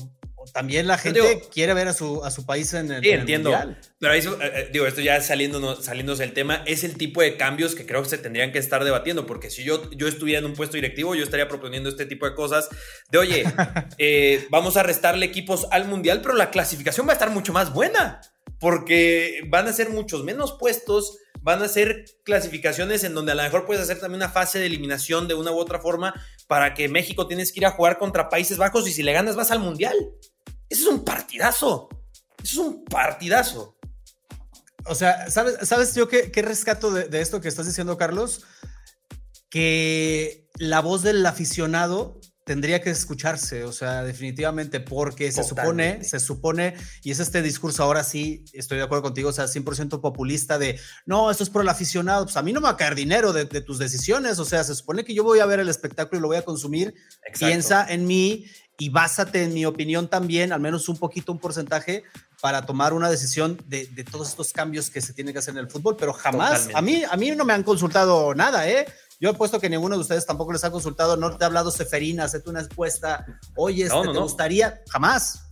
también 0.53 0.87
la 0.87 0.99
gente 0.99 1.43
quiere 1.53 1.75
ver 1.75 1.89
a 1.89 1.93
su, 1.93 2.25
a 2.25 2.31
su 2.31 2.45
país 2.47 2.73
en 2.75 2.91
el, 2.91 3.03
sí, 3.03 3.11
entiendo. 3.11 3.53
Pero 3.99 4.15
eso, 4.15 4.41
eh, 4.43 4.53
eh, 4.55 4.69
digo, 4.73 4.87
esto 4.87 5.01
ya 5.01 5.21
saliendo, 5.21 5.81
saliéndose 5.81 6.23
del 6.23 6.33
tema, 6.33 6.63
es 6.67 6.85
el 6.85 6.97
tipo 6.97 7.23
de 7.23 7.37
cambios 7.37 7.75
que 7.75 7.87
creo 7.87 8.03
que 8.03 8.09
se 8.09 8.19
tendrían 8.19 8.53
que 8.53 8.59
estar 8.59 8.85
debatiendo, 8.85 9.27
porque 9.27 9.51
si 9.51 9.65
yo, 9.65 9.91
yo 9.93 10.09
estuviera 10.09 10.41
en 10.41 10.47
un 10.47 10.55
puesto 10.55 10.77
directivo, 10.77 11.15
yo 11.15 11.23
estaría 11.23 11.49
proponiendo 11.49 11.89
este 11.89 12.07
tipo 12.07 12.27
de 12.27 12.35
cosas 12.35 12.69
de, 13.11 13.19
oye, 13.19 13.45
eh, 13.99 14.47
vamos 14.51 14.77
a 14.77 14.83
restarle 14.83 15.27
equipos 15.27 15.67
al 15.71 15.87
Mundial, 15.87 16.21
pero 16.23 16.35
la 16.35 16.51
clasificación 16.51 17.07
va 17.07 17.13
a 17.13 17.15
estar 17.15 17.31
mucho 17.31 17.53
más 17.53 17.73
buena, 17.73 18.21
porque 18.59 19.43
van 19.49 19.69
a 19.69 19.73
ser 19.73 19.91
muchos 19.91 20.25
menos 20.25 20.57
puestos, 20.59 21.19
van 21.41 21.63
a 21.63 21.69
ser 21.69 22.05
clasificaciones 22.25 23.05
en 23.05 23.15
donde 23.15 23.33
a 23.33 23.35
lo 23.35 23.43
mejor 23.43 23.67
puedes 23.67 23.83
hacer 23.83 23.99
también 23.99 24.23
una 24.23 24.31
fase 24.31 24.59
de 24.59 24.67
eliminación 24.67 25.29
de 25.29 25.35
una 25.35 25.51
u 25.51 25.59
otra 25.59 25.81
forma 25.81 26.15
para 26.47 26.75
que 26.75 26.89
México 26.89 27.27
tienes 27.27 27.53
que 27.53 27.61
ir 27.61 27.67
a 27.67 27.73
jugar 27.73 27.99
contra 27.99 28.29
Países 28.29 28.59
Bajos 28.59 28.89
y 28.89 28.93
si 28.93 29.03
le 29.03 29.13
ganas 29.13 29.37
vas 29.37 29.51
al 29.51 29.59
Mundial. 29.59 29.97
Eso 30.73 30.89
es 30.89 30.95
un 30.95 31.05
partidazo. 31.05 31.91
Eso 32.43 32.63
es 32.63 32.67
un 32.67 32.85
partidazo. 32.87 33.77
O 34.87 34.95
sea, 34.95 35.31
¿sabes, 35.31 35.69
¿sabes 35.69 35.95
yo 35.95 36.09
qué, 36.09 36.31
rescato 36.43 36.91
de, 36.91 37.21
esto 37.21 37.43
que 37.43 37.49
estás 37.49 37.67
diciendo, 37.67 37.99
Carlos? 37.99 38.47
Que 39.51 40.49
la 40.57 40.81
voz 40.81 41.03
del 41.03 41.25
aficionado 41.27 42.19
tendría 42.45 42.81
que 42.83 42.91
escucharse, 42.91 43.65
o 43.65 43.73
sea, 43.73 44.03
definitivamente, 44.03 44.81
porque 44.81 45.31
se 45.31 45.45
supone, 45.45 46.03
se 46.03 46.19
supone, 46.19 46.75
y 47.05 47.13
es 47.13 47.21
este 47.21 47.41
discurso, 47.41 47.85
ahora 47.85 48.03
sí, 48.03 48.45
estoy 48.53 48.79
de 48.79 48.85
acuerdo 48.85 49.03
contigo, 49.03 49.29
o 49.29 49.33
sea, 49.33 49.45
100% 49.45 50.01
populista 50.01 50.59
de, 50.59 50.81
no, 51.07 51.31
esto 51.31 51.45
es 51.45 51.51
por 51.51 51.63
el 51.63 51.69
aficionado, 51.69 52.25
pues 52.25 52.37
a 52.37 52.43
mí 52.43 52.53
no 52.53 52.61
me 52.61 52.65
va 52.65 52.71
a 52.71 52.77
caer 52.77 52.97
dinero 52.97 53.33
de, 53.33 53.45
tus 53.45 53.79
decisiones, 53.79 54.41
o 54.41 54.45
sea, 54.45 54.65
se 54.65 54.75
supone 54.75 55.05
que 55.05 55.15
yo 55.15 55.23
voy 55.23 55.39
a 55.39 55.47
ver 55.47 55.61
el 55.61 55.69
espectáculo 55.69 56.19
y 56.19 56.23
lo 56.23 56.29
voy 56.29 56.37
a 56.39 56.45
consumir, 56.45 56.95
piensa 57.39 57.87
en 57.89 58.07
mí 58.07 58.47
y 58.79 58.89
básate 58.89 59.45
en 59.45 59.55
mi 59.55 59.65
opinión 59.65 60.09
también, 60.09 60.53
al 60.53 60.61
menos 60.61 60.89
un 60.89 60.97
poquito, 60.97 61.33
un 61.33 61.39
porcentaje, 61.39 62.05
para 62.41 62.67
tomar 62.67 62.93
una 62.93 63.09
decisión 63.09 63.57
de, 63.67 63.87
todos 64.11 64.31
estos 64.31 64.53
cambios 64.53 64.91
que 64.91 65.01
se 65.01 65.13
tienen 65.13 65.33
que 65.33 65.39
hacer 65.39 65.53
en 65.53 65.59
el 65.59 65.71
fútbol, 65.71 65.97
pero 65.97 66.13
jamás, 66.13 66.69
a 66.75 66.83
mí, 66.83 67.03
a 67.09 67.17
mí 67.17 67.31
no 67.33 67.45
me 67.45 67.53
han 67.53 67.63
consultado 67.63 68.35
nada, 68.35 68.69
¿eh? 68.69 68.87
Yo 69.21 69.31
he 69.31 69.35
puesto 69.35 69.61
que 69.61 69.71
ninguno 69.71 69.95
de 69.95 70.01
ustedes 70.01 70.27
tampoco 70.27 70.53
les 70.53 70.65
ha 70.65 70.73
consultado, 70.73 71.17
no 71.17 71.37
te 71.37 71.45
ha 71.45 71.47
hablado 71.47 71.71
Seferina, 71.71 72.25
hazte 72.25 72.43
una 72.51 72.63
encuesta, 72.63 73.25
oye, 73.55 73.85
este, 73.85 74.03
¿te 74.03 74.19
gustaría? 74.19 74.83
Jamás. 74.89 75.49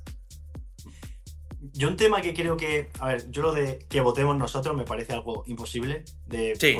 Yo 1.72 1.86
un 1.86 1.96
tema 1.96 2.20
que 2.20 2.34
creo 2.34 2.56
que, 2.56 2.90
a 2.98 3.06
ver, 3.06 3.30
yo 3.30 3.42
lo 3.42 3.52
de 3.52 3.86
que 3.88 4.00
votemos 4.00 4.36
nosotros 4.36 4.76
me 4.76 4.82
parece 4.82 5.12
algo 5.12 5.44
imposible, 5.46 6.04
de, 6.26 6.56
sí, 6.58 6.76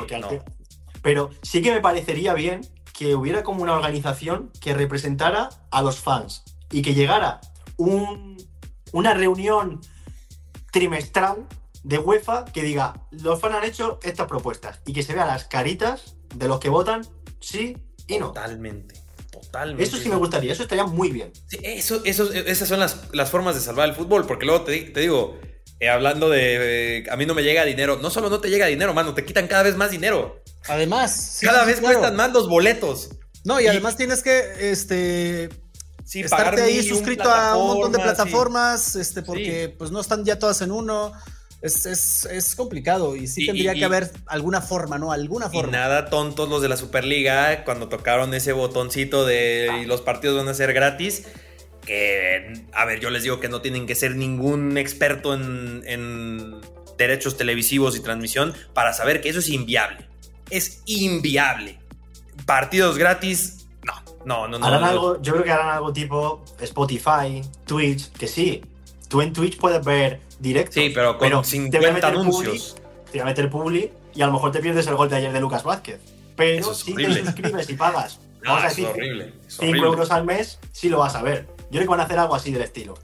pero 1.00 1.30
sí 1.42 1.62
que 1.62 1.70
me 1.70 1.80
parecería 1.80 2.34
bien 2.34 2.62
que 3.00 3.14
hubiera 3.14 3.42
como 3.42 3.62
una 3.62 3.72
organización 3.72 4.52
que 4.60 4.74
representara 4.74 5.48
a 5.70 5.80
los 5.80 6.00
fans 6.00 6.44
y 6.70 6.82
que 6.82 6.92
llegara 6.92 7.40
un, 7.78 8.36
una 8.92 9.14
reunión 9.14 9.80
trimestral 10.70 11.46
de 11.82 11.96
UEFA 11.98 12.44
que 12.44 12.62
diga, 12.62 13.00
los 13.10 13.40
fans 13.40 13.54
han 13.54 13.64
hecho 13.64 14.00
estas 14.02 14.26
propuestas 14.26 14.80
y 14.84 14.92
que 14.92 15.02
se 15.02 15.14
vean 15.14 15.28
las 15.28 15.44
caritas 15.44 16.16
de 16.34 16.46
los 16.46 16.60
que 16.60 16.68
votan 16.68 17.06
sí 17.40 17.78
y 18.06 18.18
no. 18.18 18.26
Totalmente. 18.26 18.96
Totalmente. 19.32 19.82
Eso 19.82 19.96
sí 19.96 20.10
me 20.10 20.16
gustaría, 20.16 20.52
eso 20.52 20.64
estaría 20.64 20.84
muy 20.84 21.10
bien. 21.10 21.32
Sí, 21.46 21.58
eso, 21.62 22.02
eso, 22.04 22.30
esas 22.30 22.68
son 22.68 22.80
las, 22.80 23.08
las, 23.14 23.30
formas 23.30 23.54
de 23.54 23.62
salvar 23.62 23.88
el 23.88 23.94
fútbol, 23.94 24.26
porque 24.26 24.44
luego 24.44 24.64
te, 24.64 24.78
te 24.78 25.00
digo, 25.00 25.38
eh, 25.80 25.88
hablando 25.88 26.28
de. 26.28 27.06
a 27.10 27.16
mí 27.16 27.24
no 27.24 27.34
me 27.34 27.42
llega 27.42 27.64
dinero. 27.64 27.98
No 28.02 28.10
solo 28.10 28.28
no 28.28 28.40
te 28.40 28.50
llega 28.50 28.66
dinero, 28.66 28.92
mano, 28.92 29.14
te 29.14 29.24
quitan 29.24 29.48
cada 29.48 29.62
vez 29.62 29.76
más 29.76 29.90
dinero. 29.90 30.39
Además, 30.68 31.38
cada 31.40 31.64
vez 31.64 31.80
cuestan 31.80 32.16
más 32.16 32.32
los 32.32 32.48
boletos. 32.48 33.10
No, 33.44 33.60
y, 33.60 33.66
además 33.66 33.96
tienes 33.96 34.22
que 34.22 34.70
este, 34.70 35.48
estarte 36.14 36.62
ahí 36.62 36.82
suscrito 36.82 37.30
a 37.30 37.56
un 37.56 37.68
montón 37.68 37.92
de 37.92 37.98
plataformas, 37.98 38.96
este, 38.96 39.22
porque 39.22 39.74
pues 39.76 39.90
no 39.90 40.00
están 40.00 40.24
ya 40.24 40.38
todas 40.38 40.60
en 40.62 40.72
uno. 40.72 41.12
Es, 41.62 42.54
complicado 42.56 43.16
y 43.16 43.26
sí 43.26 43.44
tendría 43.44 43.74
que 43.74 43.84
haber 43.84 44.10
alguna 44.26 44.62
forma, 44.62 44.98
¿no? 44.98 45.12
Alguna 45.12 45.50
forma. 45.50 45.68
Y 45.68 45.72
nada 45.72 46.08
tontos 46.08 46.48
los 46.48 46.62
de 46.62 46.70
la 46.70 46.78
Superliga 46.78 47.64
cuando 47.64 47.90
tocaron 47.90 48.32
ese 48.32 48.52
botoncito 48.52 49.26
de 49.26 49.68
y 49.82 49.84
los 49.84 50.00
partidos 50.00 50.38
van 50.38 50.48
a 50.48 50.54
ser 50.54 50.72
gratis. 50.72 51.24
Que, 51.84 52.64
a 52.72 52.84
ver, 52.84 53.00
yo 53.00 53.10
les 53.10 53.24
digo 53.24 53.40
que 53.40 53.48
no 53.48 53.60
tienen 53.60 53.86
que 53.86 53.94
ser 53.94 54.14
ningún 54.14 54.78
experto 54.78 55.34
en, 55.34 55.82
en 55.86 56.60
derechos 56.96 57.36
televisivos 57.36 57.96
y 57.96 58.00
transmisión 58.00 58.54
para 58.72 58.92
saber 58.94 59.20
que 59.20 59.28
eso 59.28 59.40
es 59.40 59.48
inviable. 59.48 60.09
Es 60.50 60.82
inviable. 60.86 61.78
Partidos 62.46 62.98
gratis, 62.98 63.68
no, 63.84 63.94
no, 64.24 64.48
no, 64.48 64.58
no. 64.58 64.66
Harán 64.66 64.84
algo, 64.84 65.20
yo 65.22 65.32
creo 65.32 65.44
que 65.44 65.52
harán 65.52 65.68
algo 65.68 65.92
tipo 65.92 66.44
Spotify, 66.60 67.42
Twitch, 67.66 68.10
que 68.12 68.26
sí. 68.26 68.62
Tú 69.08 69.22
en 69.22 69.32
Twitch 69.32 69.58
puedes 69.58 69.84
ver 69.84 70.20
directo. 70.38 70.72
Sí, 70.72 70.90
pero 70.94 71.18
con 71.18 71.28
pero 71.28 71.44
50 71.44 72.06
anuncios. 72.06 72.76
te 73.06 73.12
voy 73.12 73.20
a 73.20 73.24
meter 73.24 73.50
publi 73.50 73.92
y 74.14 74.22
a 74.22 74.26
lo 74.26 74.32
mejor 74.32 74.52
te 74.52 74.60
pierdes 74.60 74.86
el 74.86 74.94
gol 74.94 75.08
de 75.08 75.16
ayer 75.16 75.32
de 75.32 75.40
Lucas 75.40 75.62
Vázquez. 75.62 76.00
Pero 76.36 76.74
si 76.74 76.94
te 76.94 77.24
suscribes 77.24 77.68
y 77.68 77.74
pagas, 77.74 78.20
vamos 78.44 78.64
a 78.64 78.68
decir, 78.68 78.88
5 79.46 79.76
euros 79.76 80.10
al 80.10 80.24
mes, 80.24 80.58
sí 80.72 80.88
lo 80.88 80.98
vas 80.98 81.14
a 81.14 81.22
ver. 81.22 81.46
Yo 81.70 81.78
creo 81.78 81.82
que 81.82 81.88
van 81.88 82.00
a 82.00 82.04
hacer 82.04 82.18
algo 82.18 82.34
así 82.34 82.50
del 82.50 82.62
estilo. 82.62 82.94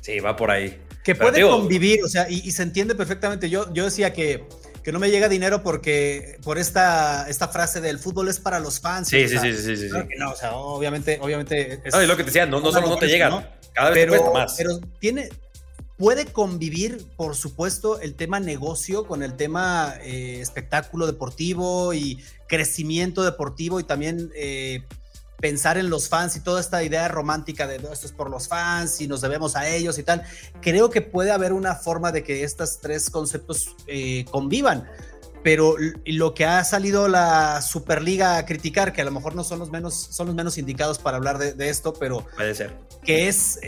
Sí, 0.00 0.20
va 0.20 0.36
por 0.36 0.50
ahí. 0.50 0.78
Que 1.02 1.14
puede 1.14 1.42
convivir, 1.42 2.02
o 2.02 2.08
sea, 2.08 2.28
y, 2.30 2.50
se 2.50 2.62
entiende 2.62 2.94
perfectamente. 2.94 3.50
Yo, 3.50 3.72
yo 3.72 3.84
decía 3.84 4.12
que, 4.12 4.46
que 4.84 4.92
no 4.92 4.98
me 5.00 5.10
llega 5.10 5.28
dinero 5.28 5.62
porque 5.62 6.38
por 6.44 6.58
esta, 6.58 7.28
esta 7.28 7.48
frase 7.48 7.80
del 7.80 7.98
fútbol 7.98 8.28
es 8.28 8.38
para 8.38 8.60
los 8.60 8.80
fans. 8.80 9.08
Sí, 9.08 9.26
sí, 9.28 9.38
sí, 9.38 9.52
sí, 9.54 9.76
sí, 9.76 9.88
no, 10.18 10.30
o 10.30 10.36
sea, 10.36 10.52
obviamente, 10.52 11.18
obviamente. 11.20 11.80
Es, 11.84 11.94
no, 11.94 12.02
lo 12.02 12.16
que 12.16 12.22
te 12.22 12.26
decía, 12.26 12.46
no, 12.46 12.60
no 12.60 12.70
solo 12.70 12.88
no 12.88 12.96
te 12.98 13.08
llega, 13.08 13.56
cada 13.72 13.90
vez 13.90 14.04
te 14.04 14.08
cuesta 14.08 14.30
más. 14.30 14.54
Pero 14.56 14.78
tiene, 15.00 15.30
Puede 15.96 16.26
convivir, 16.26 17.06
por 17.16 17.36
supuesto, 17.36 18.00
el 18.00 18.16
tema 18.16 18.40
negocio 18.40 19.06
con 19.06 19.22
el 19.22 19.36
tema 19.36 19.94
eh, 20.02 20.40
espectáculo 20.40 21.06
deportivo 21.06 21.94
y 21.94 22.18
crecimiento 22.48 23.22
deportivo 23.22 23.78
y 23.78 23.84
también 23.84 24.32
eh, 24.34 24.82
pensar 25.44 25.76
en 25.76 25.90
los 25.90 26.08
fans 26.08 26.36
y 26.36 26.40
toda 26.40 26.58
esta 26.58 26.82
idea 26.82 27.06
romántica 27.06 27.66
de 27.66 27.76
esto 27.76 28.06
es 28.06 28.12
por 28.12 28.30
los 28.30 28.48
fans 28.48 29.02
y 29.02 29.06
nos 29.06 29.20
debemos 29.20 29.56
a 29.56 29.68
ellos 29.68 29.98
y 29.98 30.02
tal. 30.02 30.22
Creo 30.62 30.88
que 30.88 31.02
puede 31.02 31.32
haber 31.32 31.52
una 31.52 31.74
forma 31.74 32.12
de 32.12 32.24
que 32.24 32.44
estos 32.44 32.80
tres 32.80 33.10
conceptos 33.10 33.76
eh, 33.86 34.24
convivan 34.30 34.88
pero 35.42 35.76
lo 36.06 36.32
que 36.32 36.46
ha 36.46 36.64
salido 36.64 37.06
la 37.06 37.60
Superliga 37.60 38.38
a 38.38 38.46
criticar, 38.46 38.94
que 38.94 39.02
a 39.02 39.04
lo 39.04 39.10
mejor 39.10 39.34
no 39.34 39.44
son 39.44 39.58
los 39.58 39.70
menos, 39.70 39.94
son 39.94 40.28
los 40.28 40.34
menos 40.34 40.56
indicados 40.56 40.98
para 40.98 41.18
hablar 41.18 41.36
de, 41.36 41.68
esto, 41.68 41.92
pero 41.92 42.24
puede 42.34 42.54
ser 42.54 42.74
que 43.04 43.28
es 43.28 43.58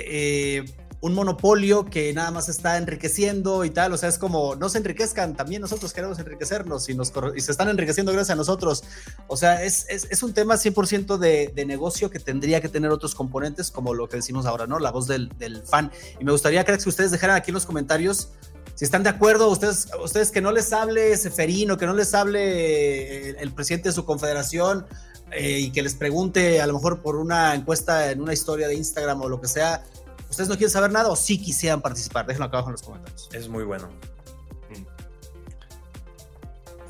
un 1.06 1.14
monopolio 1.14 1.86
que 1.86 2.12
nada 2.12 2.30
más 2.30 2.48
está 2.48 2.76
enriqueciendo 2.76 3.64
y 3.64 3.70
tal, 3.70 3.92
o 3.92 3.96
sea, 3.96 4.08
es 4.08 4.18
como, 4.18 4.56
no 4.56 4.68
se 4.68 4.78
enriquezcan, 4.78 5.36
también 5.36 5.62
nosotros 5.62 5.92
queremos 5.92 6.18
enriquecernos 6.18 6.88
y, 6.88 6.94
nos, 6.94 7.12
y 7.34 7.40
se 7.40 7.52
están 7.52 7.68
enriqueciendo 7.68 8.12
gracias 8.12 8.30
a 8.30 8.36
nosotros. 8.36 8.84
O 9.28 9.36
sea, 9.36 9.62
es, 9.62 9.86
es, 9.88 10.22
un 10.22 10.34
tema 10.34 10.56
100% 10.56 11.16
de, 11.16 11.52
de, 11.54 11.64
negocio 11.64 12.10
que 12.10 12.18
tendría 12.18 12.60
que 12.60 12.68
tener 12.68 12.90
otros 12.90 13.14
componentes, 13.14 13.70
como 13.70 13.94
lo 13.94 14.08
que 14.08 14.16
decimos 14.16 14.46
ahora, 14.46 14.66
¿no? 14.66 14.78
La 14.78 14.90
voz 14.90 15.06
del, 15.06 15.30
del 15.38 15.62
fan. 15.62 15.90
Y 16.20 16.24
me 16.24 16.32
gustaría, 16.32 16.64
creo 16.64 16.78
que 16.78 16.88
ustedes 16.88 17.10
dejaran 17.10 17.36
aquí 17.36 17.50
en 17.50 17.54
los 17.54 17.66
comentarios 17.66 18.30
si 18.76 18.84
están 18.84 19.02
de 19.02 19.08
acuerdo, 19.08 19.48
ustedes, 19.48 19.88
ustedes 20.04 20.30
que 20.30 20.42
no 20.42 20.52
les 20.52 20.70
hable 20.74 21.16
Seferino, 21.16 21.78
que 21.78 21.86
no 21.86 21.94
les 21.94 22.12
hable 22.12 23.30
el, 23.30 23.52
presidente 23.52 23.88
de 23.88 23.94
su 23.94 24.04
confederación 24.04 24.86
eh, 25.32 25.60
y 25.60 25.70
que 25.72 25.82
les 25.82 25.94
pregunte 25.94 26.60
a 26.60 26.66
lo 26.66 26.74
mejor 26.74 27.00
por 27.00 27.16
una 27.16 27.54
encuesta 27.54 28.10
en 28.10 28.20
una 28.20 28.34
historia 28.34 28.68
de 28.68 28.74
Instagram 28.74 29.22
o 29.22 29.30
lo 29.30 29.40
que 29.40 29.48
sea, 29.48 29.82
¿Ustedes 30.30 30.48
no 30.48 30.56
quieren 30.56 30.70
saber 30.70 30.90
nada 30.90 31.08
o 31.08 31.16
sí 31.16 31.38
quisieran 31.38 31.80
participar? 31.80 32.26
Déjenlo 32.26 32.46
acá 32.46 32.58
abajo 32.58 32.70
en 32.70 32.72
los 32.72 32.82
comentarios. 32.82 33.28
Es 33.32 33.48
muy 33.48 33.64
bueno. 33.64 33.88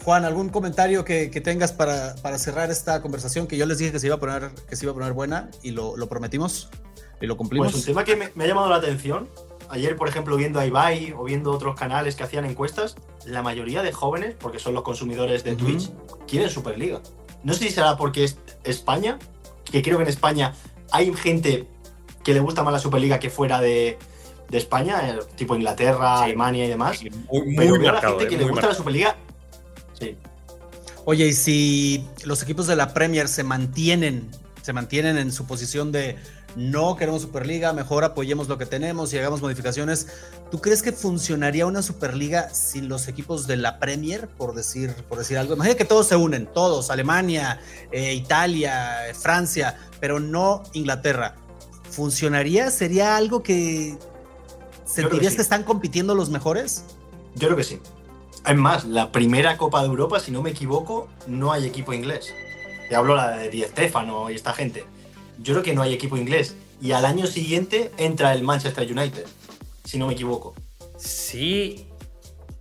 Juan, 0.07 0.25
¿algún 0.25 0.51
comentario 0.51 1.05
que, 1.05 1.29
tengas 1.43 1.73
para, 1.73 2.15
cerrar 2.39 2.71
esta 2.71 3.03
conversación? 3.03 3.49
Que 3.49 3.57
yo 3.57 3.67
les 3.67 3.79
dije 3.79 3.91
que 3.91 3.99
se 3.99 4.07
iba 4.07 4.15
a 4.15 4.21
poner, 4.21 4.53
que 4.69 4.77
se 4.77 4.85
iba 4.85 4.93
a 4.93 4.95
poner 4.95 5.13
buena 5.13 5.51
y 5.65 5.73
lo, 5.73 5.97
prometimos 6.09 6.71
y 7.21 7.27
lo 7.27 7.37
cumplimos. 7.37 7.73
Pues 7.73 7.83
un 7.83 7.87
tema 7.87 8.05
que 8.05 8.15
me, 8.15 8.45
ha 8.45 8.47
llamado 8.47 8.71
la 8.71 8.77
atención. 8.77 9.29
Ayer, 9.69 9.97
por 9.97 10.09
ejemplo, 10.09 10.37
viendo 10.37 10.61
a 10.61 10.67
Ibai 10.67 11.13
o 11.19 11.25
viendo 11.25 11.51
otros 11.51 11.75
canales 11.75 12.15
que 12.15 12.23
hacían 12.23 12.45
encuestas, 12.45 12.95
la 13.25 13.43
mayoría 13.43 13.83
de 13.83 13.91
jóvenes, 13.91 14.37
porque 14.39 14.61
son 14.61 14.75
los 14.75 14.85
consumidores 14.85 15.43
de 15.43 15.57
Twitch, 15.57 15.91
quieren 16.29 16.51
Superliga. 16.51 17.01
No 17.43 17.53
sé 17.55 17.65
si 17.65 17.71
será 17.71 17.97
porque 17.97 18.23
es 18.23 18.39
España, 18.63 19.19
que 19.65 19.83
creo 19.83 19.97
que 19.97 20.05
en 20.05 20.09
España 20.09 20.55
hay 20.93 21.13
gente 21.15 21.67
que 22.27 22.35
le 22.35 22.41
gusta 22.41 22.65
más 22.65 22.73
la 22.73 22.81
Superliga 22.81 23.21
que 23.21 23.31
fuera 23.31 23.61
de, 23.61 23.99
España, 24.51 25.11
eh, 25.11 25.21
tipo 25.37 25.55
Inglaterra, 25.55 26.25
Alemania 26.25 26.65
y 26.65 26.69
demás. 26.69 27.01
muy, 27.31 27.55
pero 27.57 27.77
la 27.77 28.01
gente 28.01 28.27
que 28.27 28.37
le 28.37 28.45
gusta 28.49 28.67
la 28.67 28.75
Superliga. 28.75 29.17
Sí. 29.93 30.17
Oye, 31.05 31.29
y 31.29 31.33
si 31.33 32.05
los 32.25 32.43
equipos 32.43 32.67
de 32.67 32.75
la 32.75 32.93
Premier 32.93 33.29
se 33.29 33.45
mantienen, 33.45 34.29
se 34.63 34.73
mantienen 34.73 35.19
en 35.19 35.31
su 35.31 35.47
posición 35.47 35.93
de 35.93 36.17
no 36.57 36.97
queremos 36.97 37.23
Superliga, 37.23 37.73
mejor 37.73 38.03
apoyemos 38.03 38.49
lo 38.49 38.59
que 38.59 38.67
tenemos 38.67 39.15
y 39.15 39.19
hagamos 39.19 39.41
modificaciones. 39.41 40.09
¿Tú 40.51 40.61
crees 40.61 40.83
que 40.83 40.91
funcionaría 40.91 41.65
una 41.65 41.81
Superliga 41.81 42.53
sin 42.53 42.89
los 42.89 43.07
equipos 43.07 43.47
de 43.47 43.57
la 43.57 43.79
Premier, 43.79 44.27
por 44.27 44.53
decir, 44.53 44.93
por 45.09 45.19
decir 45.19 45.39
algo? 45.39 45.55
Imagina 45.55 45.77
que 45.77 45.85
todos 45.85 46.09
se 46.09 46.17
unen, 46.17 46.49
todos, 46.53 46.91
Alemania, 46.91 47.61
eh, 47.93 48.15
Italia, 48.15 49.15
Francia, 49.15 49.77
pero 50.01 50.19
no 50.19 50.65
Inglaterra. 50.73 51.37
¿Funcionaría? 51.97 52.71
¿Sería 52.71 53.17
algo 53.17 53.43
que 53.43 53.97
sentirías 54.85 55.35
que, 55.35 55.41
están 55.41 55.63
compitiendo 55.63 56.15
los 56.15 56.29
mejores? 56.29 56.85
Yo 57.35 57.49
creo 57.49 57.57
que 57.57 57.65
sí. 57.65 57.81
Es 58.47 58.55
más, 58.55 58.85
la 58.85 59.11
primera 59.11 59.57
Copa 59.57 59.81
de 59.81 59.89
Europa, 59.89 60.21
si 60.21 60.31
no 60.31 60.43
me 60.43 60.51
equivoco, 60.51 61.09
no 61.27 61.53
hay 61.53 61.65
equipo 61.65 61.95
inglés. 61.95 62.35
Te 62.91 62.95
hablo 62.95 63.17
la 63.17 63.31
de 63.39 63.49
Di 63.49 63.63
Stefano 63.63 64.31
y 64.31 64.35
esta 64.35 64.53
gente. 64.53 64.85
Yo 65.39 65.55
creo 65.55 65.65
que 65.65 65.75
no 65.75 65.81
hay 65.81 65.95
equipo 65.95 66.19
inglés. 66.19 66.55
Y 66.83 66.93
al 66.93 67.07
año 67.07 67.27
siguiente 67.27 67.91
entra 67.97 68.35
el 68.35 68.43
Manchester 68.43 68.87
United, 68.93 69.25
si 69.85 69.97
no 69.97 70.07
me 70.07 70.13
equivoco. 70.13 70.55
Sí, 70.99 71.89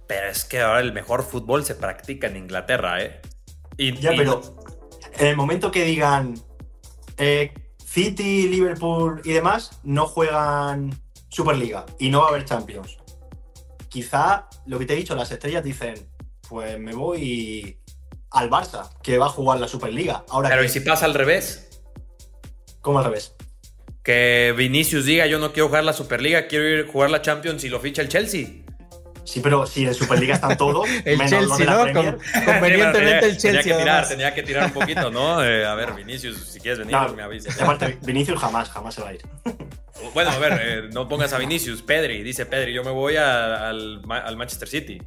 pero 0.07 0.29
es 0.29 0.45
que 0.45 0.61
ahora 0.61 0.79
el 0.79 0.93
mejor 0.93 1.23
fútbol 1.23 1.65
se 1.65 1.75
practica 1.75 2.27
en 2.27 2.37
Inglaterra, 2.37 3.03
¿eh? 3.03 3.19
Y, 3.75 3.97
ya, 3.99 4.11
pero 4.15 4.41
en 5.19 5.27
el 5.27 5.35
momento 5.35 5.71
que 5.71 5.83
digan, 5.83 6.35
eh, 7.17 7.51
City, 7.95 8.49
Liverpool 8.49 9.21
y 9.23 9.31
demás 9.31 9.79
no 9.83 10.05
juegan 10.05 11.01
Superliga 11.29 11.85
y 11.97 12.09
no 12.09 12.19
va 12.19 12.25
a 12.25 12.29
haber 12.31 12.43
Champions. 12.43 12.97
Quizá 13.87 14.49
lo 14.65 14.77
que 14.77 14.85
te 14.85 14.95
he 14.95 14.97
dicho, 14.97 15.15
las 15.15 15.31
estrellas 15.31 15.63
dicen, 15.63 16.05
pues 16.49 16.77
me 16.77 16.93
voy 16.93 17.79
al 18.31 18.49
Barça, 18.49 18.89
que 19.01 19.17
va 19.17 19.27
a 19.27 19.29
jugar 19.29 19.61
la 19.61 19.69
Superliga. 19.69 20.25
Ahora 20.27 20.49
Pero 20.49 20.65
¿y 20.65 20.67
si 20.67 20.81
pasa 20.81 21.05
al 21.05 21.13
revés? 21.13 21.81
¿Cómo 22.81 22.99
al 22.99 23.05
revés? 23.05 23.33
Que 24.03 24.53
Vinicius 24.57 25.05
diga 25.05 25.25
yo 25.27 25.39
no 25.39 25.53
quiero 25.53 25.69
jugar 25.69 25.85
la 25.85 25.93
Superliga, 25.93 26.47
quiero 26.47 26.67
ir 26.67 26.89
a 26.89 26.91
jugar 26.91 27.11
la 27.11 27.21
Champions 27.21 27.63
y 27.63 27.69
lo 27.69 27.79
ficha 27.79 28.01
el 28.01 28.09
Chelsea. 28.09 28.64
Sí, 29.25 29.39
pero 29.41 29.65
si 29.65 29.85
en 29.85 29.93
Superliga 29.93 30.35
están 30.35 30.55
todos, 30.55 30.87
el 31.05 31.19
Chelsea, 31.19 31.65
¿no? 31.65 32.17
convenientemente 32.45 33.25
el 33.25 33.37
Chelsea. 33.37 33.61
Tenía 33.61 33.63
que, 33.63 33.81
tirar, 33.81 34.07
tenía 34.07 34.33
que 34.35 34.43
tirar 34.43 34.65
un 34.65 34.71
poquito, 34.71 35.09
¿no? 35.09 35.43
Eh, 35.43 35.65
a 35.65 35.73
ver, 35.73 35.93
Vinicius, 35.93 36.37
si 36.37 36.59
quieres 36.59 36.79
venir, 36.79 36.95
me 37.15 37.23
avisas. 37.23 37.59
Aparte, 37.59 37.97
Vinicius 38.03 38.39
jamás, 38.39 38.69
jamás 38.69 38.93
se 38.95 39.01
va 39.01 39.09
a 39.09 39.13
ir. 39.13 39.21
Bueno, 40.13 40.29
a 40.29 40.37
ver, 40.37 40.61
eh, 40.61 40.89
no 40.91 41.07
pongas 41.07 41.31
a 41.31 41.37
Vinicius, 41.37 41.81
Pedri, 41.81 42.21
dice 42.21 42.45
Pedri, 42.45 42.73
yo 42.73 42.83
me 42.83 42.91
voy 42.91 43.15
al, 43.15 44.01
al, 44.09 44.37
Manchester 44.37 44.67
City. 44.67 45.01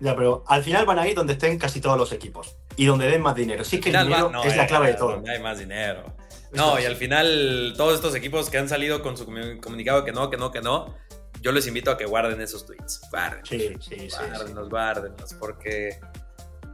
Ya, 0.00 0.14
pero 0.16 0.44
al 0.46 0.62
final 0.62 0.86
van 0.86 1.00
a 1.00 1.08
ir 1.08 1.16
donde 1.16 1.34
estén 1.34 1.58
casi 1.58 1.80
todos 1.80 1.98
los 1.98 2.12
equipos 2.12 2.56
y 2.76 2.86
donde 2.86 3.06
den 3.08 3.20
más 3.20 3.34
dinero. 3.34 3.64
Sí 3.64 3.80
que 3.80 3.90
el 3.90 4.04
dinero 4.04 4.32
es 4.44 4.56
la 4.56 4.66
clave 4.66 4.88
de 4.88 4.94
todo. 4.94 5.16
Donde 5.16 5.32
hay 5.32 5.42
más 5.42 5.58
dinero. 5.58 6.14
No, 6.52 6.80
y 6.80 6.84
al 6.84 6.96
final 6.96 7.74
todos 7.76 7.94
estos 7.94 8.14
equipos 8.14 8.50
que 8.50 8.58
han 8.58 8.68
salido 8.68 9.02
con 9.02 9.16
su 9.16 9.26
comunicado 9.26 10.04
que 10.04 10.12
no, 10.12 10.30
que 10.30 10.36
no, 10.36 10.50
que 10.50 10.60
no, 10.60 10.94
yo 11.40 11.52
les 11.52 11.66
invito 11.66 11.90
a 11.90 11.96
que 11.96 12.06
guarden 12.06 12.40
esos 12.40 12.66
tweets. 12.66 13.00
Guarden. 13.10 13.44
Sí, 13.44 13.74
sí, 13.80 14.08
guárdenlos, 14.10 14.64
sí, 14.64 14.70
guárdenlos, 14.70 15.34
porque 15.34 15.98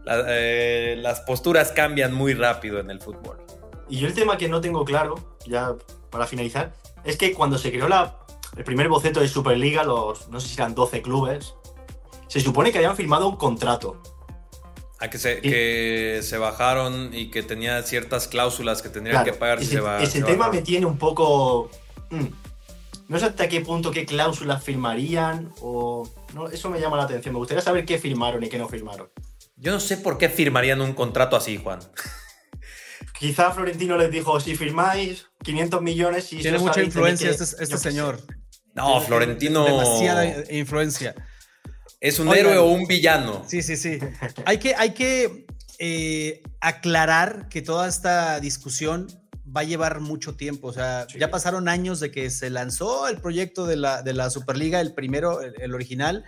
eh, 0.07 0.97
las 0.99 1.21
posturas 1.21 1.73
cambian 1.73 2.13
muy 2.13 2.35
rápido 2.35 2.81
en 2.81 2.91
el 2.91 3.01
fútbol. 3.01 3.39
Y 3.89 3.99
yo 3.99 4.09
el 4.09 4.15
tema 4.15 4.37
que 4.37 4.49
no 4.49 4.61
tengo 4.61 4.85
claro, 4.85 5.37
ya 5.47 5.75
para 6.11 6.27
finalizar, 6.27 6.73
es 7.05 7.17
que 7.17 7.33
cuando 7.33 7.59
se 7.59 7.71
creó 7.71 7.89
la, 7.89 8.19
el 8.57 8.65
primer 8.65 8.89
boceto 8.89 9.21
de 9.21 9.29
Superliga, 9.29 9.85
los 9.85 10.29
no 10.29 10.41
sé 10.41 10.49
si 10.49 10.55
eran 10.55 10.75
12 10.75 11.03
clubes, 11.03 11.55
se 12.27 12.41
supone 12.41 12.73
que 12.73 12.79
habían 12.79 12.97
firmado 12.97 13.29
un 13.29 13.37
contrato. 13.37 14.01
A 14.99 15.11
que 15.11 15.19
se, 15.19 15.41
que 15.43 16.21
se 16.23 16.39
bajaron 16.39 17.11
y 17.13 17.31
que 17.31 17.43
tenía 17.43 17.83
ciertas 17.83 18.29
cláusulas 18.29 18.81
que 18.81 18.89
tendrían 18.89 19.25
que 19.25 19.35
pagar 19.35 19.61
ese, 19.61 19.81
Ese 20.01 20.23
tema 20.23 20.49
me 20.49 20.63
tiene 20.63 20.87
un 20.87 20.97
poco. 20.97 21.71
Mm, 22.11 22.27
no 23.09 23.19
sé 23.19 23.27
hasta 23.27 23.49
qué 23.49 23.61
punto, 23.61 23.91
qué 23.91 24.05
cláusulas 24.05 24.63
firmarían 24.63 25.53
o... 25.61 26.09
No, 26.35 26.49
eso 26.49 26.71
me 26.71 26.81
llama 26.81 26.97
la 26.97 27.05
atención. 27.05 27.35
Me 27.35 27.39
gustaría 27.39 27.63
saber 27.63 27.85
qué 27.85 27.99
firmaron 27.99 28.43
y 28.43 28.49
qué 28.49 28.59
no 28.59 28.69
firmaron. 28.69 29.09
Yo 29.57 29.73
no 29.73 29.81
sé 29.81 29.97
por 29.97 30.19
qué 30.19 30.29
firmarían 30.29 30.81
un 30.81 30.93
contrato 30.93 31.37
así, 31.37 31.57
Juan. 31.57 31.79
Quizá 33.19 33.53
Florentino 33.53 33.97
les 33.97 34.11
dijo, 34.11 34.39
si 34.41 34.57
firmáis 34.57 35.27
500 35.43 35.81
millones 35.81 36.33
y... 36.33 36.39
Tiene 36.39 36.59
mucha 36.59 36.83
influencia 36.83 37.31
este, 37.31 37.45
este 37.45 37.79
señor. 37.79 38.21
No, 38.75 39.01
Florentino... 39.01 39.65
Demasiada 39.65 40.53
influencia. 40.53 41.15
¿Es 42.01 42.19
un 42.19 42.35
héroe 42.35 42.59
o 42.59 42.67
un 42.67 42.87
villano? 42.87 43.45
Sí, 43.47 43.63
sí, 43.63 43.77
sí. 43.77 43.99
hay 44.45 44.59
que, 44.59 44.75
hay 44.75 44.93
que 44.93 45.47
eh, 45.79 46.43
aclarar 46.61 47.49
que 47.49 47.63
toda 47.63 47.89
esta 47.89 48.41
discusión 48.41 49.07
va 49.55 49.61
a 49.61 49.65
llevar 49.65 50.01
mucho 50.01 50.35
tiempo. 50.35 50.69
O 50.69 50.73
sea, 50.73 51.07
ya 51.19 51.31
pasaron 51.31 51.69
años 51.69 52.01
de 52.01 52.11
que 52.11 52.31
se 52.31 52.51
lanzó 52.51 53.09
el 53.09 53.19
proyecto 53.19 53.67
de 53.67 53.77
la, 53.77 54.03
de 54.03 54.13
la 54.13 54.31
Superliga, 54.31 54.81
el 54.81 54.93
primero, 54.93 55.41
el, 55.41 55.75
original. 55.75 56.25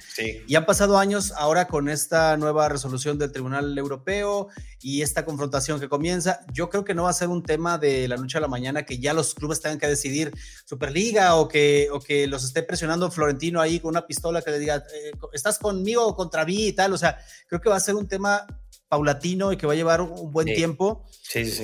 Y 0.47 0.55
han 0.55 0.67
pasado 0.67 0.99
años 0.99 1.33
ahora 1.37 1.67
con 1.67 1.89
esta 1.89 2.37
nueva 2.37 2.69
resolución 2.69 3.19
del 3.19 3.33
Tribunal 3.33 3.77
Europeo 3.77 4.49
y 4.81 5.03
esta 5.03 5.25
confrontación 5.25 5.81
que 5.81 5.89
comienza. 5.89 6.41
Yo 6.53 6.71
creo 6.71 6.85
que 6.85 6.95
no 6.95 7.05
va 7.05 7.11
a 7.11 7.15
ser 7.15 7.29
un 7.29 7.43
tema 7.43 7.79
de 7.79 8.07
la 8.07 8.17
noche 8.17 8.39
a 8.39 8.41
la 8.41 8.49
mañana 8.49 8.85
que 8.85 8.99
ya 8.99 9.13
los 9.13 9.35
clubes 9.35 9.61
tengan 9.61 9.79
que 9.79 9.89
decidir 9.89 10.33
Superliga 10.65 11.35
o 11.37 11.49
que, 11.49 11.89
o 11.93 12.01
que 12.01 12.27
los 12.27 12.45
esté 12.45 12.63
presionando 12.63 13.11
Florentino 13.11 13.61
ahí 13.61 13.81
con 13.81 13.91
una 13.91 14.07
pistola 14.07 14.43
que 14.43 14.51
le 14.53 14.59
diga, 14.59 14.77
eh, 14.77 15.13
¿estás 15.33 15.59
conmigo 15.59 16.07
o 16.07 16.15
contra 16.15 16.45
mí 16.45 16.69
y 16.69 16.73
tal? 16.73 16.93
O 16.93 16.99
sea, 16.99 17.19
creo 17.49 17.61
que 17.61 17.69
va 17.69 17.77
a 17.77 17.81
ser 17.81 17.97
un 17.97 18.07
tema 18.07 18.47
paulatino 18.89 19.53
y 19.53 19.57
que 19.57 19.67
va 19.67 19.75
a 19.75 19.77
llevar 19.77 20.01
un 20.01 20.33
buen 20.33 20.47
tiempo 20.47 21.05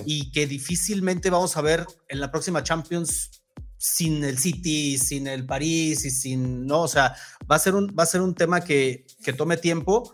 y 0.07 0.31
que 0.31 0.47
difícilmente 0.47 1.31
vamos 1.31 1.57
a 1.57 1.63
ver 1.63 1.87
en 2.09 2.21
la 2.21 2.31
próxima 2.31 2.63
Champions 2.63 3.43
sin 3.79 4.25
el 4.25 4.39
City, 4.39 4.99
sin 4.99 5.27
el 5.27 5.45
París 5.45 6.05
y 6.05 6.11
sin, 6.11 6.67
no, 6.67 6.83
o 6.83 6.89
sea, 6.89 7.17
va 7.51 7.57
a 7.57 7.59
ser 7.59 7.75
un, 7.75 7.95
va 7.99 8.05
a 8.05 8.07
ser 8.07 8.23
un 8.23 8.35
tema 8.35 8.63
que, 8.63 9.07
que 9.23 9.33
tome 9.33 9.57
tiempo 9.57 10.13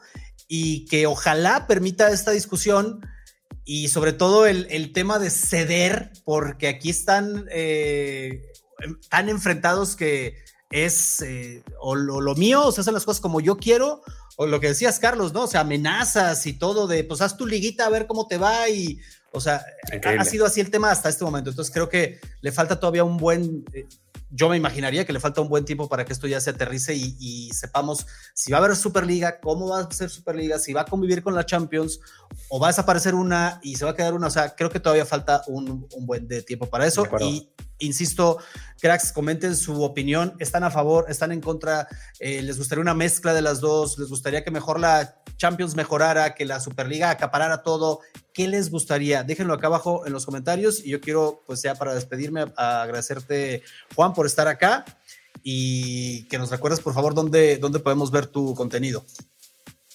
y 0.48 0.86
que 0.86 1.06
ojalá 1.06 1.66
permita 1.68 2.10
esta 2.10 2.32
discusión 2.32 3.00
y 3.64 3.88
sobre 3.88 4.12
todo 4.12 4.46
el, 4.46 4.66
el 4.70 4.92
tema 4.92 5.20
de 5.20 5.30
ceder, 5.30 6.10
porque 6.24 6.66
aquí 6.66 6.90
están 6.90 7.46
eh, 7.50 8.42
tan 9.08 9.28
enfrentados 9.28 9.94
que 9.94 10.34
es 10.70 11.20
eh, 11.22 11.62
o 11.80 11.94
lo, 11.94 12.20
lo, 12.20 12.34
mío, 12.34 12.66
o 12.66 12.72
se 12.72 12.80
hacen 12.80 12.94
las 12.94 13.04
cosas 13.04 13.20
como 13.20 13.40
yo 13.40 13.56
quiero, 13.56 14.02
o 14.40 14.46
lo 14.46 14.58
que 14.58 14.68
decías, 14.68 14.98
Carlos, 14.98 15.34
¿no? 15.34 15.42
O 15.42 15.46
sea, 15.46 15.60
amenazas 15.60 16.46
y 16.46 16.54
todo 16.54 16.86
de, 16.86 17.04
pues 17.04 17.20
haz 17.20 17.36
tu 17.36 17.44
liguita 17.44 17.84
a 17.84 17.90
ver 17.90 18.06
cómo 18.06 18.26
te 18.26 18.38
va 18.38 18.70
y, 18.70 18.98
o 19.32 19.40
sea, 19.40 19.62
ha, 20.18 20.24
sido 20.24 20.46
así 20.46 20.62
el 20.62 20.70
tema 20.70 20.90
hasta 20.90 21.10
este 21.10 21.26
momento. 21.26 21.50
Entonces 21.50 21.70
creo 21.70 21.90
que 21.90 22.18
le 22.40 22.50
falta 22.50 22.80
todavía 22.80 23.04
un 23.04 23.18
buen, 23.18 23.66
eh, 23.74 23.86
yo 24.30 24.48
me 24.48 24.56
imaginaría 24.56 25.04
que 25.04 25.12
le 25.12 25.20
falta 25.20 25.42
un 25.42 25.50
buen 25.50 25.66
tiempo 25.66 25.90
para 25.90 26.06
que 26.06 26.14
esto 26.14 26.26
ya 26.26 26.40
se 26.40 26.48
aterrice 26.48 26.94
y, 26.94 27.50
sepamos 27.52 28.06
si 28.32 28.50
va 28.50 28.56
a 28.56 28.64
haber 28.64 28.76
Superliga, 28.76 29.40
cómo 29.40 29.68
va 29.68 29.80
a 29.80 29.92
ser 29.92 30.08
Superliga, 30.08 30.58
si 30.58 30.72
va 30.72 30.80
a 30.80 30.86
convivir 30.86 31.22
con 31.22 31.34
la 31.34 31.44
Champions 31.44 32.00
o 32.48 32.58
va 32.58 32.68
a 32.68 32.70
desaparecer 32.70 33.14
una 33.14 33.60
y 33.62 33.76
se 33.76 33.84
va 33.84 33.90
a 33.90 33.94
quedar 33.94 34.14
una. 34.14 34.28
O 34.28 34.30
sea, 34.30 34.54
creo 34.54 34.70
que 34.70 34.80
todavía 34.80 35.04
falta 35.04 35.42
un, 35.48 35.86
buen 35.98 36.26
de 36.26 36.40
tiempo 36.40 36.64
para 36.64 36.86
eso. 36.86 37.04
Y 37.20 37.50
insisto, 37.80 38.38
cracks, 38.80 39.12
comenten 39.12 39.56
su 39.56 39.82
opinión. 39.82 40.34
¿Están 40.38 40.64
a 40.64 40.70
favor? 40.70 41.06
¿Están 41.08 41.32
en 41.32 41.40
contra? 41.40 41.88
Eh, 42.18 42.42
¿Les 42.42 42.56
gustaría 42.56 42.82
una 42.82 42.94
mezcla 42.94 43.34
de 43.34 43.42
las 43.42 43.60
dos? 43.60 43.98
¿Les 43.98 44.08
gustaría 44.08 44.44
que 44.44 44.50
mejor 44.50 44.80
la 44.80 45.16
Champions 45.36 45.74
mejorara, 45.74 46.34
que 46.34 46.44
la 46.44 46.60
Superliga 46.60 47.10
acaparara 47.10 47.62
todo? 47.62 48.00
¿Qué 48.32 48.48
les 48.48 48.70
gustaría? 48.70 49.22
Déjenlo 49.22 49.54
acá 49.54 49.66
abajo 49.66 50.06
en 50.06 50.12
los 50.12 50.24
comentarios 50.24 50.84
y 50.84 50.90
yo 50.90 51.00
quiero, 51.00 51.42
pues 51.46 51.62
ya 51.62 51.74
para 51.74 51.94
despedirme, 51.94 52.44
agradecerte, 52.56 53.62
Juan, 53.94 54.14
por 54.14 54.26
estar 54.26 54.48
acá 54.48 54.84
y 55.42 56.24
que 56.28 56.38
nos 56.38 56.50
recuerdes, 56.50 56.80
por 56.80 56.94
favor, 56.94 57.14
dónde, 57.14 57.58
dónde 57.58 57.80
podemos 57.80 58.10
ver 58.10 58.26
tu 58.26 58.54
contenido. 58.54 59.04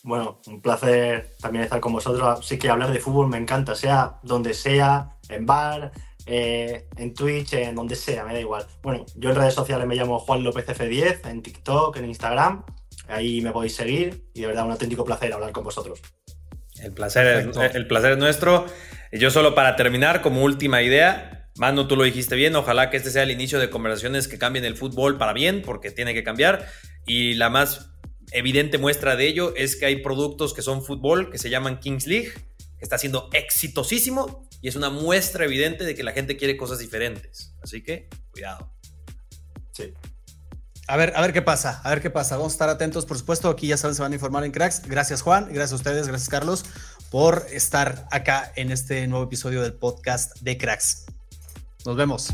Bueno, 0.04 0.40
un 0.46 0.62
placer 0.62 1.36
también 1.42 1.64
estar 1.64 1.80
con 1.80 1.94
vosotros. 1.94 2.46
Sí 2.46 2.60
que 2.60 2.70
hablar 2.70 2.94
de 2.94 3.00
fútbol 3.00 3.28
me 3.28 3.38
encanta, 3.38 3.74
sea 3.74 4.20
donde 4.22 4.54
sea, 4.54 5.18
en 5.30 5.48
bar, 5.48 5.92
eh, 6.26 6.88
en 6.98 7.14
Twitch, 7.14 7.54
en 7.54 7.76
donde 7.76 7.96
sea, 7.96 8.26
me 8.26 8.34
da 8.34 8.40
igual. 8.40 8.66
Bueno, 8.82 9.06
yo 9.16 9.30
en 9.30 9.36
redes 9.36 9.54
sociales 9.54 9.86
me 9.86 9.96
llamo 9.96 10.20
Juan 10.20 10.44
López 10.44 10.66
F10, 10.68 11.30
en 11.30 11.42
TikTok, 11.42 11.98
en 11.98 12.06
Instagram. 12.06 12.64
Ahí 13.08 13.42
me 13.42 13.52
podéis 13.52 13.76
seguir 13.76 14.26
y 14.34 14.42
de 14.42 14.48
verdad 14.48 14.66
un 14.66 14.72
auténtico 14.72 15.06
placer 15.06 15.32
hablar 15.34 15.52
con 15.52 15.64
vosotros. 15.64 16.02
El 16.82 16.92
placer, 16.92 17.48
es, 17.50 17.76
el 17.76 17.88
placer 17.88 18.14
es 18.14 18.18
nuestro. 18.18 18.66
Yo 19.12 19.32
solo 19.32 19.56
para 19.56 19.76
terminar, 19.76 20.22
como 20.22 20.44
última 20.44 20.82
idea, 20.82 21.50
Manu, 21.58 21.88
tú 21.88 21.96
lo 21.96 22.04
dijiste 22.04 22.36
bien, 22.36 22.56
ojalá 22.56 22.90
que 22.90 22.98
este 22.98 23.12
sea 23.12 23.24
el 23.24 23.32
inicio 23.32 23.60
de 23.60 23.70
conversaciones 23.70 24.28
que 24.28 24.38
cambien 24.38 24.66
el 24.66 24.76
fútbol 24.76 25.18
para 25.18 25.32
bien, 25.32 25.62
porque 25.62 25.92
tiene 25.92 26.14
que 26.14 26.24
cambiar. 26.24 26.68
Y 27.06 27.36
la 27.36 27.50
más 27.50 27.92
evidente 28.32 28.78
muestra 28.78 29.16
de 29.16 29.28
ello 29.28 29.54
es 29.56 29.76
que 29.78 29.86
hay 29.86 29.98
productos 29.98 30.54
que 30.54 30.62
son 30.62 30.84
fútbol, 30.84 31.30
que 31.30 31.38
se 31.38 31.50
llaman 31.50 31.80
Kings 31.80 32.08
League, 32.08 32.34
que 32.34 32.84
está 32.84 32.98
siendo 32.98 33.30
exitosísimo 33.32 34.50
y 34.66 34.68
es 34.68 34.76
una 34.76 34.90
muestra 34.90 35.46
evidente 35.46 35.84
de 35.84 35.94
que 35.94 36.02
la 36.02 36.12
gente 36.12 36.38
quiere 36.38 36.58
cosas 36.58 36.80
diferentes. 36.80 37.54
Así 37.62 37.84
que, 37.84 38.10
cuidado. 38.32 38.74
Sí. 39.72 39.94
A 40.88 40.98
ver, 40.98 41.14
a 41.16 41.22
ver 41.22 41.34
qué 41.34 41.44
pasa, 41.44 41.82
a 41.84 41.90
ver 41.92 42.02
qué 42.02 42.10
pasa. 42.10 42.36
Vamos 42.36 42.54
a 42.54 42.56
estar 42.56 42.70
atentos, 42.70 43.06
por 43.06 43.16
supuesto. 43.16 43.48
Aquí 43.48 43.68
ya 43.68 43.78
saben, 43.78 43.94
se 43.94 44.02
van 44.02 44.14
a 44.14 44.16
informar 44.16 44.44
en 44.44 44.52
Cracks. 44.52 44.82
Gracias, 44.88 45.22
Juan. 45.22 45.50
Gracias 45.54 45.74
a 45.74 45.76
ustedes, 45.76 46.08
gracias, 46.08 46.30
Carlos, 46.30 46.66
por 47.12 47.46
estar 47.52 48.08
acá 48.10 48.52
en 48.56 48.72
este 48.72 49.06
nuevo 49.06 49.26
episodio 49.26 49.62
del 49.62 49.76
podcast 49.76 50.36
de 50.40 50.58
Cracks. 50.58 51.06
Nos 51.86 51.96
vemos. 51.96 52.34